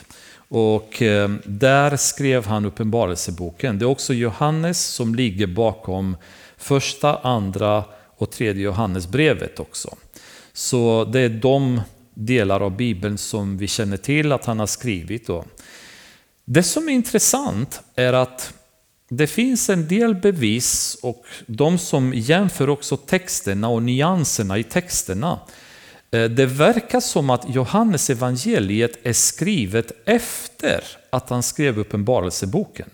Och 0.48 1.02
eh, 1.02 1.30
där 1.46 1.98
skrev 1.98 2.46
han 2.46 2.66
uppenbarelseboken. 2.66 3.80
Det 3.80 3.86
är 3.86 3.90
också 3.90 4.14
Johannes 4.14 4.86
som 4.86 5.16
ligger 5.16 5.48
bakom 5.48 6.18
första, 6.58 7.18
andra 7.18 7.84
och 8.18 8.32
tredje 8.32 8.64
Johannesbrevet 8.64 9.60
också. 9.60 9.96
Så 10.54 11.06
det 11.06 11.20
är 11.20 11.30
de 11.30 11.82
delar 12.14 12.60
av 12.60 12.78
Bibeln 12.78 13.18
som 13.18 13.58
vi 13.58 13.68
känner 13.68 13.98
till 13.98 14.32
att 14.32 14.46
han 14.46 14.60
har 14.60 14.68
skrivit. 14.68 15.28
Då. 15.28 15.46
Det 16.46 16.64
som 16.64 16.90
är 16.90 16.94
intressant 16.94 17.82
är 17.96 18.14
att 18.14 18.54
det 19.18 19.28
finns 19.28 19.70
en 19.70 19.88
del 19.88 20.16
bevis 20.16 20.98
och 21.02 21.26
de 21.46 21.78
som 21.78 22.14
jämför 22.14 22.70
också 22.70 22.98
texterna 22.98 23.70
och 23.70 23.84
nyanserna 23.84 24.58
i 24.58 24.64
texterna. 24.64 25.40
Eh, 26.12 26.24
det 26.24 26.46
verkar 26.46 27.00
som 27.00 27.30
att 27.30 27.56
Johannes 27.56 28.10
evangeliet 28.10 29.00
är 29.04 29.14
skrivet 29.14 29.92
efter 30.06 30.84
att 31.10 31.30
han 31.30 31.44
skrev 31.44 31.80
uppenbarelseboken. 31.80 32.90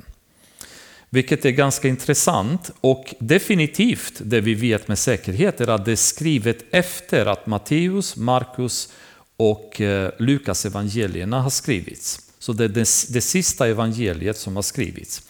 Vilket 1.10 1.46
är 1.46 1.50
ganska 1.50 1.88
intressant 1.88 2.72
och 2.82 3.16
definitivt 3.20 4.14
det 4.20 4.42
vi 4.42 4.54
vet 4.54 4.88
med 4.88 5.00
säkerhet 5.00 5.62
är 5.62 5.68
att 5.68 5.86
det 5.86 5.92
är 5.92 5.96
skrivet 5.96 6.58
efter 6.72 7.26
att 7.26 7.48
Matteus, 7.48 8.16
Markus 8.16 8.90
och 9.38 9.82
eh, 9.82 10.12
Lukas 10.20 10.66
evangelierna 10.66 11.42
har 11.42 11.50
skrivits. 11.50 12.20
Så 12.40 12.54
det 12.54 12.64
är 12.64 12.68
det, 12.68 12.90
det 13.10 13.22
sista 13.22 13.68
evangeliet 13.68 14.38
som 14.38 14.56
har 14.56 14.64
skrivits. 14.64 15.22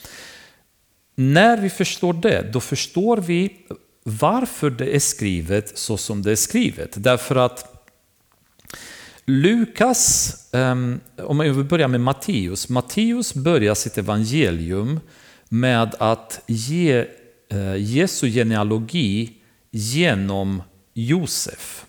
När 1.22 1.58
vi 1.58 1.70
förstår 1.70 2.14
det, 2.14 2.52
då 2.54 2.60
förstår 2.60 3.18
vi 3.18 3.56
varför 4.04 4.70
det 4.70 4.96
är 4.96 5.00
skrivet 5.00 5.78
så 5.78 5.98
som 5.98 6.22
det 6.22 6.32
är 6.32 6.36
skrivet. 6.36 7.04
Därför 7.04 7.36
att 7.36 7.86
Lukas, 9.26 10.36
ehm, 10.54 11.00
om 11.18 11.40
vi 11.40 11.64
börjar 11.64 11.88
med 11.88 12.02
Matteus, 12.02 12.70
Matteus 12.70 13.34
börjar 13.34 13.76
sitt 13.76 13.98
evangelium 13.98 15.00
med 15.50 15.96
att 16.00 16.42
ge 16.48 17.06
eh, 17.50 17.76
Jesu 17.76 18.30
genealogi 18.30 19.34
genom 19.72 20.62
Josef. 20.94 21.86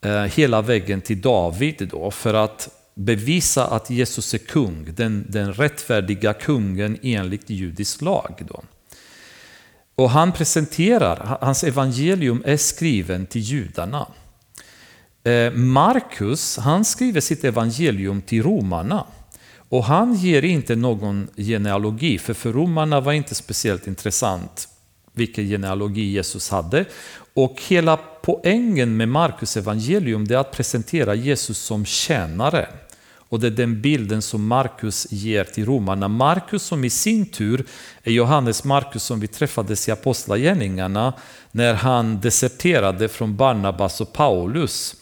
Eh, 0.00 0.22
hela 0.22 0.62
vägen 0.62 1.00
till 1.00 1.20
David 1.20 1.88
då, 1.90 2.10
för 2.10 2.34
att 2.34 2.81
bevisa 2.94 3.66
att 3.66 3.90
Jesus 3.90 4.34
är 4.34 4.38
kung, 4.38 4.94
den, 4.94 5.26
den 5.28 5.52
rättfärdiga 5.52 6.34
kungen 6.34 6.98
enligt 7.02 7.50
judisk 7.50 8.02
lag. 8.02 8.42
Då. 8.48 8.62
Och 9.94 10.10
han 10.10 10.32
presenterar, 10.32 11.38
hans 11.40 11.64
evangelium 11.64 12.42
är 12.46 12.56
skriven 12.56 13.26
till 13.26 13.40
judarna. 13.40 14.06
Eh, 15.24 15.52
Markus, 15.52 16.56
han 16.56 16.84
skriver 16.84 17.20
sitt 17.20 17.44
evangelium 17.44 18.22
till 18.22 18.42
romarna. 18.42 19.06
Och 19.68 19.84
han 19.84 20.14
ger 20.14 20.44
inte 20.44 20.76
någon 20.76 21.28
genealogi, 21.36 22.18
för 22.18 22.34
för 22.34 22.52
romarna 22.52 23.00
var 23.00 23.12
inte 23.12 23.34
speciellt 23.34 23.86
intressant 23.86 24.68
vilken 25.12 25.44
genealogi 25.44 26.12
Jesus 26.12 26.50
hade. 26.50 26.84
Och 27.34 27.62
hela 27.68 27.96
poängen 28.22 28.96
med 28.96 29.08
Markus 29.08 29.56
evangelium 29.56 30.22
är 30.22 30.36
att 30.36 30.52
presentera 30.52 31.14
Jesus 31.14 31.58
som 31.58 31.84
tjänare. 31.84 32.68
Och 33.32 33.40
det 33.40 33.46
är 33.46 33.50
den 33.50 33.80
bilden 33.80 34.22
som 34.22 34.46
Markus 34.46 35.06
ger 35.10 35.44
till 35.44 35.66
romarna. 35.66 36.08
Markus 36.08 36.62
som 36.62 36.84
i 36.84 36.90
sin 36.90 37.26
tur 37.26 37.64
är 38.02 38.12
Johannes 38.12 38.64
Markus 38.64 39.02
som 39.02 39.20
vi 39.20 39.26
träffades 39.26 39.88
i 39.88 39.92
Apostlagärningarna 39.92 41.12
när 41.50 41.74
han 41.74 42.20
deserterade 42.20 43.08
från 43.08 43.36
Barnabas 43.36 44.00
och 44.00 44.12
Paulus. 44.12 44.96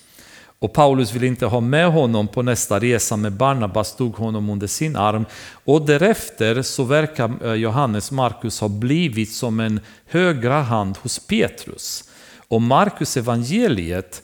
Och 0.59 0.73
Paulus 0.73 1.15
ville 1.15 1.27
inte 1.27 1.47
ha 1.47 1.61
med 1.61 1.93
honom 1.93 2.29
på 2.29 2.43
nästa 2.43 2.79
resa, 2.79 3.17
men 3.17 3.37
Barnabas 3.37 3.97
tog 3.97 4.17
honom 4.17 4.51
under 4.51 4.67
sin 4.67 4.97
arm. 4.97 5.27
Och 5.65 5.87
därefter 5.87 6.63
så 6.63 6.85
verkar 6.85 7.47
eh, 7.47 7.55
Johannes 7.55 8.11
Markus 8.11 8.61
ha 8.61 8.69
blivit 8.69 9.33
som 9.33 9.61
en 9.61 9.81
högra 10.07 10.63
hand 10.63 10.97
hos 10.97 11.19
Petrus. 11.19 12.05
Och 12.49 12.63
Markus 12.63 13.17
evangeliet 13.17 14.23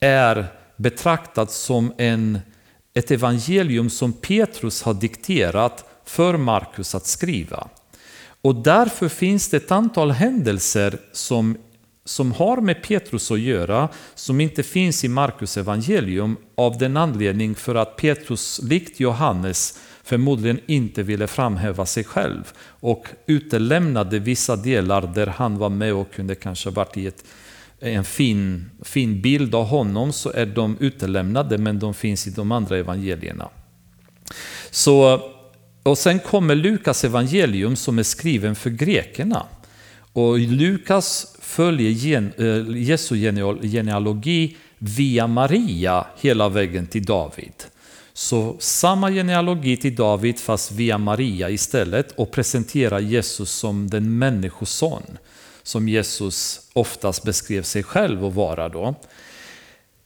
är 0.00 0.46
betraktat 0.76 1.50
som 1.50 1.92
en 1.98 2.40
ett 2.94 3.10
evangelium 3.10 3.90
som 3.90 4.12
Petrus 4.12 4.82
har 4.82 4.94
dikterat 4.94 5.84
för 6.04 6.36
Markus 6.36 6.94
att 6.94 7.06
skriva. 7.06 7.68
Och 8.42 8.54
därför 8.54 9.08
finns 9.08 9.48
det 9.48 9.56
ett 9.56 9.70
antal 9.70 10.10
händelser 10.10 10.98
som, 11.12 11.56
som 12.04 12.32
har 12.32 12.60
med 12.60 12.82
Petrus 12.82 13.30
att 13.30 13.40
göra 13.40 13.88
som 14.14 14.40
inte 14.40 14.62
finns 14.62 15.04
i 15.04 15.08
Markus 15.08 15.56
evangelium 15.56 16.36
av 16.54 16.78
den 16.78 16.96
anledning 16.96 17.54
för 17.54 17.74
att 17.74 17.96
Petrus, 17.96 18.60
likt 18.62 19.00
Johannes, 19.00 19.78
förmodligen 20.02 20.60
inte 20.66 21.02
ville 21.02 21.26
framhäva 21.26 21.86
sig 21.86 22.04
själv 22.04 22.52
och 22.62 23.08
utelämnade 23.26 24.18
vissa 24.18 24.56
delar 24.56 25.12
där 25.14 25.26
han 25.26 25.58
var 25.58 25.70
med 25.70 25.94
och 25.94 26.12
kunde 26.12 26.34
kanske 26.34 26.70
varit 26.70 26.96
i 26.96 27.06
ett 27.06 27.24
en 27.84 28.04
fin, 28.04 28.70
fin 28.82 29.20
bild 29.20 29.54
av 29.54 29.64
honom 29.66 30.12
så 30.12 30.30
är 30.30 30.46
de 30.46 30.76
utelämnade 30.80 31.58
men 31.58 31.78
de 31.78 31.94
finns 31.94 32.26
i 32.26 32.30
de 32.30 32.52
andra 32.52 32.78
evangelierna. 32.78 33.48
Så, 34.70 35.20
och 35.82 35.98
sen 35.98 36.18
kommer 36.18 36.54
Lukas 36.54 37.04
evangelium 37.04 37.76
som 37.76 37.98
är 37.98 38.02
skriven 38.02 38.54
för 38.54 38.70
grekerna. 38.70 39.46
Och 40.12 40.38
Lukas 40.38 41.36
följer 41.40 41.90
gen, 41.90 42.32
äh, 42.38 42.78
Jesu 42.82 43.16
genealogi 43.62 44.56
via 44.78 45.26
Maria 45.26 46.06
hela 46.20 46.48
vägen 46.48 46.86
till 46.86 47.04
David. 47.04 47.52
Så 48.12 48.56
samma 48.58 49.10
genealogi 49.10 49.76
till 49.76 49.94
David 49.94 50.38
fast 50.38 50.72
via 50.72 50.98
Maria 50.98 51.50
istället 51.50 52.12
och 52.12 52.30
presenterar 52.30 53.00
Jesus 53.00 53.50
som 53.50 53.90
den 53.90 54.18
människoson 54.18 55.02
som 55.64 55.88
Jesus 55.88 56.60
oftast 56.72 57.24
beskrev 57.24 57.62
sig 57.62 57.82
själv 57.82 58.24
att 58.24 58.34
vara 58.34 58.68
då. 58.68 58.94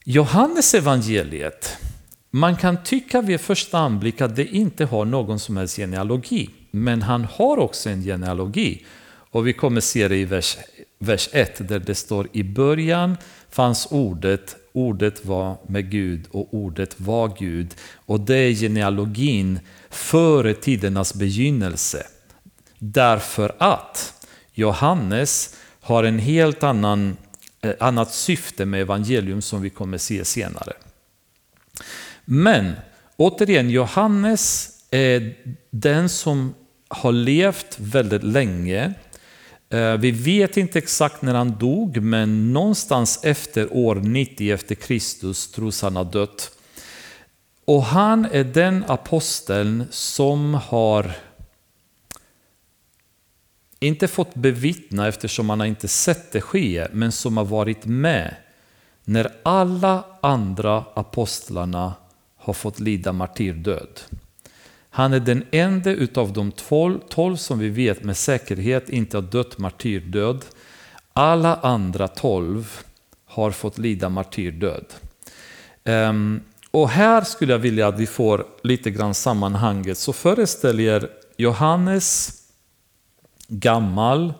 Johannes 0.03 0.73
evangeliet, 0.73 1.77
man 2.31 2.55
kan 2.55 2.83
tycka 2.83 3.21
vid 3.21 3.41
första 3.41 3.77
anblick 3.77 4.21
att 4.21 4.35
det 4.35 4.45
inte 4.45 4.85
har 4.85 5.05
någon 5.05 5.39
som 5.39 5.57
helst 5.57 5.75
genealogi, 5.75 6.49
men 6.71 7.01
han 7.01 7.23
har 7.23 7.57
också 7.57 7.89
en 7.89 8.03
genealogi. 8.03 8.85
Och 9.31 9.47
vi 9.47 9.53
kommer 9.53 9.81
se 9.81 10.07
det 10.07 10.17
i 10.17 10.25
vers, 10.25 10.57
vers 10.99 11.29
1 11.31 11.67
där 11.67 11.79
det 11.79 11.95
står 11.95 12.27
i 12.31 12.43
början 12.43 13.17
fanns 13.49 13.87
ordet, 13.91 14.55
ordet 14.73 15.25
var 15.25 15.57
med 15.67 15.91
Gud 15.91 16.27
och 16.31 16.53
ordet 16.53 16.99
var 16.99 17.35
Gud. 17.39 17.75
Och 17.95 18.19
det 18.19 18.37
är 18.37 18.53
genealogin 18.53 19.59
före 19.89 20.53
tidernas 20.53 21.13
begynnelse. 21.13 22.03
Därför 22.79 23.55
att 23.57 24.18
Johannes 24.59 25.55
har 25.81 26.03
en 26.03 26.19
helt 26.19 26.63
annan, 26.63 27.17
eh, 27.61 27.73
annat 27.79 28.13
syfte 28.13 28.65
med 28.65 28.81
evangelium 28.81 29.41
som 29.41 29.61
vi 29.61 29.69
kommer 29.69 29.97
se 29.97 30.25
senare. 30.25 30.73
Men 32.25 32.73
återigen, 33.17 33.69
Johannes 33.69 34.69
är 34.91 35.33
den 35.69 36.09
som 36.09 36.53
har 36.87 37.11
levt 37.11 37.79
väldigt 37.79 38.23
länge. 38.23 38.93
Eh, 39.69 39.93
vi 39.93 40.11
vet 40.11 40.57
inte 40.57 40.79
exakt 40.79 41.21
när 41.21 41.33
han 41.33 41.57
dog, 41.59 42.01
men 42.01 42.53
någonstans 42.53 43.19
efter 43.23 43.73
år 43.73 43.95
90 43.95 44.53
efter 44.53 44.75
Kristus 44.75 45.51
tros 45.51 45.81
han 45.81 45.95
ha 45.95 46.03
dött. 46.03 46.51
Och 47.65 47.83
han 47.83 48.25
är 48.25 48.43
den 48.43 48.83
aposteln 48.87 49.85
som 49.91 50.53
har 50.53 51.11
inte 53.79 54.07
fått 54.07 54.35
bevittna 54.35 55.07
eftersom 55.07 55.49
han 55.49 55.59
har 55.59 55.67
inte 55.67 55.87
sett 55.87 56.31
det 56.31 56.41
ske, 56.41 56.87
men 56.91 57.11
som 57.11 57.37
har 57.37 57.45
varit 57.45 57.85
med 57.85 58.35
när 59.03 59.31
alla 59.43 60.03
andra 60.21 60.83
apostlarna 60.93 61.93
har 62.37 62.53
fått 62.53 62.79
lida 62.79 63.13
martyrdöd. 63.13 63.99
Han 64.89 65.13
är 65.13 65.19
den 65.19 65.43
enda 65.51 65.91
utav 65.91 66.33
de 66.33 66.51
tolv, 66.51 66.99
tolv 67.09 67.35
som 67.35 67.59
vi 67.59 67.69
vet 67.69 68.03
med 68.03 68.17
säkerhet 68.17 68.89
inte 68.89 69.17
har 69.17 69.21
dött 69.21 69.57
martyrdöd. 69.57 70.45
Alla 71.13 71.55
andra 71.55 72.07
tolv 72.07 72.81
har 73.25 73.51
fått 73.51 73.77
lida 73.77 74.09
martyrdöd. 74.09 74.85
Um, 75.83 75.93
ehm, 75.93 76.41
och 76.71 76.89
här 76.89 77.21
skulle 77.21 77.53
jag 77.53 77.59
vilja 77.59 77.87
att 77.87 77.99
vi 77.99 78.07
får 78.07 78.45
lite 78.63 78.91
grann 78.91 79.13
sammanhanget. 79.13 79.97
Så 79.97 80.13
föreställ 80.13 80.79
er 80.79 81.09
Johannes 81.37 82.38
gammal, 83.49 84.33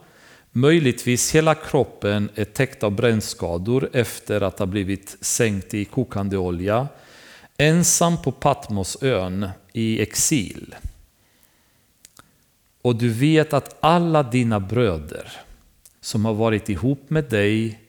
möjligtvis 0.51 1.35
hela 1.35 1.55
kroppen 1.55 2.29
är 2.35 2.45
täckt 2.45 2.83
av 2.83 2.91
brännskador 2.91 3.89
efter 3.93 4.41
att 4.41 4.59
ha 4.59 4.65
blivit 4.65 5.17
sänkt 5.21 5.73
i 5.73 5.85
kokande 5.85 6.37
olja. 6.37 6.87
Ensam 7.57 8.21
på 8.21 8.31
Patmosön 8.31 9.49
i 9.73 10.01
exil. 10.01 10.75
Och 12.81 12.95
du 12.95 13.09
vet 13.09 13.53
att 13.53 13.77
alla 13.79 14.23
dina 14.23 14.59
bröder 14.59 15.31
som 16.01 16.25
har 16.25 16.33
varit 16.33 16.69
ihop 16.69 17.09
med 17.09 17.23
dig 17.23 17.79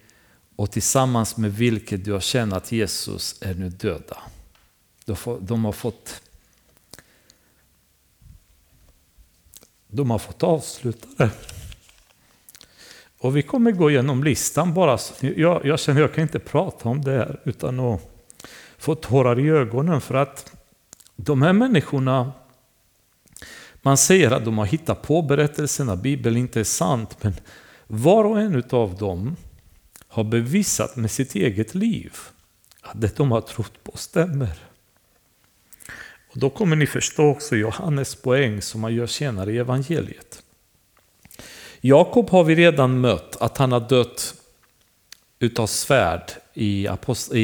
och 0.56 0.70
tillsammans 0.70 1.36
med 1.36 1.54
vilket 1.54 2.04
du 2.04 2.12
har 2.12 2.20
tjänat 2.20 2.72
Jesus 2.72 3.34
är 3.40 3.54
nu 3.54 3.68
döda. 3.68 4.16
De 5.40 5.64
har 5.64 5.72
fått 5.72 6.22
de 9.90 10.10
har 10.10 10.18
fått 10.18 10.42
avsluta 10.42 11.06
det. 11.16 11.30
Och 13.18 13.36
vi 13.36 13.42
kommer 13.42 13.72
gå 13.72 13.90
igenom 13.90 14.24
listan 14.24 14.74
bara. 14.74 14.98
Jag, 15.20 15.64
jag 15.64 15.80
känner 15.80 16.00
att 16.00 16.08
jag 16.08 16.14
kan 16.14 16.22
inte 16.22 16.38
prata 16.38 16.88
om 16.88 17.02
det 17.02 17.10
här 17.10 17.40
utan 17.44 17.80
att 17.80 18.00
få 18.78 18.94
tårar 18.94 19.40
i 19.40 19.48
ögonen 19.48 20.00
för 20.00 20.14
att 20.14 20.52
de 21.16 21.42
här 21.42 21.52
människorna, 21.52 22.32
man 23.82 23.96
säger 23.96 24.30
att 24.30 24.44
de 24.44 24.58
har 24.58 24.66
hittat 24.66 25.02
på 25.02 25.22
berättelserna, 25.22 25.96
Bibeln 25.96 26.36
inte 26.36 26.60
är 26.60 26.64
sant, 26.64 27.16
men 27.22 27.34
var 27.86 28.24
och 28.24 28.40
en 28.40 28.64
av 28.70 28.96
dem 28.96 29.36
har 30.08 30.24
bevisat 30.24 30.96
med 30.96 31.10
sitt 31.10 31.34
eget 31.34 31.74
liv 31.74 32.16
att 32.80 33.00
det 33.00 33.16
de 33.16 33.30
har 33.30 33.40
trott 33.40 33.84
på 33.84 33.92
stämmer. 33.94 34.69
Och 36.32 36.38
då 36.38 36.50
kommer 36.50 36.76
ni 36.76 36.86
förstå 36.86 37.24
också 37.24 37.56
Johannes 37.56 38.14
poäng 38.14 38.62
som 38.62 38.82
han 38.82 38.94
gör 38.94 39.06
senare 39.06 39.52
i 39.52 39.58
evangeliet. 39.58 40.42
Jakob 41.80 42.30
har 42.30 42.44
vi 42.44 42.54
redan 42.54 43.00
mött 43.00 43.36
att 43.36 43.58
han 43.58 43.72
har 43.72 43.88
dött 43.88 44.34
utav 45.38 45.66
svärd 45.66 46.32
i, 46.54 46.88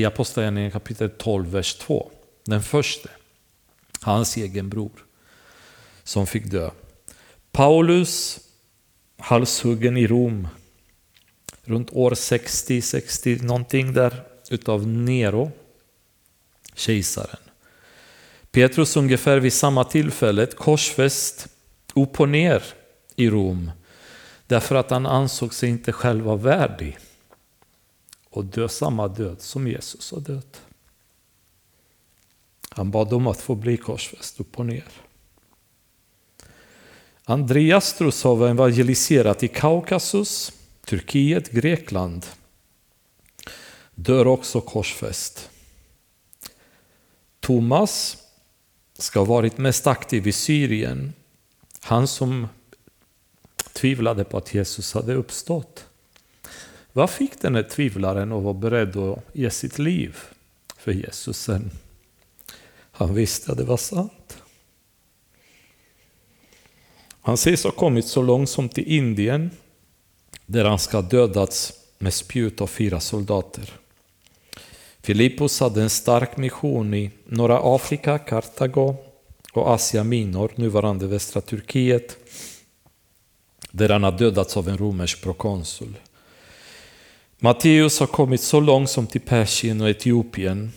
Apostlagärningarna 0.04 0.70
kapitel 0.70 1.10
12, 1.10 1.50
vers 1.50 1.74
2. 1.74 2.10
Den 2.44 2.62
första, 2.62 3.08
hans 4.00 4.36
egen 4.36 4.68
bror, 4.68 5.04
som 6.04 6.26
fick 6.26 6.44
dö. 6.44 6.70
Paulus, 7.52 8.40
halshuggen 9.18 9.96
i 9.96 10.06
Rom, 10.06 10.48
runt 11.64 11.92
år 11.92 12.14
60, 12.14 12.82
60 12.82 13.38
någonting 13.42 13.92
där, 13.92 14.22
utav 14.50 14.86
Nero, 14.86 15.50
kejsaren. 16.74 17.45
Petrus 18.50 18.96
ungefär 18.96 19.38
vid 19.38 19.52
samma 19.52 19.84
tillfälle 19.84 20.46
korsfäst 20.46 21.48
upp 21.94 22.20
och 22.20 22.28
ner 22.28 22.62
i 23.16 23.30
Rom 23.30 23.70
därför 24.46 24.74
att 24.74 24.90
han 24.90 25.06
ansåg 25.06 25.54
sig 25.54 25.68
inte 25.68 25.92
själv 25.92 26.24
vara 26.24 26.36
värdig 26.36 26.98
och 28.30 28.44
dö 28.44 28.68
samma 28.68 29.08
död 29.08 29.40
som 29.40 29.68
Jesus 29.68 30.12
har 30.12 30.20
dött. 30.20 30.62
Han 32.68 32.90
bad 32.90 33.12
om 33.12 33.26
att 33.26 33.40
få 33.40 33.54
bli 33.54 33.76
korsfäst 33.76 34.40
upp 34.40 34.58
och 34.58 34.66
ner. 34.66 34.84
Andreas 37.24 37.94
tros 37.94 38.24
var 38.24 38.48
evangeliserat 38.48 39.42
i 39.42 39.48
Kaukasus, 39.48 40.52
Turkiet, 40.84 41.50
Grekland. 41.50 42.26
Dör 43.94 44.26
också 44.26 44.60
korsfäst. 44.60 45.50
Thomas 47.40 48.16
ska 48.98 49.18
ha 49.18 49.24
varit 49.24 49.58
mest 49.58 49.86
aktiv 49.86 50.26
i 50.26 50.32
Syrien. 50.32 51.12
Han 51.80 52.08
som 52.08 52.48
tvivlade 53.72 54.24
på 54.24 54.36
att 54.38 54.54
Jesus 54.54 54.94
hade 54.94 55.14
uppstått. 55.14 55.86
Vad 56.92 57.10
fick 57.10 57.40
den 57.40 57.54
här 57.54 57.62
tvivlaren 57.62 58.32
att 58.32 58.42
vara 58.42 58.54
beredd 58.54 58.96
att 58.96 59.24
ge 59.32 59.50
sitt 59.50 59.78
liv 59.78 60.16
för 60.78 60.92
Jesus 60.92 61.38
sen? 61.38 61.70
Han 62.90 63.14
visste 63.14 63.52
att 63.52 63.58
det 63.58 63.64
var 63.64 63.76
sant. 63.76 64.38
Han 67.20 67.36
sägs 67.36 67.64
ha 67.64 67.70
kommit 67.70 68.06
så 68.06 68.22
långt 68.22 68.50
som 68.50 68.68
till 68.68 68.84
Indien 68.86 69.50
där 70.46 70.64
han 70.64 70.78
ska 70.78 70.96
ha 70.96 71.08
dödats 71.08 71.72
med 71.98 72.14
spjut 72.14 72.60
av 72.60 72.66
fyra 72.66 73.00
soldater. 73.00 73.72
Filippos 75.06 75.60
hade 75.60 75.82
en 75.82 75.90
stark 75.90 76.36
mission 76.36 76.94
i 76.94 77.10
norra 77.26 77.60
Afrika, 77.62 78.18
Kartago 78.18 78.96
och 79.52 79.70
Asia 79.70 80.04
Minor, 80.04 80.52
nuvarande 80.54 81.06
västra 81.06 81.40
Turkiet, 81.40 82.16
där 83.70 83.88
han 83.88 84.02
har 84.02 84.12
dödats 84.12 84.56
av 84.56 84.68
en 84.68 84.78
romersk 84.78 85.22
prokonsul. 85.22 85.94
Matteus 87.38 88.00
har 88.00 88.06
kommit 88.06 88.40
så 88.40 88.60
långt 88.60 88.90
som 88.90 89.06
till 89.06 89.20
Persien 89.20 89.80
och 89.80 89.90
Etiopien. 89.90 90.72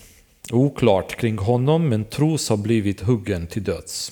Oklart 0.51 1.15
kring 1.15 1.37
honom, 1.37 1.89
men 1.89 2.05
tros 2.05 2.49
ha 2.49 2.57
blivit 2.57 3.01
huggen 3.01 3.47
till 3.47 3.63
döds. 3.63 4.11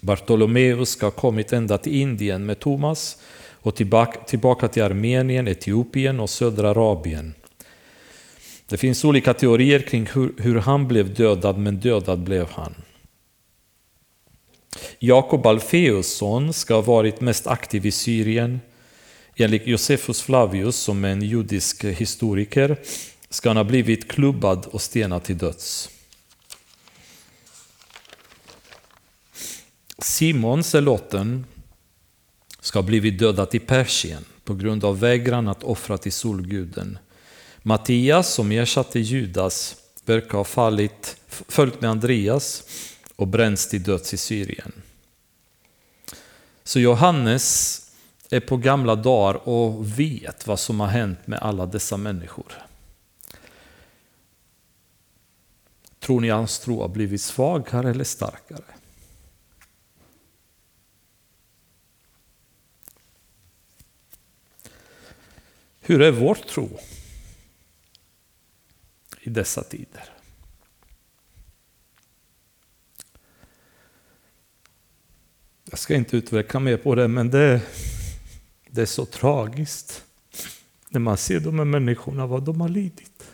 Bartolomeus 0.00 0.88
ska 0.88 1.06
ha 1.06 1.10
kommit 1.10 1.52
ända 1.52 1.78
till 1.78 1.94
Indien 1.94 2.46
med 2.46 2.60
Thomas 2.60 3.18
och 3.50 3.74
tillbaka 4.26 4.68
till 4.68 4.82
Armenien, 4.82 5.48
Etiopien 5.48 6.20
och 6.20 6.30
södra 6.30 6.70
Arabien. 6.70 7.34
Det 8.68 8.76
finns 8.76 9.04
olika 9.04 9.34
teorier 9.34 9.80
kring 9.80 10.06
hur, 10.06 10.34
hur 10.38 10.58
han 10.58 10.88
blev 10.88 11.14
dödad, 11.14 11.58
men 11.58 11.76
dödad 11.76 12.20
blev 12.20 12.50
han. 12.50 12.74
Jakob 14.98 15.46
Alfeusson 15.46 16.52
ska 16.52 16.74
ha 16.74 16.80
varit 16.80 17.20
mest 17.20 17.46
aktiv 17.46 17.86
i 17.86 17.90
Syrien. 17.90 18.60
Enligt 19.36 19.66
Josefus 19.66 20.22
Flavius, 20.22 20.76
som 20.76 21.04
är 21.04 21.08
en 21.08 21.22
judisk 21.22 21.84
historiker, 21.84 22.76
ska 23.30 23.48
han 23.48 23.56
ha 23.56 23.64
blivit 23.64 24.08
klubbad 24.08 24.66
och 24.66 24.82
stenad 24.82 25.24
till 25.24 25.38
döds. 25.38 25.90
Simon 29.98 30.64
Seloten 30.64 31.46
ska 32.60 32.78
ha 32.78 32.86
blivit 32.86 33.18
dödad 33.18 33.54
i 33.54 33.58
Persien 33.58 34.24
på 34.44 34.54
grund 34.54 34.84
av 34.84 35.00
vägran 35.00 35.48
att 35.48 35.64
offra 35.64 35.98
till 35.98 36.12
solguden. 36.12 36.98
Mattias, 37.66 38.34
som 38.34 38.52
ersatte 38.52 39.00
Judas, 39.00 39.76
verkar 40.04 40.38
ha 40.38 40.44
fallit, 40.44 41.16
följt 41.28 41.80
med 41.80 41.90
Andreas 41.90 42.64
och 43.16 43.28
bränts 43.28 43.68
till 43.68 43.82
döds 43.82 44.14
i 44.14 44.16
Syrien. 44.16 44.72
Så 46.64 46.80
Johannes 46.80 47.80
är 48.30 48.40
på 48.40 48.56
gamla 48.56 48.94
dagar 48.94 49.48
och 49.48 49.98
vet 49.98 50.46
vad 50.46 50.60
som 50.60 50.80
har 50.80 50.86
hänt 50.86 51.26
med 51.26 51.38
alla 51.38 51.66
dessa 51.66 51.96
människor. 51.96 52.52
Tror 56.00 56.20
ni 56.20 56.28
hans 56.28 56.58
tro 56.58 56.80
har 56.80 56.88
blivit 56.88 57.22
svagare 57.22 57.90
eller 57.90 58.04
starkare? 58.04 58.64
Hur 65.80 66.02
är 66.02 66.10
vår 66.10 66.34
tro? 66.34 66.78
I 69.26 69.30
dessa 69.30 69.62
tider. 69.62 70.10
Jag 75.70 75.78
ska 75.78 75.94
inte 75.94 76.16
utveckla 76.16 76.60
mer 76.60 76.76
på 76.76 76.94
det, 76.94 77.08
men 77.08 77.30
det, 77.30 77.62
det 78.70 78.82
är 78.82 78.86
så 78.86 79.06
tragiskt 79.06 80.04
när 80.88 81.00
man 81.00 81.16
ser 81.16 81.40
de 81.40 81.58
här 81.58 81.64
människorna, 81.64 82.26
vad 82.26 82.42
de 82.42 82.60
har 82.60 82.68
lidit. 82.68 83.24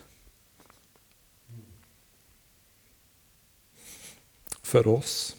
För 4.63 4.87
oss. 4.87 5.37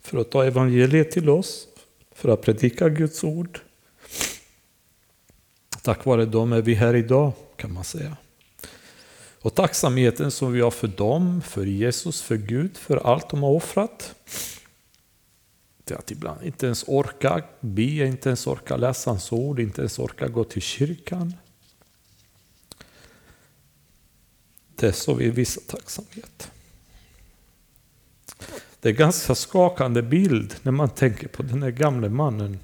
för 0.00 0.18
att 0.18 0.30
ta 0.30 0.44
evangeliet 0.44 1.10
till 1.10 1.28
oss, 1.28 1.68
för 2.12 2.28
att 2.28 2.42
predika 2.42 2.88
Guds 2.88 3.24
ord. 3.24 3.60
Tack 5.82 6.04
vare 6.04 6.26
dem 6.26 6.52
är 6.52 6.62
vi 6.62 6.74
här 6.74 6.94
idag 6.94 7.32
kan 7.56 7.72
man 7.72 7.84
säga. 7.84 8.16
Och 9.44 9.54
tacksamheten 9.54 10.30
som 10.30 10.52
vi 10.52 10.60
har 10.60 10.70
för 10.70 10.88
dem, 10.88 11.42
för 11.42 11.66
Jesus, 11.66 12.22
för 12.22 12.36
Gud, 12.36 12.76
för 12.76 12.96
allt 12.96 13.28
de 13.28 13.42
har 13.42 13.50
offrat. 13.50 14.14
Det 15.84 15.94
att 15.94 16.10
ibland 16.10 16.42
inte 16.42 16.66
ens 16.66 16.84
orka 16.86 17.44
be, 17.60 17.82
inte 17.82 18.28
ens 18.28 18.46
orka 18.46 18.76
läsa 18.76 19.10
hans 19.10 19.32
ord, 19.32 19.60
inte 19.60 19.80
ens 19.80 19.98
orka 19.98 20.28
gå 20.28 20.44
till 20.44 20.62
kyrkan. 20.62 21.34
Det 24.76 24.86
är 24.86 24.92
så 24.92 25.14
vi 25.14 25.30
visar 25.30 25.62
tacksamhet. 25.62 26.50
Det 28.80 28.88
är 28.88 28.92
en 28.92 28.98
ganska 28.98 29.34
skakande 29.34 30.02
bild 30.02 30.54
när 30.62 30.72
man 30.72 30.88
tänker 30.88 31.28
på 31.28 31.42
den 31.42 31.62
här 31.62 31.70
gamle 31.70 32.08
mannen 32.08 32.58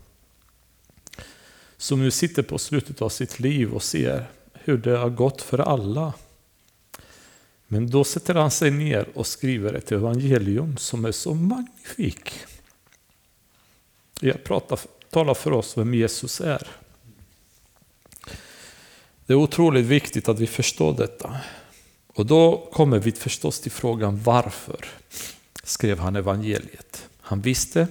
som 1.77 2.01
nu 2.01 2.11
sitter 2.11 2.43
på 2.43 2.59
slutet 2.59 3.03
av 3.03 3.09
sitt 3.09 3.41
liv 3.41 3.73
och 3.73 3.83
ser 3.83 4.31
hur 4.53 4.79
det 4.79 4.99
har 4.99 5.11
gått 5.11 5.43
för 5.43 5.59
alla. 5.59 6.13
Men 7.73 7.91
då 7.91 8.05
sätter 8.05 8.35
han 8.35 8.51
sig 8.51 8.71
ner 8.71 9.09
och 9.15 9.27
skriver 9.27 9.73
ett 9.75 9.93
evangelium 9.93 10.77
som 10.77 11.05
är 11.05 11.13
så 11.13 11.35
magnifik. 11.35 12.33
Jag 14.21 14.45
pratar, 14.45 14.81
talar 15.11 15.35
för 15.35 15.53
oss 15.53 15.79
vem 15.79 15.95
Jesus 15.95 16.41
är. 16.41 16.69
Det 19.27 19.33
är 19.33 19.37
otroligt 19.37 19.87
viktigt 19.87 20.29
att 20.29 20.39
vi 20.39 20.47
förstår 20.47 20.97
detta. 20.97 21.41
Och 22.07 22.27
då 22.27 22.69
kommer 22.73 22.99
vi 22.99 23.13
förstås 23.13 23.61
till 23.61 23.73
frågan 23.73 24.23
varför 24.23 24.85
skrev 25.63 25.99
han 25.99 26.17
evangeliet? 26.17 27.09
Han 27.21 27.41
visste 27.41 27.89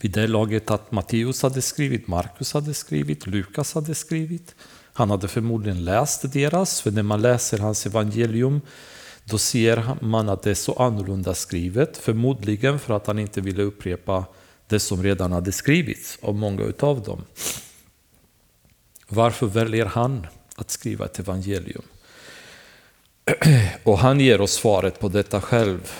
vid 0.00 0.10
det 0.10 0.26
laget 0.26 0.70
att 0.70 0.92
Matteus 0.92 1.42
hade 1.42 1.62
skrivit, 1.62 2.06
Markus 2.06 2.52
hade 2.52 2.74
skrivit, 2.74 3.26
Lukas 3.26 3.74
hade 3.74 3.94
skrivit. 3.94 4.54
Han 5.00 5.10
hade 5.10 5.28
förmodligen 5.28 5.84
läst 5.84 6.32
deras, 6.32 6.80
för 6.80 6.90
när 6.90 7.02
man 7.02 7.22
läser 7.22 7.58
hans 7.58 7.86
evangelium 7.86 8.60
då 9.24 9.38
ser 9.38 9.96
man 10.00 10.28
att 10.28 10.42
det 10.42 10.50
är 10.50 10.54
så 10.54 10.72
annorlunda 10.72 11.34
skrivet, 11.34 11.96
förmodligen 11.96 12.78
för 12.78 12.96
att 12.96 13.06
han 13.06 13.18
inte 13.18 13.40
ville 13.40 13.62
upprepa 13.62 14.24
det 14.66 14.80
som 14.80 15.02
redan 15.02 15.32
hade 15.32 15.52
skrivits 15.52 16.18
av 16.22 16.34
många 16.34 16.62
utav 16.62 17.02
dem. 17.02 17.24
Varför 19.08 19.46
väljer 19.46 19.86
han 19.86 20.26
att 20.56 20.70
skriva 20.70 21.04
ett 21.04 21.18
evangelium? 21.18 21.82
Och 23.82 23.98
han 23.98 24.20
ger 24.20 24.40
oss 24.40 24.52
svaret 24.52 25.00
på 25.00 25.08
detta 25.08 25.40
själv. 25.40 25.92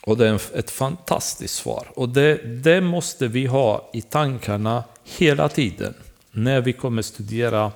Och 0.00 0.16
det 0.16 0.28
är 0.28 0.40
ett 0.54 0.70
fantastiskt 0.70 1.54
svar. 1.54 1.86
Och 1.94 2.08
det, 2.08 2.36
det 2.62 2.80
måste 2.80 3.28
vi 3.28 3.46
ha 3.46 3.90
i 3.92 4.02
tankarna 4.02 4.84
hela 5.04 5.48
tiden 5.48 5.94
när 6.30 6.60
vi 6.60 6.72
kommer 6.72 7.02
studera 7.02 7.72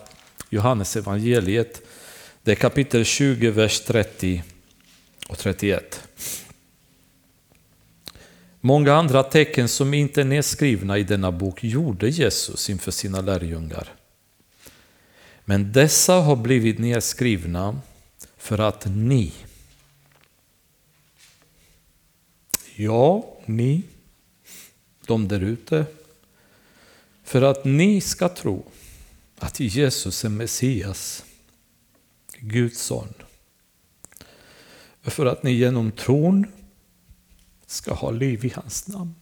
Johannes 0.49 0.97
evangeliet. 0.97 1.83
Det 2.43 2.51
är 2.51 2.57
kapitel 2.57 3.05
20, 3.05 3.51
vers 3.51 3.81
30 3.81 4.43
och 5.29 5.39
31. 5.39 6.03
Många 8.61 8.95
andra 8.95 9.23
tecken 9.23 9.69
som 9.69 9.95
inte 9.95 10.21
är 10.21 10.25
nedskrivna 10.25 10.99
i 10.99 11.03
denna 11.03 11.33
bok 11.33 11.65
gjorde 11.65 12.09
Jesus 12.09 12.71
inför 12.71 12.91
sina 12.91 13.21
lärjungar. 13.21 13.93
Men 15.45 15.73
dessa 15.73 16.15
har 16.15 16.37
blivit 16.37 16.79
nedskrivna 16.79 17.81
för 18.37 18.59
att 18.59 18.87
ni, 18.87 19.33
ja, 22.77 23.37
ni, 23.47 23.83
de 25.07 25.29
där 25.29 25.41
ute, 25.41 25.85
för 27.25 27.43
att 27.43 27.65
ni 27.65 28.01
ska 28.01 28.29
tro 28.29 28.65
att 29.41 29.61
Jesus 29.61 30.25
är 30.25 30.29
Messias, 30.29 31.25
Guds 32.39 32.81
son. 32.81 33.15
För 35.03 35.27
att 35.27 35.43
ni 35.43 35.53
genom 35.53 35.93
tron 35.93 36.47
ska 37.67 37.95
ha 37.95 38.11
liv 38.11 38.45
i 38.45 38.53
hans 38.57 38.89
namn. 38.89 39.15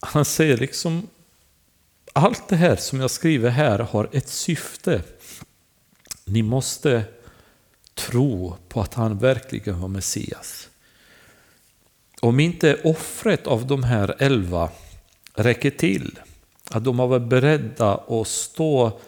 Han 0.00 0.24
säger 0.24 0.56
liksom 0.56 1.08
allt 2.12 2.48
det 2.48 2.56
här 2.56 2.76
som 2.76 3.00
jag 3.00 3.10
skriver 3.10 3.50
här 3.50 3.78
har 3.78 4.08
ett 4.12 4.28
syfte. 4.28 5.02
Ni 6.24 6.42
måste 6.42 7.04
tro 7.94 8.56
på 8.68 8.80
att 8.80 8.94
han 8.94 9.18
verkligen 9.18 9.80
var 9.80 9.88
Messias. 9.88 10.68
Om 12.20 12.40
inte 12.40 12.80
offret 12.84 13.46
av 13.46 13.66
de 13.66 13.82
här 13.82 14.14
elva 14.18 14.70
räcker 15.42 15.70
till, 15.70 16.18
att 16.70 16.84
de 16.84 16.98
har 16.98 17.06
varit 17.06 17.28
beredda 17.28 17.94
att 17.94 18.28
stå 18.28 19.00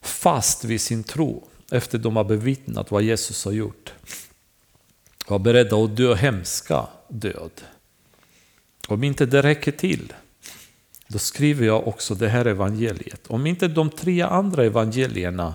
fast 0.00 0.64
vid 0.64 0.80
sin 0.80 1.04
tro 1.04 1.48
efter 1.70 1.98
de 1.98 2.16
har 2.16 2.24
bevittnat 2.24 2.90
vad 2.90 3.02
Jesus 3.02 3.44
har 3.44 3.52
gjort. 3.52 3.92
Var 5.28 5.38
beredda 5.38 5.76
att 5.76 5.96
dö 5.96 6.14
hemska 6.14 6.86
död. 7.08 7.50
Om 8.88 9.04
inte 9.04 9.26
det 9.26 9.42
räcker 9.42 9.72
till, 9.72 10.12
då 11.06 11.18
skriver 11.18 11.66
jag 11.66 11.88
också 11.88 12.14
det 12.14 12.28
här 12.28 12.44
evangeliet. 12.44 13.26
Om 13.26 13.46
inte 13.46 13.68
de 13.68 13.90
tre 13.90 14.22
andra 14.22 14.64
evangelierna 14.64 15.54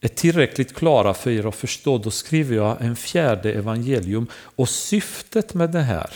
är 0.00 0.08
tillräckligt 0.08 0.74
klara 0.74 1.14
för 1.14 1.30
er 1.30 1.46
att 1.46 1.54
förstå, 1.54 1.98
då 1.98 2.10
skriver 2.10 2.56
jag 2.56 2.76
en 2.80 2.96
fjärde 2.96 3.52
evangelium. 3.52 4.26
Och 4.32 4.68
syftet 4.68 5.54
med 5.54 5.70
det 5.70 5.80
här 5.80 6.10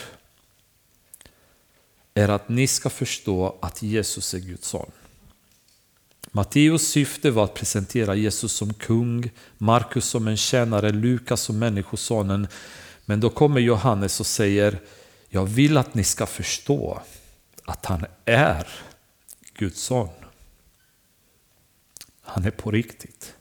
är 2.17 2.29
att 2.29 2.49
ni 2.49 2.67
ska 2.67 2.89
förstå 2.89 3.55
att 3.61 3.81
Jesus 3.81 4.33
är 4.33 4.39
Guds 4.39 4.67
son. 4.67 4.91
Matteus 6.31 6.87
syfte 6.87 7.31
var 7.31 7.43
att 7.43 7.53
presentera 7.53 8.15
Jesus 8.15 8.51
som 8.51 8.73
kung, 8.73 9.29
Markus 9.57 10.05
som 10.05 10.27
en 10.27 10.37
tjänare, 10.37 10.91
Lukas 10.91 11.41
som 11.41 11.59
människosonen. 11.59 12.47
Men 13.05 13.19
då 13.19 13.29
kommer 13.29 13.59
Johannes 13.61 14.19
och 14.19 14.25
säger, 14.25 14.79
jag 15.29 15.45
vill 15.45 15.77
att 15.77 15.93
ni 15.93 16.03
ska 16.03 16.25
förstå 16.25 17.01
att 17.65 17.85
han 17.85 18.05
är 18.25 18.67
Guds 19.53 19.81
son. 19.81 20.09
Han 22.21 22.43
är 22.43 22.51
på 22.51 22.71
riktigt. 22.71 23.34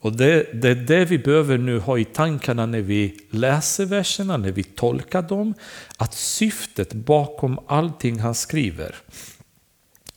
Och 0.00 0.12
det, 0.12 0.62
det 0.62 0.68
är 0.68 0.74
det 0.74 1.04
vi 1.04 1.18
behöver 1.18 1.58
nu 1.58 1.78
ha 1.78 1.98
i 1.98 2.04
tankarna 2.04 2.66
när 2.66 2.80
vi 2.80 3.20
läser 3.30 3.86
verserna, 3.86 4.36
när 4.36 4.52
vi 4.52 4.62
tolkar 4.62 5.22
dem. 5.22 5.54
Att 5.96 6.14
syftet 6.14 6.92
bakom 6.92 7.58
allting 7.66 8.18
han 8.18 8.34
skriver, 8.34 8.94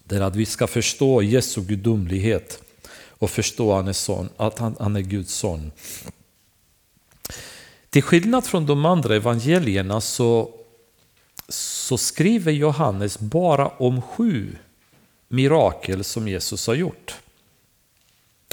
det 0.04 0.16
är 0.16 0.22
att 0.22 0.36
vi 0.36 0.46
ska 0.46 0.68
förstå 0.68 1.22
Jesu 1.22 1.62
gudomlighet 1.62 2.64
och 3.10 3.30
förstå 3.30 3.74
han 3.74 3.88
är 3.88 3.94
son, 3.94 4.30
att 4.38 4.60
han, 4.60 4.76
han 4.80 4.96
är 4.96 5.02
Guds 5.02 5.34
son. 5.34 5.72
Till 7.90 8.04
skillnad 8.04 8.46
från 8.46 8.66
de 8.66 8.86
andra 8.86 9.16
evangelierna 9.16 10.02
så 10.02 10.52
så 11.52 11.98
skriver 11.98 12.52
Johannes 12.52 13.20
bara 13.20 13.68
om 13.68 14.02
sju 14.02 14.56
mirakel 15.28 16.04
som 16.04 16.28
Jesus 16.28 16.68
har 16.68 16.74
gjort. 16.74 17.21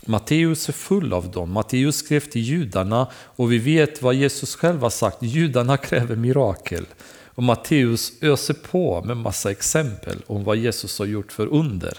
Matteus 0.08 0.68
är 0.68 0.72
full 0.72 1.12
av 1.12 1.30
dem. 1.30 1.52
Matteus 1.52 1.96
skrev 1.96 2.20
till 2.20 2.42
judarna 2.42 3.08
och 3.14 3.52
vi 3.52 3.58
vet 3.58 4.02
vad 4.02 4.14
Jesus 4.14 4.56
själv 4.56 4.80
har 4.80 4.90
sagt. 4.90 5.22
Judarna 5.22 5.76
kräver 5.76 6.16
mirakel. 6.16 6.86
Och 7.24 7.42
Matteus 7.42 8.12
öser 8.22 8.54
på 8.54 9.02
med 9.04 9.16
massa 9.16 9.50
exempel 9.50 10.22
om 10.26 10.44
vad 10.44 10.56
Jesus 10.56 10.98
har 10.98 11.06
gjort 11.06 11.32
för 11.32 11.46
under. 11.46 11.98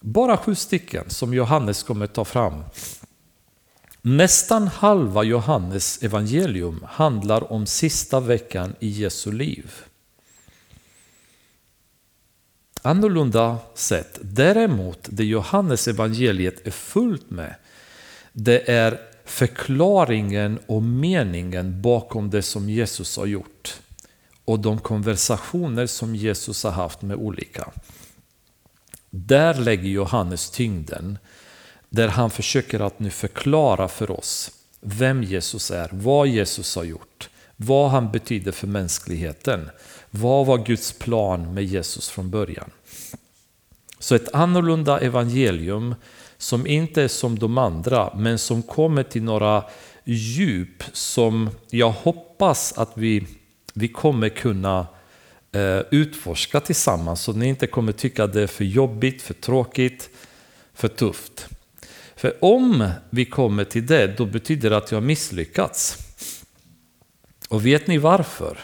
Bara 0.00 0.36
sju 0.36 0.54
stycken 0.54 1.10
som 1.10 1.34
Johannes 1.34 1.82
kommer 1.82 2.06
ta 2.06 2.24
fram 2.24 2.64
Nästan 4.04 4.68
halva 4.68 5.22
Johannes 5.22 6.02
evangelium 6.02 6.84
handlar 6.88 7.52
om 7.52 7.66
sista 7.66 8.20
veckan 8.20 8.74
i 8.80 8.88
Jesu 8.88 9.32
liv. 9.32 9.72
Annorlunda 12.82 13.58
sätt. 13.74 14.18
däremot 14.22 14.98
det 15.10 15.24
Johannes 15.24 15.88
evangeliet 15.88 16.66
är 16.66 16.70
fullt 16.70 17.30
med, 17.30 17.54
det 18.32 18.70
är 18.70 19.00
förklaringen 19.24 20.58
och 20.66 20.82
meningen 20.82 21.82
bakom 21.82 22.30
det 22.30 22.42
som 22.42 22.70
Jesus 22.70 23.16
har 23.16 23.26
gjort 23.26 23.80
och 24.44 24.60
de 24.60 24.80
konversationer 24.80 25.86
som 25.86 26.16
Jesus 26.16 26.64
har 26.64 26.70
haft 26.70 27.02
med 27.02 27.16
olika. 27.16 27.72
Där 29.10 29.54
lägger 29.54 29.88
Johannes 29.88 30.50
tyngden 30.50 31.18
där 31.88 32.08
han 32.08 32.30
försöker 32.30 32.80
att 32.80 32.98
nu 32.98 33.10
förklara 33.10 33.88
för 33.88 34.10
oss 34.10 34.50
vem 34.80 35.22
Jesus 35.22 35.70
är, 35.70 35.88
vad 35.92 36.28
Jesus 36.28 36.76
har 36.76 36.84
gjort, 36.84 37.28
vad 37.56 37.90
han 37.90 38.12
betyder 38.12 38.52
för 38.52 38.66
mänskligheten. 38.66 39.70
Vad 40.14 40.46
var 40.46 40.58
Guds 40.58 40.92
plan 40.92 41.54
med 41.54 41.64
Jesus 41.64 42.08
från 42.08 42.30
början? 42.30 42.70
Så 43.98 44.14
ett 44.14 44.34
annorlunda 44.34 45.00
evangelium 45.00 45.94
som 46.38 46.66
inte 46.66 47.02
är 47.02 47.08
som 47.08 47.38
de 47.38 47.58
andra 47.58 48.14
men 48.16 48.38
som 48.38 48.62
kommer 48.62 49.02
till 49.02 49.22
några 49.22 49.64
djup 50.04 50.84
som 50.92 51.50
jag 51.70 51.90
hoppas 51.90 52.72
att 52.72 52.92
vi, 52.94 53.26
vi 53.74 53.88
kommer 53.88 54.28
kunna 54.28 54.86
eh, 55.52 55.80
utforska 55.90 56.60
tillsammans. 56.60 57.22
Så 57.22 57.32
ni 57.32 57.48
inte 57.48 57.66
kommer 57.66 57.92
tycka 57.92 58.24
att 58.24 58.32
det 58.32 58.42
är 58.42 58.46
för 58.46 58.64
jobbigt, 58.64 59.22
för 59.22 59.34
tråkigt, 59.34 60.10
för 60.74 60.88
tufft. 60.88 61.48
För 62.16 62.44
om 62.44 62.90
vi 63.10 63.24
kommer 63.24 63.64
till 63.64 63.86
det, 63.86 64.06
då 64.06 64.26
betyder 64.26 64.70
det 64.70 64.76
att 64.76 64.90
jag 64.90 64.96
har 64.96 65.06
misslyckats. 65.06 65.98
Och 67.48 67.66
vet 67.66 67.86
ni 67.86 67.98
varför? 67.98 68.58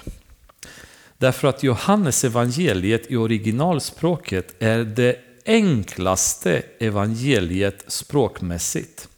Därför 1.19 1.49
att 1.49 1.63
Johannes 1.63 2.25
evangeliet 2.25 3.11
i 3.11 3.17
originalspråket 3.17 4.55
är 4.59 4.79
det 4.79 5.17
enklaste 5.47 6.63
evangeliet 6.79 7.85
språkmässigt. 7.87 9.09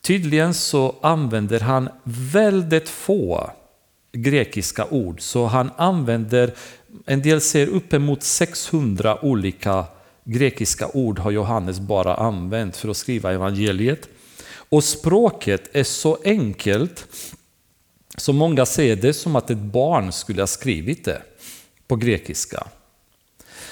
Tydligen 0.00 0.54
så 0.54 0.96
använder 1.02 1.60
han 1.60 1.88
väldigt 2.04 2.88
få 2.88 3.50
grekiska 4.12 4.86
ord, 4.90 5.20
så 5.20 5.46
han 5.46 5.70
använder, 5.76 6.54
en 7.06 7.22
del 7.22 7.40
säger 7.40 7.66
uppemot 7.66 8.22
600 8.22 9.24
olika 9.24 9.84
grekiska 10.24 10.88
ord 10.88 11.18
har 11.18 11.30
Johannes 11.30 11.80
bara 11.80 12.14
använt 12.14 12.76
för 12.76 12.88
att 12.88 12.96
skriva 12.96 13.32
evangeliet. 13.32 14.08
Och 14.68 14.84
språket 14.84 15.68
är 15.72 15.84
så 15.84 16.18
enkelt 16.24 17.06
så 18.16 18.32
många 18.32 18.66
ser 18.66 18.96
det 18.96 19.12
som 19.12 19.36
att 19.36 19.50
ett 19.50 19.58
barn 19.58 20.12
skulle 20.12 20.42
ha 20.42 20.46
skrivit 20.46 21.04
det 21.04 21.22
på 21.86 21.96
grekiska. 21.96 22.66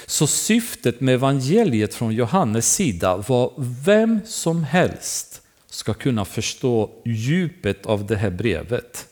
Så 0.07 0.27
syftet 0.27 1.01
med 1.01 1.15
evangeliet 1.15 1.95
från 1.95 2.13
Johannes 2.13 2.75
sida 2.75 3.17
var 3.17 3.53
vem 3.85 4.21
som 4.27 4.65
helst 4.65 5.43
ska 5.71 5.95
kunna 5.95 6.25
förstå 6.25 6.91
djupet 7.05 7.87
av 7.87 8.07
det 8.07 8.17
här 8.17 8.31
brevet. 8.31 9.09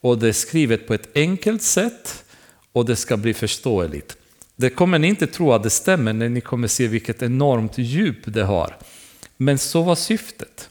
Och 0.00 0.18
det 0.18 0.28
är 0.28 0.32
skrivet 0.32 0.86
på 0.86 0.94
ett 0.94 1.16
enkelt 1.16 1.62
sätt 1.62 2.24
och 2.72 2.84
det 2.84 2.96
ska 2.96 3.16
bli 3.16 3.34
förståeligt. 3.34 4.16
Det 4.56 4.70
kommer 4.70 4.98
ni 4.98 5.08
inte 5.08 5.26
tro 5.26 5.52
att 5.52 5.62
det 5.62 5.70
stämmer 5.70 6.12
när 6.12 6.28
ni 6.28 6.40
kommer 6.40 6.68
se 6.68 6.88
vilket 6.88 7.22
enormt 7.22 7.78
djup 7.78 8.18
det 8.24 8.44
har. 8.44 8.76
Men 9.36 9.58
så 9.58 9.82
var 9.82 9.94
syftet. 9.94 10.70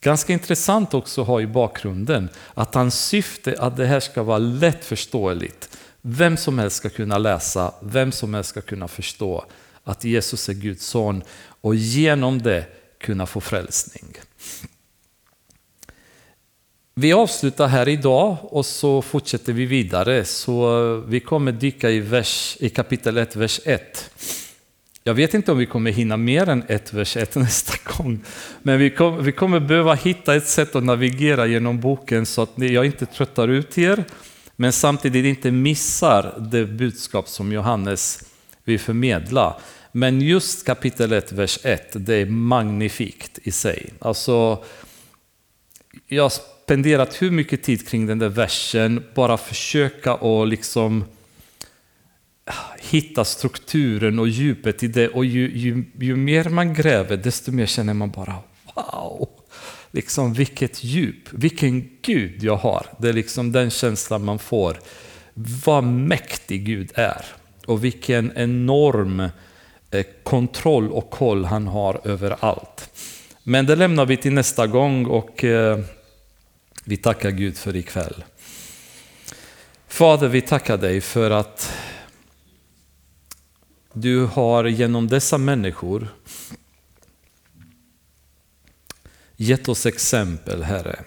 Ganska 0.00 0.32
intressant 0.32 0.94
också 0.94 1.20
att 1.20 1.26
ha 1.26 1.40
i 1.40 1.46
bakgrunden 1.46 2.28
att 2.54 2.74
hans 2.74 3.06
syfte 3.06 3.56
att 3.58 3.76
det 3.76 3.86
här 3.86 4.00
ska 4.00 4.22
vara 4.22 4.38
lättförståeligt. 4.38 5.78
Vem 6.00 6.36
som 6.36 6.58
helst 6.58 6.76
ska 6.76 6.88
kunna 6.88 7.18
läsa, 7.18 7.74
vem 7.80 8.12
som 8.12 8.34
helst 8.34 8.50
ska 8.50 8.60
kunna 8.60 8.88
förstå 8.88 9.44
att 9.84 10.04
Jesus 10.04 10.48
är 10.48 10.54
Guds 10.54 10.86
son 10.86 11.22
och 11.60 11.74
genom 11.74 12.42
det 12.42 12.66
kunna 12.98 13.26
få 13.26 13.40
frälsning. 13.40 14.14
Vi 16.94 17.12
avslutar 17.12 17.66
här 17.66 17.88
idag 17.88 18.36
och 18.42 18.66
så 18.66 19.02
fortsätter 19.02 19.52
vi 19.52 19.66
vidare. 19.66 20.24
Så 20.24 20.94
vi 21.06 21.20
kommer 21.20 21.52
dyka 21.52 21.90
i, 21.90 22.00
vers, 22.00 22.56
i 22.60 22.68
kapitel 22.68 23.16
1, 23.16 23.36
vers 23.36 23.60
1. 23.64 24.10
Jag 25.08 25.14
vet 25.14 25.34
inte 25.34 25.52
om 25.52 25.58
vi 25.58 25.66
kommer 25.66 25.90
hinna 25.90 26.16
mer 26.16 26.48
än 26.48 26.64
ett 26.68 26.92
vers 26.92 27.16
1 27.16 27.34
nästa 27.36 27.74
gång. 27.84 28.20
Men 28.62 28.78
vi, 28.78 28.90
kom, 28.90 29.24
vi 29.24 29.32
kommer 29.32 29.60
behöva 29.60 29.94
hitta 29.94 30.34
ett 30.34 30.46
sätt 30.46 30.76
att 30.76 30.84
navigera 30.84 31.46
genom 31.46 31.80
boken 31.80 32.26
så 32.26 32.42
att 32.42 32.50
jag 32.56 32.86
inte 32.86 33.06
tröttar 33.06 33.48
ut 33.48 33.78
er. 33.78 34.04
Men 34.56 34.72
samtidigt 34.72 35.24
inte 35.24 35.50
missar 35.50 36.48
det 36.50 36.66
budskap 36.66 37.28
som 37.28 37.52
Johannes 37.52 38.24
vill 38.64 38.80
förmedla. 38.80 39.56
Men 39.92 40.20
just 40.20 40.66
kapitel 40.66 41.12
1, 41.12 41.32
vers 41.32 41.58
1, 41.62 41.88
det 41.92 42.14
är 42.14 42.26
magnifikt 42.26 43.38
i 43.42 43.50
sig. 43.50 43.90
Alltså, 43.98 44.64
jag 46.08 46.22
har 46.22 46.32
spenderat 46.64 47.22
hur 47.22 47.30
mycket 47.30 47.62
tid 47.62 47.88
kring 47.88 48.06
den 48.06 48.18
där 48.18 48.28
versen, 48.28 49.04
bara 49.14 49.36
försöka 49.36 50.12
att 50.12 50.48
liksom 50.48 51.04
hitta 52.78 53.24
strukturen 53.24 54.18
och 54.18 54.28
djupet 54.28 54.82
i 54.82 54.88
det. 54.88 55.08
Och 55.08 55.24
ju, 55.24 55.58
ju, 55.58 55.84
ju 55.98 56.16
mer 56.16 56.48
man 56.48 56.74
gräver, 56.74 57.16
desto 57.16 57.52
mer 57.52 57.66
känner 57.66 57.94
man 57.94 58.10
bara 58.10 58.34
wow! 58.74 59.28
Liksom 59.90 60.32
vilket 60.32 60.84
djup, 60.84 61.32
vilken 61.32 61.88
Gud 62.02 62.42
jag 62.42 62.56
har. 62.56 62.86
Det 62.98 63.08
är 63.08 63.12
liksom 63.12 63.52
den 63.52 63.70
känslan 63.70 64.24
man 64.24 64.38
får. 64.38 64.80
Vad 65.64 65.84
mäktig 65.84 66.64
Gud 66.64 66.90
är 66.94 67.24
och 67.66 67.84
vilken 67.84 68.32
enorm 68.36 69.20
eh, 69.90 70.06
kontroll 70.22 70.92
och 70.92 71.10
koll 71.10 71.44
han 71.44 71.66
har 71.66 72.00
över 72.04 72.36
allt. 72.40 72.90
Men 73.42 73.66
det 73.66 73.76
lämnar 73.76 74.06
vi 74.06 74.16
till 74.16 74.32
nästa 74.32 74.66
gång 74.66 75.06
och 75.06 75.44
eh, 75.44 75.78
vi 76.84 76.96
tackar 76.96 77.30
Gud 77.30 77.56
för 77.56 77.76
ikväll. 77.76 78.24
Fader, 79.88 80.28
vi 80.28 80.40
tackar 80.40 80.76
dig 80.76 81.00
för 81.00 81.30
att 81.30 81.72
du 84.00 84.24
har 84.24 84.64
genom 84.64 85.08
dessa 85.08 85.38
människor 85.38 86.08
gett 89.36 89.68
oss 89.68 89.86
exempel, 89.86 90.62
Herre. 90.62 90.98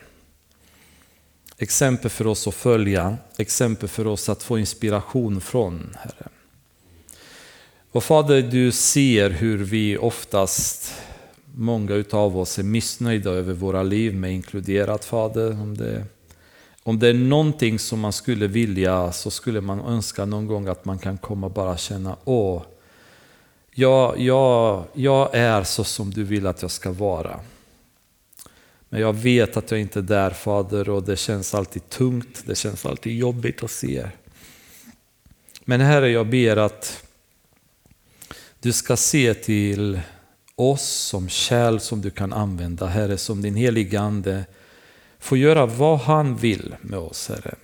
Exempel 1.57 2.09
för 2.11 2.27
oss 2.27 2.47
att 2.47 2.55
följa, 2.55 3.17
exempel 3.37 3.89
för 3.89 4.07
oss 4.07 4.29
att 4.29 4.43
få 4.43 4.59
inspiration 4.59 5.41
från, 5.41 5.95
Herre. 5.99 6.27
Och 7.91 8.03
Fader, 8.03 8.41
du 8.41 8.71
ser 8.71 9.29
hur 9.29 9.57
vi 9.57 9.97
oftast, 9.97 10.93
många 11.55 12.03
av 12.11 12.37
oss, 12.37 12.59
är 12.59 12.63
missnöjda 12.63 13.29
över 13.29 13.53
våra 13.53 13.83
liv, 13.83 14.15
med 14.15 14.33
inkluderat 14.33 15.05
Fader. 15.05 15.61
Om 15.61 15.77
det, 15.77 16.05
om 16.83 16.99
det 16.99 17.07
är 17.07 17.13
någonting 17.13 17.79
som 17.79 17.99
man 17.99 18.13
skulle 18.13 18.47
vilja 18.47 19.11
så 19.11 19.31
skulle 19.31 19.61
man 19.61 19.79
önska 19.79 20.25
någon 20.25 20.47
gång 20.47 20.67
att 20.67 20.85
man 20.85 20.99
kan 20.99 21.17
komma 21.17 21.47
och 21.47 21.53
bara 21.53 21.77
känna, 21.77 22.15
åh, 22.23 22.63
jag, 23.74 24.19
jag, 24.19 24.84
jag 24.93 25.36
är 25.36 25.63
så 25.63 25.84
som 25.84 26.11
du 26.11 26.24
vill 26.24 26.47
att 26.47 26.61
jag 26.61 26.72
ska 26.72 26.91
vara. 26.91 27.39
Men 28.89 29.01
jag 29.01 29.13
vet 29.13 29.57
att 29.57 29.72
jag 29.72 29.80
inte 29.80 29.99
är 29.99 30.03
där 30.03 30.30
Fader 30.30 30.89
och 30.89 31.03
det 31.03 31.17
känns 31.17 31.55
alltid 31.55 31.89
tungt, 31.89 32.43
det 32.45 32.55
känns 32.55 32.86
alltid 32.86 33.17
jobbigt 33.17 33.63
att 33.63 33.72
se. 33.72 34.07
Men 35.65 35.82
Herre, 35.82 36.09
jag 36.09 36.28
ber 36.28 36.57
att 36.57 37.03
du 38.59 38.74
ska 38.74 38.97
se 38.97 39.34
till 39.34 40.01
oss 40.55 40.89
som 40.89 41.30
kärl 41.30 41.80
som 41.80 42.01
du 42.01 42.09
kan 42.09 42.34
använda, 42.34 42.86
Herre, 42.86 43.17
som 43.17 43.41
din 43.41 43.55
helige 43.55 43.99
Ande 43.99 44.45
får 45.19 45.38
göra 45.38 45.65
vad 45.65 45.99
han 45.99 46.36
vill 46.36 46.76
med 46.82 46.99
oss, 46.99 47.30
Herre. 47.30 47.55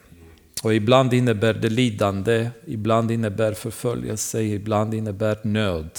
Och 0.64 0.74
ibland 0.74 1.14
innebär 1.14 1.54
det 1.54 1.70
lidande, 1.70 2.50
ibland 2.66 3.12
innebär 3.12 3.54
förföljelse, 3.54 4.42
ibland 4.42 4.94
innebär 4.94 5.38
nöd. 5.44 5.90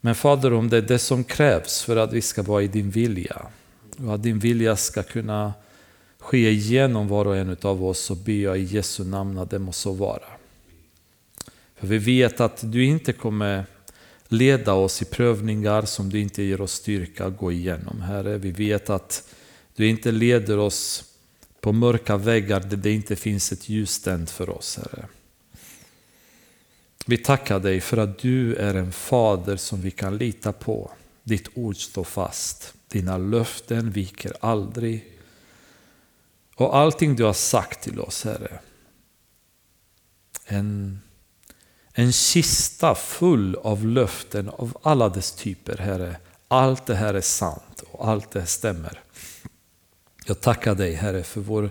Men 0.00 0.14
Fader, 0.14 0.52
om 0.52 0.68
det 0.68 0.76
är 0.76 0.82
det 0.82 0.98
som 0.98 1.24
krävs 1.24 1.82
för 1.82 1.96
att 1.96 2.12
vi 2.12 2.20
ska 2.20 2.42
vara 2.42 2.62
i 2.62 2.68
din 2.68 2.90
vilja 2.90 3.42
och 3.98 4.14
att 4.14 4.22
din 4.22 4.38
vilja 4.38 4.76
ska 4.76 5.02
kunna 5.02 5.52
ske 6.18 6.50
igenom 6.50 7.08
var 7.08 7.26
och 7.26 7.36
en 7.36 7.56
av 7.62 7.84
oss 7.84 7.98
så 7.98 8.14
ber 8.14 8.32
jag 8.32 8.58
i 8.58 8.62
Jesu 8.62 9.04
namn 9.04 9.38
att 9.38 9.50
det 9.50 9.58
må 9.58 9.72
så 9.72 9.92
vara. 9.92 10.28
För 11.76 11.86
vi 11.86 11.98
vet 11.98 12.40
att 12.40 12.72
du 12.72 12.84
inte 12.84 13.12
kommer 13.12 13.64
leda 14.28 14.72
oss 14.72 15.02
i 15.02 15.04
prövningar 15.04 15.82
som 15.82 16.10
du 16.10 16.20
inte 16.20 16.42
ger 16.42 16.60
oss 16.60 16.72
styrka 16.72 17.26
att 17.26 17.36
gå 17.36 17.52
igenom, 17.52 18.00
Herre. 18.00 18.38
Vi 18.38 18.50
vet 18.50 18.90
att 18.90 19.34
du 19.76 19.88
inte 19.88 20.12
leder 20.12 20.58
oss 20.58 21.04
på 21.66 21.72
mörka 21.72 22.16
väggar 22.16 22.60
där 22.60 22.76
det 22.76 22.92
inte 22.92 23.16
finns 23.16 23.52
ett 23.52 23.68
ljus 23.68 24.00
tänt 24.02 24.30
för 24.30 24.50
oss, 24.50 24.76
Herre. 24.76 25.06
Vi 27.06 27.18
tackar 27.18 27.60
dig 27.60 27.80
för 27.80 27.96
att 27.96 28.18
du 28.18 28.54
är 28.54 28.74
en 28.74 28.92
fader 28.92 29.56
som 29.56 29.80
vi 29.80 29.90
kan 29.90 30.16
lita 30.16 30.52
på. 30.52 30.90
Ditt 31.22 31.48
ord 31.54 31.76
står 31.76 32.04
fast. 32.04 32.74
Dina 32.88 33.18
löften 33.18 33.90
viker 33.90 34.32
aldrig. 34.40 35.18
Och 36.54 36.76
allting 36.76 37.16
du 37.16 37.24
har 37.24 37.32
sagt 37.32 37.82
till 37.82 38.00
oss, 38.00 38.24
Herre. 38.24 38.60
En, 40.44 41.00
en 41.92 42.12
kista 42.12 42.94
full 42.94 43.56
av 43.56 43.86
löften 43.86 44.48
av 44.48 44.78
alla 44.82 45.08
dess 45.08 45.32
typer, 45.32 45.76
Herre. 45.76 46.16
Allt 46.48 46.86
det 46.86 46.94
här 46.94 47.14
är 47.14 47.20
sant 47.20 47.82
och 47.90 48.08
allt 48.08 48.30
det 48.30 48.46
stämmer. 48.46 49.02
Jag 50.28 50.40
tackar 50.40 50.74
dig, 50.74 50.92
Herre, 50.92 51.22
för 51.22 51.40
vår 51.40 51.70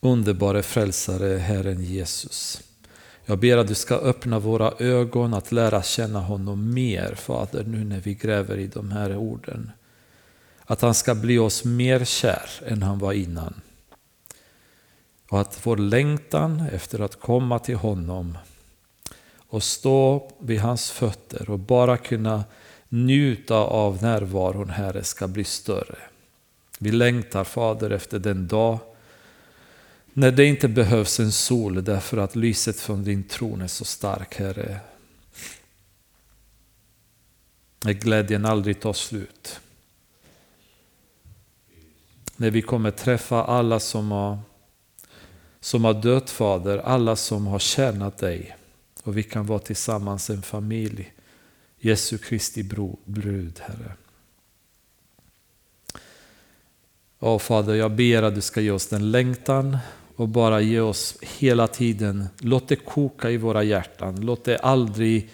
underbara 0.00 0.62
frälsare, 0.62 1.38
Herren 1.38 1.84
Jesus. 1.84 2.62
Jag 3.24 3.38
ber 3.38 3.56
att 3.56 3.68
du 3.68 3.74
ska 3.74 3.94
öppna 3.94 4.38
våra 4.38 4.72
ögon 4.78 5.34
att 5.34 5.52
lära 5.52 5.82
känna 5.82 6.20
honom 6.20 6.74
mer, 6.74 7.14
Fader, 7.14 7.64
nu 7.64 7.84
när 7.84 8.00
vi 8.00 8.14
gräver 8.14 8.56
i 8.58 8.66
de 8.66 8.90
här 8.90 9.16
orden. 9.16 9.70
Att 10.64 10.80
han 10.80 10.94
ska 10.94 11.14
bli 11.14 11.38
oss 11.38 11.64
mer 11.64 12.04
kär 12.04 12.50
än 12.66 12.82
han 12.82 12.98
var 12.98 13.12
innan. 13.12 13.60
Och 15.30 15.40
att 15.40 15.66
vår 15.66 15.76
längtan 15.76 16.60
efter 16.72 17.00
att 17.00 17.20
komma 17.20 17.58
till 17.58 17.76
honom 17.76 18.38
och 19.48 19.62
stå 19.62 20.30
vid 20.38 20.60
hans 20.60 20.90
fötter 20.90 21.50
och 21.50 21.58
bara 21.58 21.96
kunna 21.96 22.44
njuta 22.88 23.56
av 23.56 24.02
närvaron, 24.02 24.70
Herre, 24.70 25.04
ska 25.04 25.28
bli 25.28 25.44
större. 25.44 25.98
Vi 26.78 26.90
längtar 26.92 27.44
Fader 27.44 27.90
efter 27.90 28.18
den 28.18 28.48
dag 28.48 28.78
när 30.12 30.30
det 30.30 30.44
inte 30.44 30.68
behövs 30.68 31.20
en 31.20 31.32
sol 31.32 31.84
därför 31.84 32.16
att 32.16 32.36
lyset 32.36 32.80
från 32.80 33.04
din 33.04 33.22
tron 33.22 33.62
är 33.62 33.66
så 33.66 33.84
stark 33.84 34.34
Herre. 34.34 34.80
När 37.84 37.92
glädjen 37.92 38.44
aldrig 38.44 38.80
tar 38.80 38.92
slut. 38.92 39.60
När 42.36 42.50
vi 42.50 42.62
kommer 42.62 42.90
träffa 42.90 43.44
alla 43.44 43.80
som 43.80 44.10
har, 44.10 44.38
som 45.60 45.84
har 45.84 45.94
dött 45.94 46.30
Fader, 46.30 46.78
alla 46.78 47.16
som 47.16 47.46
har 47.46 47.58
tjänat 47.58 48.18
dig. 48.18 48.56
Och 49.02 49.16
vi 49.16 49.22
kan 49.22 49.46
vara 49.46 49.58
tillsammans 49.58 50.30
en 50.30 50.42
familj. 50.42 51.12
Jesu 51.78 52.18
Kristi 52.18 52.62
brud, 53.04 53.60
Herre. 53.60 53.92
Ja, 57.20 57.38
Fader, 57.38 57.74
jag 57.74 57.90
ber 57.90 58.22
att 58.22 58.34
du 58.34 58.40
ska 58.40 58.60
ge 58.60 58.70
oss 58.70 58.86
den 58.86 59.10
längtan 59.10 59.78
och 60.16 60.28
bara 60.28 60.60
ge 60.60 60.80
oss 60.80 61.18
hela 61.38 61.66
tiden, 61.66 62.24
låt 62.40 62.68
det 62.68 62.76
koka 62.76 63.30
i 63.30 63.36
våra 63.36 63.62
hjärtan. 63.62 64.20
Låt 64.20 64.44
det 64.44 64.58
aldrig 64.58 65.30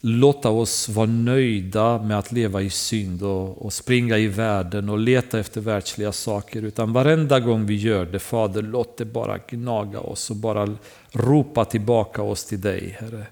låta 0.00 0.50
oss 0.50 0.88
vara 0.88 1.06
nöjda 1.06 2.02
med 2.02 2.18
att 2.18 2.32
leva 2.32 2.62
i 2.62 2.70
synd 2.70 3.22
och, 3.22 3.62
och, 3.64 3.72
springa 3.72 4.18
i 4.18 4.26
världen 4.26 4.88
och 4.88 4.98
leta 4.98 5.38
efter 5.38 5.60
världsliga 5.60 6.12
saker. 6.12 6.62
Utan 6.62 6.92
varenda 6.92 7.40
gång 7.40 7.66
vi 7.66 7.76
gör 7.76 8.04
det, 8.04 8.18
Fader, 8.18 8.62
låt 8.62 8.96
det 8.96 9.04
bara 9.04 9.38
gnaga 9.38 10.00
oss 10.00 10.30
och 10.30 10.36
bara 10.36 10.76
ropa 11.12 11.64
tillbaka 11.64 12.22
oss 12.22 12.44
till 12.44 12.60
dig, 12.60 12.96
Herre. 13.00 13.26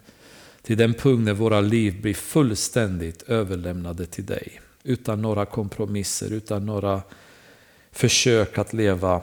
Till 0.62 0.76
den 0.76 0.94
punkt 0.94 1.24
när 1.24 1.32
våra 1.32 1.60
liv 1.60 2.02
blir 2.02 2.14
fullständigt 2.14 3.22
överlämnade 3.22 4.06
till 4.06 4.26
dig. 4.26 4.60
Utan 4.82 5.22
några 5.22 5.46
kompromisser, 5.46 6.32
utan 6.32 6.66
några 6.66 7.02
försök 7.96 8.58
att 8.58 8.72
leva 8.72 9.22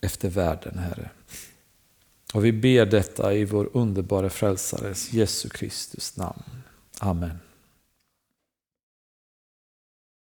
efter 0.00 0.28
världen, 0.28 0.78
Herre. 0.78 1.10
Och 2.34 2.44
vi 2.44 2.52
ber 2.52 2.86
detta 2.86 3.34
i 3.34 3.44
vår 3.44 3.70
underbara 3.72 4.30
frälsares 4.30 5.12
Jesu 5.12 5.48
Kristus 5.48 6.16
namn. 6.16 6.42
Amen. 6.98 7.38